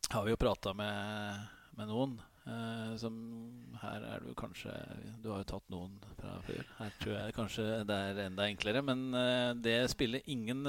Har 0.09 0.25
vi 0.25 0.33
jo 0.33 0.39
prata 0.41 0.73
med, 0.75 1.47
med, 1.77 1.91
noen. 1.93 2.17
Som 3.01 3.15
Her 3.81 4.05
er 4.07 4.23
du 4.23 4.29
kanskje 4.39 4.71
Du 5.19 5.33
har 5.33 5.41
jo 5.41 5.49
tatt 5.51 5.65
noen 5.73 5.97
fra 6.21 6.37
før. 6.47 6.63
Her 6.79 6.93
tror 7.01 7.17
jeg 7.17 7.35
kanskje 7.35 7.65
det 7.89 7.97
er 7.97 8.21
enda 8.29 8.47
enklere. 8.47 8.85
Men 8.87 9.09
det 9.63 9.81
spiller 9.91 10.23
ingen 10.31 10.63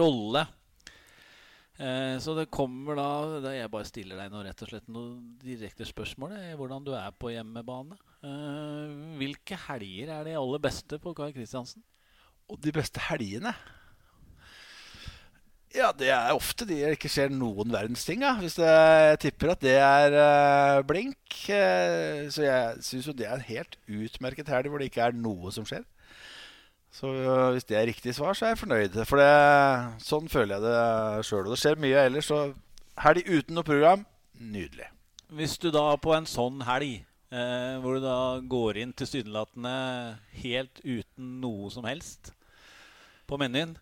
rolle 0.00 0.46
Eh, 1.80 2.18
så 2.20 2.34
det 2.36 2.50
kommer 2.52 2.98
da, 2.98 3.08
da 3.40 3.54
Jeg 3.54 3.72
bare 3.72 3.88
stiller 3.88 4.18
deg 4.20 4.32
noe, 4.32 4.44
rett 4.44 4.64
og 4.64 4.68
slett 4.68 4.88
noe 4.92 5.16
direkte 5.40 5.86
spørsmål. 5.88 6.36
Hvordan 6.58 6.84
du 6.84 6.92
er 6.96 7.12
på 7.16 7.32
hjemmebane. 7.32 7.96
Hvilke 9.20 9.56
helger 9.68 10.12
er 10.12 10.26
de 10.28 10.36
aller 10.36 10.60
beste 10.60 10.98
på 11.00 11.14
Kai 11.16 11.30
Kristiansen? 11.32 11.84
Og 12.50 12.60
de 12.60 12.72
beste 12.74 13.00
helgene? 13.06 13.54
Ja, 15.70 15.92
det 15.94 16.08
er 16.10 16.32
ofte 16.34 16.66
de 16.66 16.80
ikke 16.90 17.08
skjer 17.10 17.30
noen 17.30 17.70
verdens 17.70 18.02
ting. 18.06 18.24
Ja. 18.26 18.32
Hvis 18.42 18.58
jeg 18.58 19.18
tipper 19.22 19.52
at 19.52 19.62
det 19.62 19.76
er 19.78 20.16
uh, 20.18 20.82
blink. 20.86 21.18
Uh, 21.46 22.26
så 22.32 22.42
jeg 22.42 22.82
syns 22.86 23.06
jo 23.06 23.14
det 23.14 23.28
er 23.28 23.36
en 23.36 23.46
helt 23.46 23.76
utmerket 23.86 24.50
helg 24.50 24.70
hvor 24.70 24.82
det 24.82 24.90
ikke 24.90 25.04
er 25.06 25.14
noe 25.14 25.52
som 25.54 25.66
skjer. 25.68 25.86
Så 26.90 27.06
hvis 27.54 27.68
det 27.68 27.76
er 27.78 27.86
riktig 27.86 28.16
svar, 28.16 28.34
så 28.34 28.48
er 28.48 28.56
jeg 28.56 28.62
fornøyd. 28.64 28.96
For 29.06 29.22
det, 29.22 29.28
sånn 30.02 30.26
føler 30.32 30.56
jeg 30.56 30.64
det 30.64 31.28
sjøl. 31.28 31.44
Og 31.44 31.54
det 31.54 31.60
skjer 31.62 31.78
mye 31.78 32.00
ellers. 32.08 32.26
Så 32.32 32.40
helg 33.04 33.30
uten 33.30 33.54
noe 33.54 33.68
program 33.68 34.02
nydelig. 34.42 34.88
Hvis 35.30 35.54
du 35.62 35.68
da 35.70 35.84
på 36.02 36.16
en 36.16 36.26
sånn 36.26 36.64
helg, 36.66 37.04
hvor 37.30 37.94
du 37.94 38.02
da 38.02 38.18
går 38.42 38.80
inn 38.82 38.96
tilsynelatende 38.98 39.76
helt 40.42 40.82
uten 40.82 41.30
noe 41.44 41.70
som 41.70 41.86
helst 41.86 42.32
på 43.30 43.38
menyen 43.38 43.76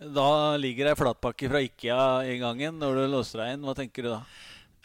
Da 0.00 0.56
ligger 0.56 0.88
ei 0.88 0.96
flatpakke 0.96 1.50
fra 1.50 1.60
Ikea 1.60 2.04
i 2.24 2.38
gangen 2.40 2.78
når 2.80 2.96
du 2.96 3.02
låser 3.12 3.42
deg 3.42 3.52
inn. 3.52 3.66
Hva 3.68 3.74
tenker 3.76 4.06
du 4.06 4.08
da? 4.14 4.20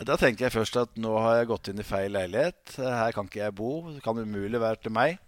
Da 0.03 0.18
tenker 0.20 0.49
jeg 0.49 0.55
først 0.57 0.76
at 0.82 0.97
nå 0.99 1.13
har 1.24 1.38
jeg 1.39 1.47
gått 1.53 1.70
inn 1.72 1.80
i 1.80 1.86
feil 1.88 2.11
leilighet. 2.11 2.76
Her 2.84 3.16
kan 3.16 3.30
ikke 3.30 3.45
jeg 3.45 3.55
bo. 3.55 3.72
Det 3.93 4.03
kan 4.03 4.20
umulig 4.20 4.59
være 4.59 4.82
til 4.84 4.91
meg. 4.95 5.22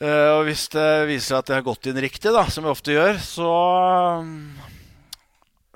Uh, 0.00 0.38
og 0.38 0.46
hvis 0.48 0.66
det 0.72 0.88
viser 1.08 1.26
seg 1.28 1.38
at 1.42 1.52
jeg 1.52 1.60
har 1.60 1.68
gått 1.68 1.88
inn 1.88 2.00
riktig, 2.00 2.32
da, 2.32 2.46
som 2.52 2.64
jeg 2.64 2.76
ofte 2.76 2.96
gjør, 2.96 3.20
så 3.20 3.52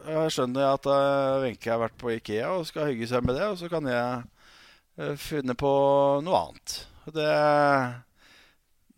jeg 0.09 0.33
skjønner 0.33 0.65
jeg 0.65 0.81
at 0.81 0.89
uh, 0.89 1.41
Wenche 1.45 1.73
har 1.73 1.81
vært 1.85 2.01
på 2.01 2.13
Ikea 2.17 2.51
og 2.57 2.69
skal 2.69 2.89
hygge 2.89 3.09
seg 3.13 3.25
med 3.29 3.37
det. 3.37 3.49
Og 3.53 3.61
så 3.61 3.69
kan 3.73 3.93
jeg 3.93 5.17
finne 5.21 5.57
på 5.57 5.73
noe 6.25 6.41
annet. 6.47 6.81
Det, 7.13 7.29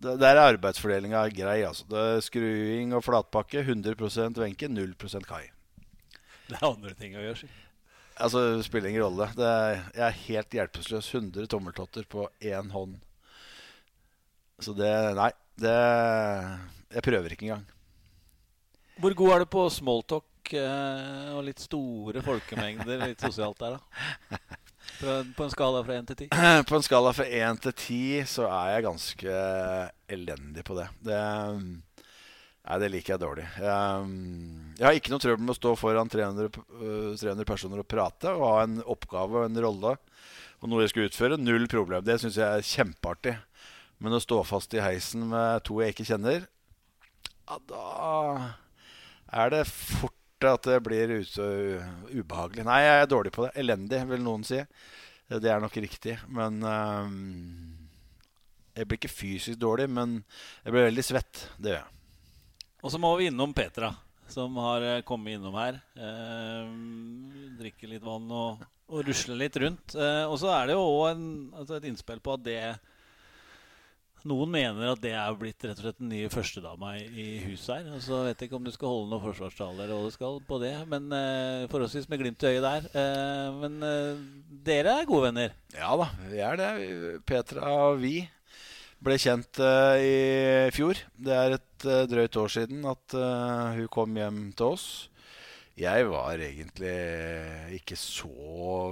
der 0.02 0.34
er 0.34 0.40
arbeidsfordelinga 0.42 1.26
grei. 1.36 1.62
altså. 1.66 1.86
Det 1.90 1.98
er 1.98 2.22
Skruing 2.24 2.94
og 2.96 3.04
flatpakke 3.06 3.62
100% 3.62 4.40
Wenche, 4.42 4.68
0% 4.68 5.28
Kai. 5.28 5.44
Det 6.48 6.58
er 6.58 6.66
andre 6.68 6.94
ting 6.98 7.14
å 7.16 7.22
gjøre, 7.22 7.44
si. 7.44 7.50
Altså, 8.22 8.42
det 8.56 8.66
spiller 8.66 8.90
ingen 8.90 9.04
rolle. 9.06 9.28
Er, 9.38 9.84
jeg 9.94 10.04
er 10.08 10.18
helt 10.26 10.56
hjelpeløs. 10.58 11.12
100 11.14 11.48
tommeltotter 11.50 12.04
på 12.10 12.26
én 12.42 12.72
hånd. 12.74 12.98
Så 14.62 14.74
det 14.76 14.92
Nei. 15.18 15.30
Det 15.62 15.72
Jeg 16.92 17.02
prøver 17.04 17.34
ikke 17.34 17.44
engang. 17.44 17.64
Hvor 19.00 19.14
god 19.16 19.32
er 19.34 19.42
du 19.42 19.50
på 19.52 19.64
smalltalk 19.72 20.52
eh, 20.56 21.28
og 21.36 21.44
litt 21.44 21.60
store 21.60 22.22
folkemengder 22.24 23.04
litt 23.04 23.20
sosialt 23.20 23.60
der, 23.60 23.76
da? 23.76 24.38
På 25.36 25.46
en 25.46 25.52
skala 25.52 25.82
fra 25.86 25.96
1 25.98 26.10
til 26.10 26.20
10? 26.26 26.28
På 26.68 26.78
en 26.78 26.84
skala 26.86 27.12
fra 27.16 27.26
1 27.26 27.62
til 27.66 27.74
10 27.74 28.28
så 28.30 28.46
er 28.48 28.74
jeg 28.76 28.86
ganske 28.86 29.40
elendig 30.16 30.64
på 30.68 30.76
det. 30.78 30.86
Det, 31.02 31.18
nei, 32.62 32.78
det 32.84 32.90
liker 32.92 33.14
jeg 33.14 33.22
dårlig. 33.24 33.46
Jeg, 33.58 34.06
jeg, 34.78 34.86
har 34.86 35.00
ikke 35.00 35.14
noe 35.14 35.24
trøbbel 35.24 35.46
med 35.48 35.56
å 35.56 35.58
stå 35.58 35.74
foran 35.80 36.12
300, 36.12 36.62
300 37.18 37.48
personer 37.48 37.82
og 37.82 37.90
prate 37.90 38.30
og 38.36 38.46
ha 38.46 38.56
en 38.66 38.78
oppgave 38.84 39.42
og 39.42 39.50
en 39.50 39.62
rolle 39.66 39.96
og 40.62 40.70
noe 40.70 40.84
jeg 40.84 40.94
skal 40.94 41.10
utføre. 41.10 41.40
Null 41.42 41.66
problem. 41.70 42.04
Det 42.06 42.20
syns 42.22 42.38
jeg 42.38 42.46
er 42.46 42.66
kjempeartig. 42.66 43.36
Men 44.02 44.16
å 44.16 44.22
stå 44.22 44.40
fast 44.46 44.74
i 44.74 44.82
heisen 44.82 45.28
med 45.30 45.62
to 45.66 45.78
jeg 45.82 45.94
ikke 45.94 46.08
kjenner, 46.08 46.46
ja, 47.46 47.58
da 47.70 47.84
er 49.42 49.52
det 49.52 49.62
fort 49.70 50.16
at 50.50 50.66
det 50.66 50.80
blir 50.84 51.14
ubehagelig. 51.22 52.64
Nei, 52.66 52.80
jeg 52.82 53.02
er 53.02 53.08
dårlig 53.10 53.32
på 53.34 53.46
det. 53.46 53.54
Elendig, 53.62 54.02
vil 54.10 54.22
noen 54.24 54.44
si. 54.46 54.58
Det 55.32 55.50
er 55.50 55.62
nok 55.62 55.76
riktig. 55.80 56.18
Men 56.28 56.60
um, 56.62 57.16
Jeg 58.76 58.88
blir 58.88 58.98
ikke 59.00 59.12
fysisk 59.12 59.60
dårlig, 59.60 59.88
men 59.92 60.20
jeg 60.64 60.74
blir 60.74 60.88
veldig 60.90 61.04
svett. 61.04 61.46
Det 61.58 61.74
gjør 61.74 61.82
jeg. 61.82 61.98
Og 62.82 62.90
så 62.90 62.98
må 62.98 63.12
vi 63.18 63.28
innom 63.30 63.52
Petra, 63.54 63.92
som 64.26 64.56
har 64.58 64.82
eh, 64.82 65.02
kommet 65.06 65.36
innom 65.36 65.54
her. 65.54 65.76
Eh, 65.94 66.70
drikke 67.60 67.86
litt 67.86 68.02
vann 68.02 68.26
og, 68.34 68.64
og 68.90 69.04
rusle 69.06 69.36
litt 69.38 69.58
rundt. 69.62 69.94
Eh, 69.94 70.24
og 70.26 70.34
så 70.42 70.50
er 70.56 70.66
det 70.66 70.74
jo 70.74 70.88
òg 70.88 71.20
altså 71.60 71.76
et 71.78 71.86
innspill 71.92 72.18
på 72.24 72.34
at 72.34 72.42
det 72.48 72.62
noen 74.28 74.50
mener 74.52 74.92
at 74.92 75.00
det 75.02 75.12
er 75.16 75.38
blitt 75.38 75.64
rett 75.66 75.78
og 75.78 75.86
slett 75.86 75.98
den 76.00 76.12
nye 76.12 76.30
førstedama 76.32 76.94
i, 77.00 77.26
huset 77.46 77.74
her. 77.74 77.88
Og 77.96 78.02
så 78.04 78.20
vet 78.26 78.40
jeg 78.40 78.50
ikke 78.50 78.58
om 78.58 78.66
du 78.66 78.72
skal 78.74 78.92
holde 78.92 79.10
noen 79.12 79.24
forsvarstale 79.24 79.84
eller 79.84 79.94
hva 79.96 80.10
du 80.10 80.14
skal 80.14 80.38
på 80.48 80.60
det. 80.62 80.74
Men 80.90 81.08
uh, 81.12 81.68
forholdsvis 81.72 82.08
med 82.10 82.22
glimt 82.22 82.44
i 82.44 82.52
øyet 82.52 82.66
der. 82.66 82.88
Uh, 82.94 83.62
men 83.62 83.78
uh, 83.82 84.22
dere 84.66 84.98
er 85.00 85.08
gode 85.08 85.30
venner? 85.30 85.56
Ja 85.76 85.94
da, 85.98 86.08
vi 86.30 86.42
er 86.44 86.60
det. 86.60 86.70
Petra 87.28 87.74
og 87.88 88.02
vi 88.02 88.16
ble 89.02 89.18
kjent 89.18 89.58
i 89.58 90.70
fjor. 90.70 91.00
Det 91.18 91.34
er 91.34 91.56
et 91.56 91.86
drøyt 92.06 92.36
år 92.38 92.52
siden 92.54 92.84
at 92.86 93.16
hun 93.74 93.88
kom 93.90 94.14
hjem 94.14 94.44
til 94.54 94.76
oss. 94.76 94.84
Jeg 95.78 96.04
var 96.10 96.36
egentlig 96.36 96.96
ikke 97.78 97.96
så 97.96 98.28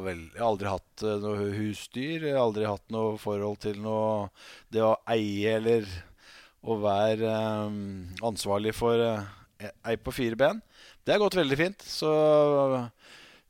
vel 0.00 0.22
Jeg 0.30 0.40
har 0.40 0.46
aldri 0.46 0.70
hatt 0.70 1.02
eh, 1.04 1.18
noe 1.20 1.50
husdyr. 1.52 2.24
Jeg 2.24 2.32
har 2.32 2.46
aldri 2.46 2.64
hatt 2.64 2.86
noe 2.94 3.18
forhold 3.20 3.60
til 3.60 3.82
noe 3.84 4.30
Det 4.72 4.80
å 4.84 4.94
eie 5.12 5.58
eller 5.58 5.90
å 6.60 6.76
være 6.80 7.28
um, 7.68 8.08
ansvarlig 8.30 8.72
for 8.76 9.00
uh, 9.00 9.28
ei 9.88 9.94
på 9.96 10.12
fire 10.12 10.36
ben. 10.36 10.58
Det 11.04 11.14
har 11.14 11.20
gått 11.20 11.36
veldig 11.36 11.58
fint. 11.60 11.84
Så 11.84 12.08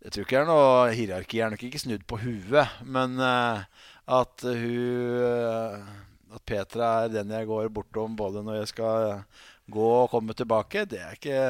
jeg 0.03 0.11
tror 0.15 0.27
ikke 0.27 0.37
det 0.37 0.43
er 0.43 0.51
noe 0.51 0.91
hierarki. 0.95 1.39
Jeg 1.39 1.47
er 1.47 1.55
nok 1.55 1.65
ikke 1.67 1.83
snudd 1.83 2.07
på 2.11 2.19
huet. 2.23 2.77
Men 2.87 3.19
at 3.21 4.47
hun 4.47 5.89
At 6.31 6.45
Petra 6.47 6.93
er 7.05 7.15
den 7.15 7.35
jeg 7.35 7.51
går 7.51 7.71
bortom 7.75 8.15
både 8.19 8.45
når 8.47 8.61
jeg 8.61 8.71
skal 8.71 9.25
gå 9.71 9.89
og 10.05 10.11
komme 10.13 10.35
tilbake, 10.39 10.85
det 10.87 11.03
er 11.03 11.19
ikke 11.19 11.41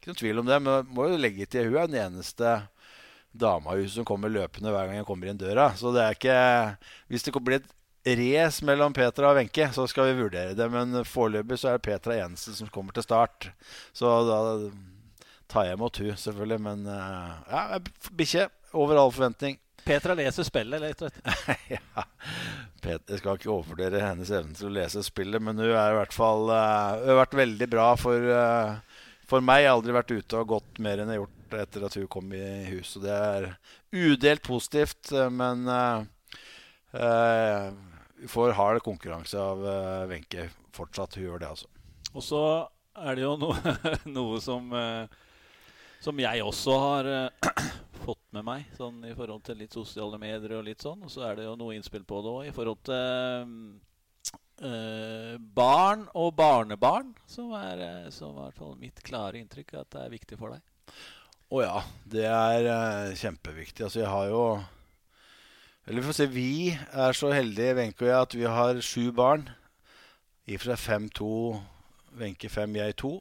ikke 0.00 0.12
noen 0.12 0.20
tvil 0.22 0.42
om 0.42 0.48
det, 0.48 0.60
men 0.64 0.92
må 0.96 1.08
jo 1.10 1.18
legge 1.20 1.46
til 1.50 1.68
hun 1.68 1.82
er 1.82 1.90
den 1.90 2.00
eneste 2.06 2.54
dama 3.30 3.76
i 3.76 3.84
huset 3.84 4.00
som 4.00 4.06
kommer 4.08 4.32
løpende 4.32 4.72
hver 4.72 4.88
gang 4.88 4.98
jeg 4.98 5.06
kommer 5.08 5.30
inn 5.30 5.38
døra. 5.38 5.70
Så 5.78 5.92
det 5.94 6.02
er 6.02 6.16
ikke 6.16 6.40
Hvis 7.12 7.26
det 7.26 7.34
blir 7.38 7.60
et 7.60 7.70
race 8.16 8.64
mellom 8.64 8.94
Petra 8.96 9.30
og 9.30 9.36
Wenche, 9.36 9.68
så 9.76 9.86
skal 9.86 10.10
vi 10.10 10.22
vurdere 10.22 10.56
det. 10.56 10.68
Men 10.72 11.04
foreløpig 11.04 11.60
så 11.60 11.70
er 11.70 11.78
det 11.78 11.86
Petra 11.86 12.16
eneste 12.16 12.56
som 12.56 12.70
kommer 12.72 12.96
til 12.96 13.04
start. 13.04 13.50
Så 13.92 14.08
da 14.26 14.40
tar 15.50 15.68
jeg 15.68 15.78
imot 15.78 16.00
hun, 16.00 16.14
selvfølgelig. 16.16 16.60
Men 16.64 16.86
uh, 16.88 17.36
ja, 17.50 17.80
bikkje. 18.16 18.48
Over 18.72 19.00
all 19.02 19.12
forventning. 19.12 19.58
Petra 19.84 20.14
leser 20.14 20.46
spillet, 20.46 20.82
rett 20.82 21.02
og 21.02 21.10
slett. 21.10 21.64
ja. 21.74 22.04
jeg 22.84 23.18
skal 23.18 23.38
ikke 23.38 23.50
overvurdere 23.50 24.02
hennes 24.04 24.30
evne 24.30 24.54
til 24.56 24.68
å 24.68 24.74
lese 24.74 25.02
spillet, 25.04 25.42
men 25.42 25.58
hun 25.58 25.72
er 25.72 25.94
i 25.94 25.96
hvert 25.98 26.14
fall 26.14 26.46
uh, 26.52 27.00
Hun 27.00 27.08
har 27.10 27.20
vært 27.22 27.38
veldig 27.40 27.68
bra 27.72 27.86
for, 27.98 28.28
uh, 28.30 28.89
for 29.30 29.44
meg. 29.44 29.66
Har 29.66 29.78
aldri 29.78 29.94
vært 29.96 30.14
ute 30.14 30.40
og 30.40 30.56
gått 30.56 30.80
mer 30.82 31.00
enn 31.00 31.12
jeg 31.12 31.20
har 31.20 31.24
gjort 31.24 31.58
etter 31.60 31.86
at 31.86 31.98
hun 31.98 32.10
kom 32.10 32.34
i 32.36 32.42
hus. 32.70 32.96
Og 32.98 33.06
det 33.06 33.14
er 33.14 33.48
udelt 33.94 34.44
positivt, 34.46 35.12
men 35.34 35.64
uh, 35.70 36.04
uh, 36.94 37.70
får 38.30 38.54
hard 38.58 38.82
konkurranse 38.86 39.38
av 39.40 39.64
Wenche 40.10 40.50
fortsatt. 40.76 41.18
Hun 41.18 41.28
gjør 41.28 41.42
det, 41.42 41.54
altså. 41.54 41.70
Og 42.10 42.26
så 42.26 42.44
er 42.98 43.18
det 43.18 43.26
jo 43.26 43.34
noe, 43.40 43.76
noe 44.18 44.40
som, 44.42 44.72
som 46.02 46.22
jeg 46.22 46.42
også 46.42 46.80
har 46.84 47.12
fått 48.04 48.22
med 48.34 48.46
meg 48.46 48.66
sånn 48.78 49.04
i 49.06 49.14
forhold 49.14 49.44
til 49.46 49.60
litt 49.62 49.74
sosiale 49.74 50.18
medier 50.20 50.58
og 50.58 50.66
litt 50.66 50.82
sånn. 50.82 51.06
Og 51.06 51.12
så 51.12 51.28
er 51.28 51.38
det 51.38 51.46
jo 51.46 51.54
noe 51.58 51.76
innspill 51.76 52.06
på 52.06 52.22
det 52.24 52.34
òg 52.34 52.50
i 52.50 52.56
forhold 52.56 52.82
til 52.86 53.54
øh, 54.66 55.38
barn 55.54 56.06
og 56.14 56.34
barnebarn, 56.36 57.14
eh, 57.16 57.30
som 57.32 57.52
er 57.56 57.80
i 57.80 58.10
hvert 58.10 58.58
fall 58.58 58.76
mitt 58.80 59.02
klare 59.06 59.40
inntrykk 59.40 59.74
at 59.80 59.90
det 59.94 60.04
er 60.04 60.12
viktig 60.14 60.38
for 60.40 60.54
deg. 60.54 60.94
Å 61.50 61.56
oh, 61.56 61.62
ja, 61.64 61.78
det 62.06 62.26
er 62.30 62.66
uh, 62.70 63.14
kjempeviktig. 63.18 63.82
Altså, 63.82 64.04
jeg 64.04 64.10
har 64.10 64.28
jo 64.30 64.42
Eller 65.82 65.98
vi 65.98 66.06
får 66.06 66.16
se, 66.20 66.26
vi 66.30 66.52
er 66.70 67.16
så 67.18 67.32
heldige, 67.34 67.74
Wenche 67.74 68.04
og 68.04 68.10
jeg, 68.10 68.20
at 68.20 68.36
vi 68.38 68.44
har 68.46 68.82
sju 68.86 69.10
barn. 69.10 69.48
I 70.46 70.54
og 70.54 70.62
for 70.62 70.78
fem-to. 70.78 71.32
Wenche 72.20 72.50
fem, 72.50 72.76
jeg 72.78 72.94
to. 73.02 73.16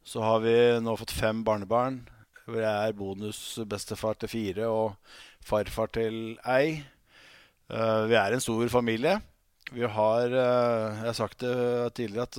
Så 0.00 0.24
har 0.24 0.40
vi 0.40 0.54
nå 0.80 0.96
fått 0.96 1.12
fem 1.12 1.44
barnebarn. 1.44 2.00
Hvor 2.46 2.64
jeg 2.64 2.88
er 2.88 2.96
bonusbestefar 2.96 4.16
til 4.16 4.32
fire 4.32 4.70
og 4.72 4.96
farfar 5.44 5.92
til 5.92 6.38
ei. 6.48 6.80
Uh, 7.68 8.08
vi 8.08 8.16
er 8.16 8.32
en 8.32 8.40
stor 8.40 8.72
familie. 8.72 9.18
Vi 9.70 9.86
har 9.86 10.32
uh, 10.34 10.98
Jeg 10.98 11.06
har 11.06 11.16
sagt 11.16 11.42
det 11.44 11.94
tidligere 11.98 12.26
at 12.26 12.38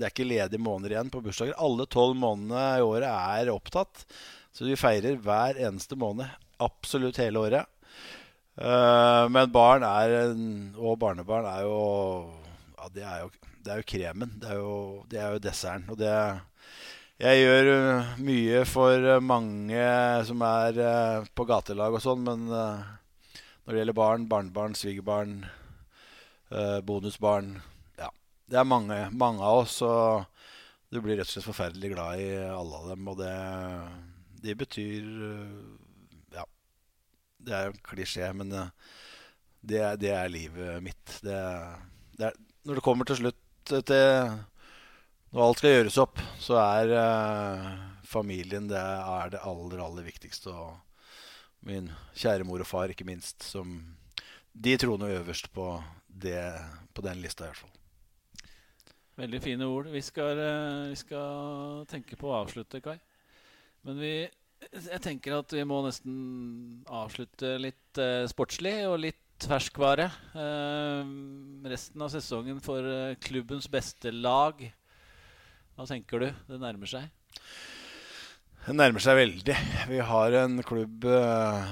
det 0.00 0.06
er 0.06 0.12
ikke 0.14 0.24
ledige 0.24 0.62
måneder 0.62 0.94
igjen 0.94 1.10
på 1.12 1.20
bursdager. 1.20 1.56
Alle 1.60 1.84
tolv 1.90 2.14
månedene 2.16 2.78
i 2.78 2.84
året 2.86 3.10
er 3.10 3.50
opptatt. 3.52 4.06
Så 4.56 4.64
vi 4.64 4.78
feirer 4.78 5.18
hver 5.20 5.58
eneste 5.60 5.98
måned. 5.98 6.30
Absolutt 6.62 7.20
hele 7.20 7.42
året. 7.42 7.68
Uh, 8.56 9.28
men 9.28 9.52
barn 9.52 9.84
er, 9.84 10.32
og 10.80 10.96
barnebarn 11.00 11.48
er 11.48 11.66
jo 11.66 11.76
Ja, 12.78 12.88
det 12.94 13.04
er 13.04 13.20
jo, 13.26 13.28
er 13.66 13.82
jo 13.82 13.88
kremen. 13.92 14.32
Det 14.40 14.48
er 14.54 14.62
jo, 14.62 14.78
det 15.10 15.20
er 15.20 15.36
jo 15.36 15.44
desserten. 15.44 15.84
Og 15.92 16.00
det, 16.00 16.16
jeg 17.20 17.44
gjør 17.44 17.70
uh, 17.74 18.16
mye 18.24 18.64
for 18.70 19.12
mange 19.20 19.86
som 20.30 20.48
er 20.48 20.80
på 21.36 21.44
gatelag 21.50 21.98
og 21.98 22.04
sånn, 22.06 22.24
men 22.24 22.48
når 22.48 23.68
det 23.68 23.82
gjelder 23.82 24.00
barn, 24.00 24.30
barnebarn, 24.32 24.78
svigerbarn, 24.78 25.42
bonusbarn 26.86 27.52
Ja, 27.98 28.08
det 28.50 28.58
er 28.58 28.66
mange, 28.66 28.96
mange 29.14 29.44
av 29.46 29.62
oss, 29.62 29.76
og 29.86 30.24
du 30.90 30.98
blir 30.98 31.20
rett 31.20 31.28
og 31.28 31.34
slett 31.36 31.46
forferdelig 31.46 31.92
glad 31.92 32.22
i 32.24 32.30
alle 32.50 32.80
av 32.80 32.88
dem. 32.90 33.06
Og 33.12 33.20
det, 33.20 33.34
det 34.42 34.56
betyr 34.58 35.06
Ja, 36.34 36.46
det 37.38 37.54
er 37.54 37.68
jo 37.68 37.74
en 37.76 37.84
klisjé, 37.86 38.32
men 38.34 38.50
det, 38.50 38.64
det, 40.02 40.10
er 40.10 40.32
livet 40.32 40.82
mitt. 40.82 41.18
Det, 41.22 41.38
det 42.18 42.30
er, 42.32 42.40
når 42.66 42.80
det 42.80 42.86
kommer 42.88 43.06
til 43.06 43.22
slutt 43.22 43.76
til 43.86 44.40
når 45.30 45.44
alt 45.44 45.60
skal 45.60 45.74
gjøres 45.76 45.98
opp, 46.02 46.20
så 46.42 46.56
er 46.58 46.90
uh, 46.90 47.66
familien 48.02 48.66
det, 48.70 48.80
er 48.80 49.30
det 49.30 49.42
aller, 49.46 49.78
aller 49.84 50.06
viktigste. 50.08 50.50
Og 50.50 51.66
min 51.66 51.90
kjære 52.18 52.46
mor 52.48 52.64
og 52.64 52.66
far, 52.66 52.90
ikke 52.90 53.06
minst, 53.06 53.44
som 53.46 53.78
de 54.50 54.74
troner 54.80 55.20
øverst 55.20 55.46
på, 55.54 55.68
det, 56.12 56.42
på 56.94 57.04
den 57.06 57.22
lista, 57.22 57.46
i 57.46 57.52
hvert 57.52 57.62
fall. 57.62 57.76
Veldig 59.20 59.40
fine 59.44 59.68
ord. 59.68 59.90
Vi 59.92 60.02
skal, 60.04 60.38
uh, 60.40 60.90
vi 60.90 60.98
skal 60.98 61.86
tenke 61.90 62.18
på 62.20 62.30
å 62.30 62.38
avslutte, 62.40 62.82
Kai. 62.84 62.96
Men 63.86 64.00
vi, 64.00 64.14
jeg 64.72 65.00
tenker 65.04 65.38
at 65.38 65.52
vi 65.56 65.64
må 65.64 65.80
nesten 65.86 66.16
avslutte 66.84 67.54
litt 67.56 67.96
eh, 67.96 68.26
sportslig 68.28 68.74
og 68.90 68.98
litt 69.06 69.46
ferskvare. 69.48 70.10
resten 71.64 72.02
av 72.04 72.10
sesongen 72.12 72.58
for 72.60 72.84
klubbens 73.24 73.70
beste 73.72 74.12
lag 74.12 74.60
hva 75.80 75.86
tenker 75.88 76.20
du? 76.20 76.26
Det 76.44 76.58
nærmer 76.60 76.90
seg? 76.90 77.06
Det 78.66 78.74
nærmer 78.76 79.00
seg 79.00 79.16
veldig. 79.16 79.54
Vi 79.88 80.00
har 80.04 80.34
en 80.42 80.60
klubb 80.60 81.06
uh, 81.08 81.70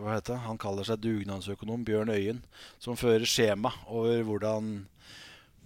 Hva 0.00 0.16
heter 0.16 0.34
det? 0.34 0.42
Han 0.46 0.58
kaller 0.60 0.86
seg 0.86 1.00
dugnadsøkonom, 1.02 1.84
Bjørn 1.86 2.12
Øyen, 2.14 2.42
som 2.82 2.98
fører 2.98 3.26
skjema 3.28 3.72
over 3.86 4.22
hvordan, 4.26 4.74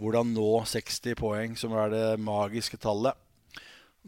hvordan 0.00 0.34
nå 0.36 0.50
60 0.70 1.18
poeng, 1.20 1.56
som 1.58 1.74
er 1.78 1.92
det 1.94 2.04
magiske 2.22 2.80
tallet. 2.80 3.18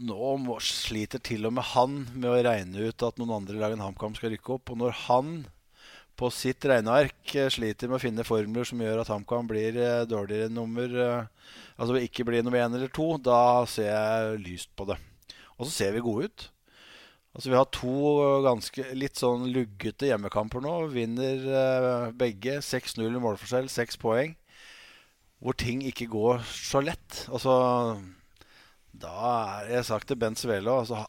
Nå 0.03 0.57
sliter 0.65 1.21
til 1.21 1.45
og 1.49 1.57
med 1.59 1.69
han 1.75 1.99
med 2.15 2.31
å 2.31 2.39
regne 2.47 2.89
ut 2.89 3.05
at 3.05 3.19
noen 3.21 3.35
andre 3.43 3.59
lag 3.61 3.75
enn 3.75 3.85
HamKam 3.85 4.17
skal 4.17 4.33
rykke 4.33 4.57
opp. 4.57 4.73
Og 4.73 4.81
når 4.81 4.97
han 5.05 5.35
på 6.17 6.29
sitt 6.33 6.65
regneark 6.69 7.35
eh, 7.37 7.51
sliter 7.53 7.89
med 7.89 7.99
å 7.99 8.03
finne 8.03 8.25
formler 8.25 8.69
som 8.69 8.81
gjør 8.81 9.03
at 9.03 9.11
HamKam 9.13 9.49
blir 9.49 9.77
eh, 9.81 10.03
dårligere 10.09 10.53
nummer 10.53 10.93
Altså 11.73 11.97
ikke 11.99 12.27
blir 12.29 12.45
nummer 12.45 12.61
én 12.61 12.75
eller 12.77 12.91
to, 12.93 13.15
da 13.19 13.65
ser 13.67 13.89
jeg 13.89 14.43
lyst 14.45 14.69
på 14.77 14.85
det. 14.87 14.99
Og 15.57 15.67
så 15.67 15.73
ser 15.73 15.95
vi 15.97 16.03
gode 16.05 16.29
ut. 16.29 16.45
Altså 17.33 17.49
Vi 17.49 17.57
har 17.57 17.69
to 17.73 17.97
ganske 18.45 18.85
litt 18.97 19.21
sånn 19.21 19.49
luggete 19.55 20.11
hjemmekamper 20.11 20.65
nå. 20.65 20.75
Vinner 20.93 21.47
eh, 21.49 22.11
begge. 22.17 22.59
6-0 22.65 23.07
i 23.09 23.23
målforskjell, 23.23 23.71
6 23.73 24.01
poeng. 24.03 24.37
Hvor 25.43 25.57
ting 25.59 25.81
ikke 25.89 26.11
går 26.13 26.45
så 26.47 26.83
lett. 26.85 27.25
Altså 27.33 27.55
Da 28.93 29.17
er 29.63 29.73
jeg 29.79 29.89
sagt 29.89 30.11
til 30.11 30.21
Bent 30.21 30.39
Svelo, 30.39 30.83
altså, 30.83 31.07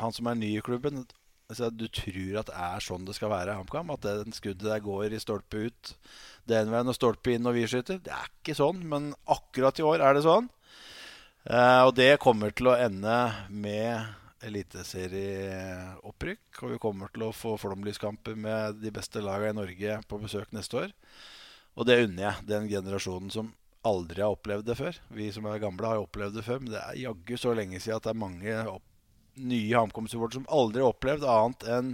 han 0.00 0.12
som 0.12 0.28
er 0.28 0.38
ny 0.40 0.56
i 0.58 0.64
klubben 0.64 1.04
Altså, 1.50 1.66
du 1.74 1.88
tror 1.90 2.36
at 2.38 2.46
det 2.46 2.58
er 2.62 2.82
sånn 2.84 3.06
det 3.08 3.16
skal 3.16 3.32
være 3.32 3.50
i 3.50 3.58
HamKam? 3.58 3.88
At 3.90 4.04
den 4.06 4.34
skuddet 4.36 4.68
der 4.68 4.82
går 4.84 5.10
i 5.10 5.18
stolpe 5.18 5.64
ut 5.66 5.94
den 6.50 6.70
veien 6.70 6.90
og 6.90 6.94
stolpe 6.94 7.32
inn 7.34 7.42
når 7.42 7.56
vi 7.56 7.64
skyter? 7.72 7.98
Det 8.04 8.12
er 8.14 8.28
ikke 8.28 8.54
sånn, 8.54 8.84
men 8.86 9.10
akkurat 9.26 9.80
i 9.80 9.86
år 9.86 10.04
er 10.06 10.14
det 10.14 10.22
sånn. 10.28 10.46
Eh, 11.50 11.82
og 11.88 11.96
det 11.98 12.20
kommer 12.22 12.54
til 12.54 12.70
å 12.70 12.76
ende 12.78 13.16
med 13.50 14.19
eliteserieopprykk. 14.46 16.62
Og 16.62 16.68
vi 16.74 16.82
kommer 16.82 17.06
til 17.14 17.22
å 17.26 17.36
få 17.36 17.56
flomlyskamper 17.60 18.34
med 18.38 18.80
de 18.82 18.90
beste 18.94 19.18
lagene 19.24 19.54
i 19.54 19.58
Norge 19.60 19.90
på 20.08 20.20
besøk 20.22 20.48
neste 20.56 20.74
år. 20.84 20.90
Og 21.78 21.82
det 21.86 22.02
unner 22.04 22.22
jeg 22.26 22.48
den 22.50 22.64
generasjonen 22.70 23.30
som 23.32 23.46
aldri 23.86 24.20
har 24.24 24.34
opplevd 24.34 24.66
det 24.68 24.76
før. 24.76 24.94
Vi 25.16 25.26
som 25.32 25.44
er 25.48 25.62
gamle, 25.62 25.88
har 25.88 26.02
opplevd 26.02 26.34
det 26.36 26.46
før, 26.46 26.58
men 26.60 26.70
det 26.74 26.82
er 26.82 27.02
jaggu 27.06 27.34
så 27.40 27.50
lenge 27.56 27.80
siden 27.80 27.96
at 27.96 28.06
det 28.06 28.12
er 28.12 28.24
mange 28.26 28.52
opp 28.68 28.86
nye 29.40 29.78
HamKam-supportere 29.78 30.40
som 30.42 30.52
aldri 30.52 30.82
har 30.82 30.92
opplevd 30.92 31.22
annet 31.24 31.62
enn 31.70 31.90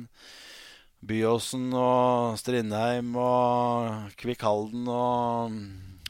Byåsen 1.07 1.67
og 1.77 2.39
Strindheim 2.41 3.13
og 3.21 4.17
Kvikk-Halden 4.19 4.89
og, 4.91 5.59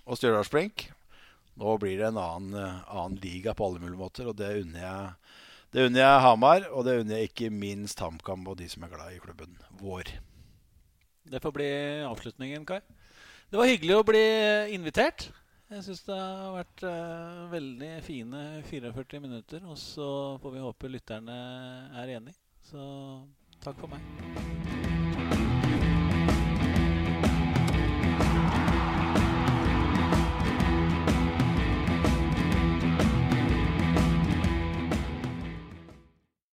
og 0.07 0.15
Stjørdalsblink. 0.17 0.77
Nå 1.61 1.75
blir 1.83 1.97
det 1.99 2.11
en 2.11 2.21
annen, 2.21 2.55
annen, 2.87 3.19
liga 3.21 3.55
på 3.57 3.67
alle 3.67 3.83
mulige 3.83 4.01
måter, 4.01 4.29
og 4.29 4.37
det 4.39 4.63
unner 4.63 4.83
jeg, 4.83 5.26
det 5.75 5.89
unner 5.89 6.03
jeg 6.03 6.23
Hamar. 6.27 6.69
Og 6.73 6.87
det 6.87 7.01
unner 7.01 7.19
jeg 7.21 7.31
ikke 7.31 7.51
minst 7.53 8.01
HamKam 8.03 8.47
og 8.47 8.59
de 8.61 8.69
som 8.71 8.87
er 8.87 8.93
glad 8.93 9.17
i 9.17 9.23
klubben 9.23 9.57
vår. 9.81 10.13
Det 11.27 11.43
får 11.43 11.57
bli 11.57 11.71
avslutningen, 12.07 12.67
Kai. 12.69 12.81
Det 13.51 13.59
var 13.59 13.71
hyggelig 13.71 13.99
å 13.99 14.07
bli 14.07 14.25
invitert. 14.75 15.29
Jeg 15.67 15.83
syns 15.83 16.05
det 16.07 16.15
har 16.15 16.53
vært 16.55 16.83
uh, 16.87 17.47
veldig 17.51 17.93
fine 18.07 18.43
44 18.71 19.23
minutter. 19.23 19.67
Og 19.67 19.79
så 19.83 20.09
får 20.43 20.55
vi 20.55 20.67
håpe 20.67 20.93
lytterne 20.95 21.39
er 22.03 22.19
enig. 22.21 22.37
Så 22.67 22.83
takk 23.63 23.79
for 23.83 23.91
meg. 23.91 24.86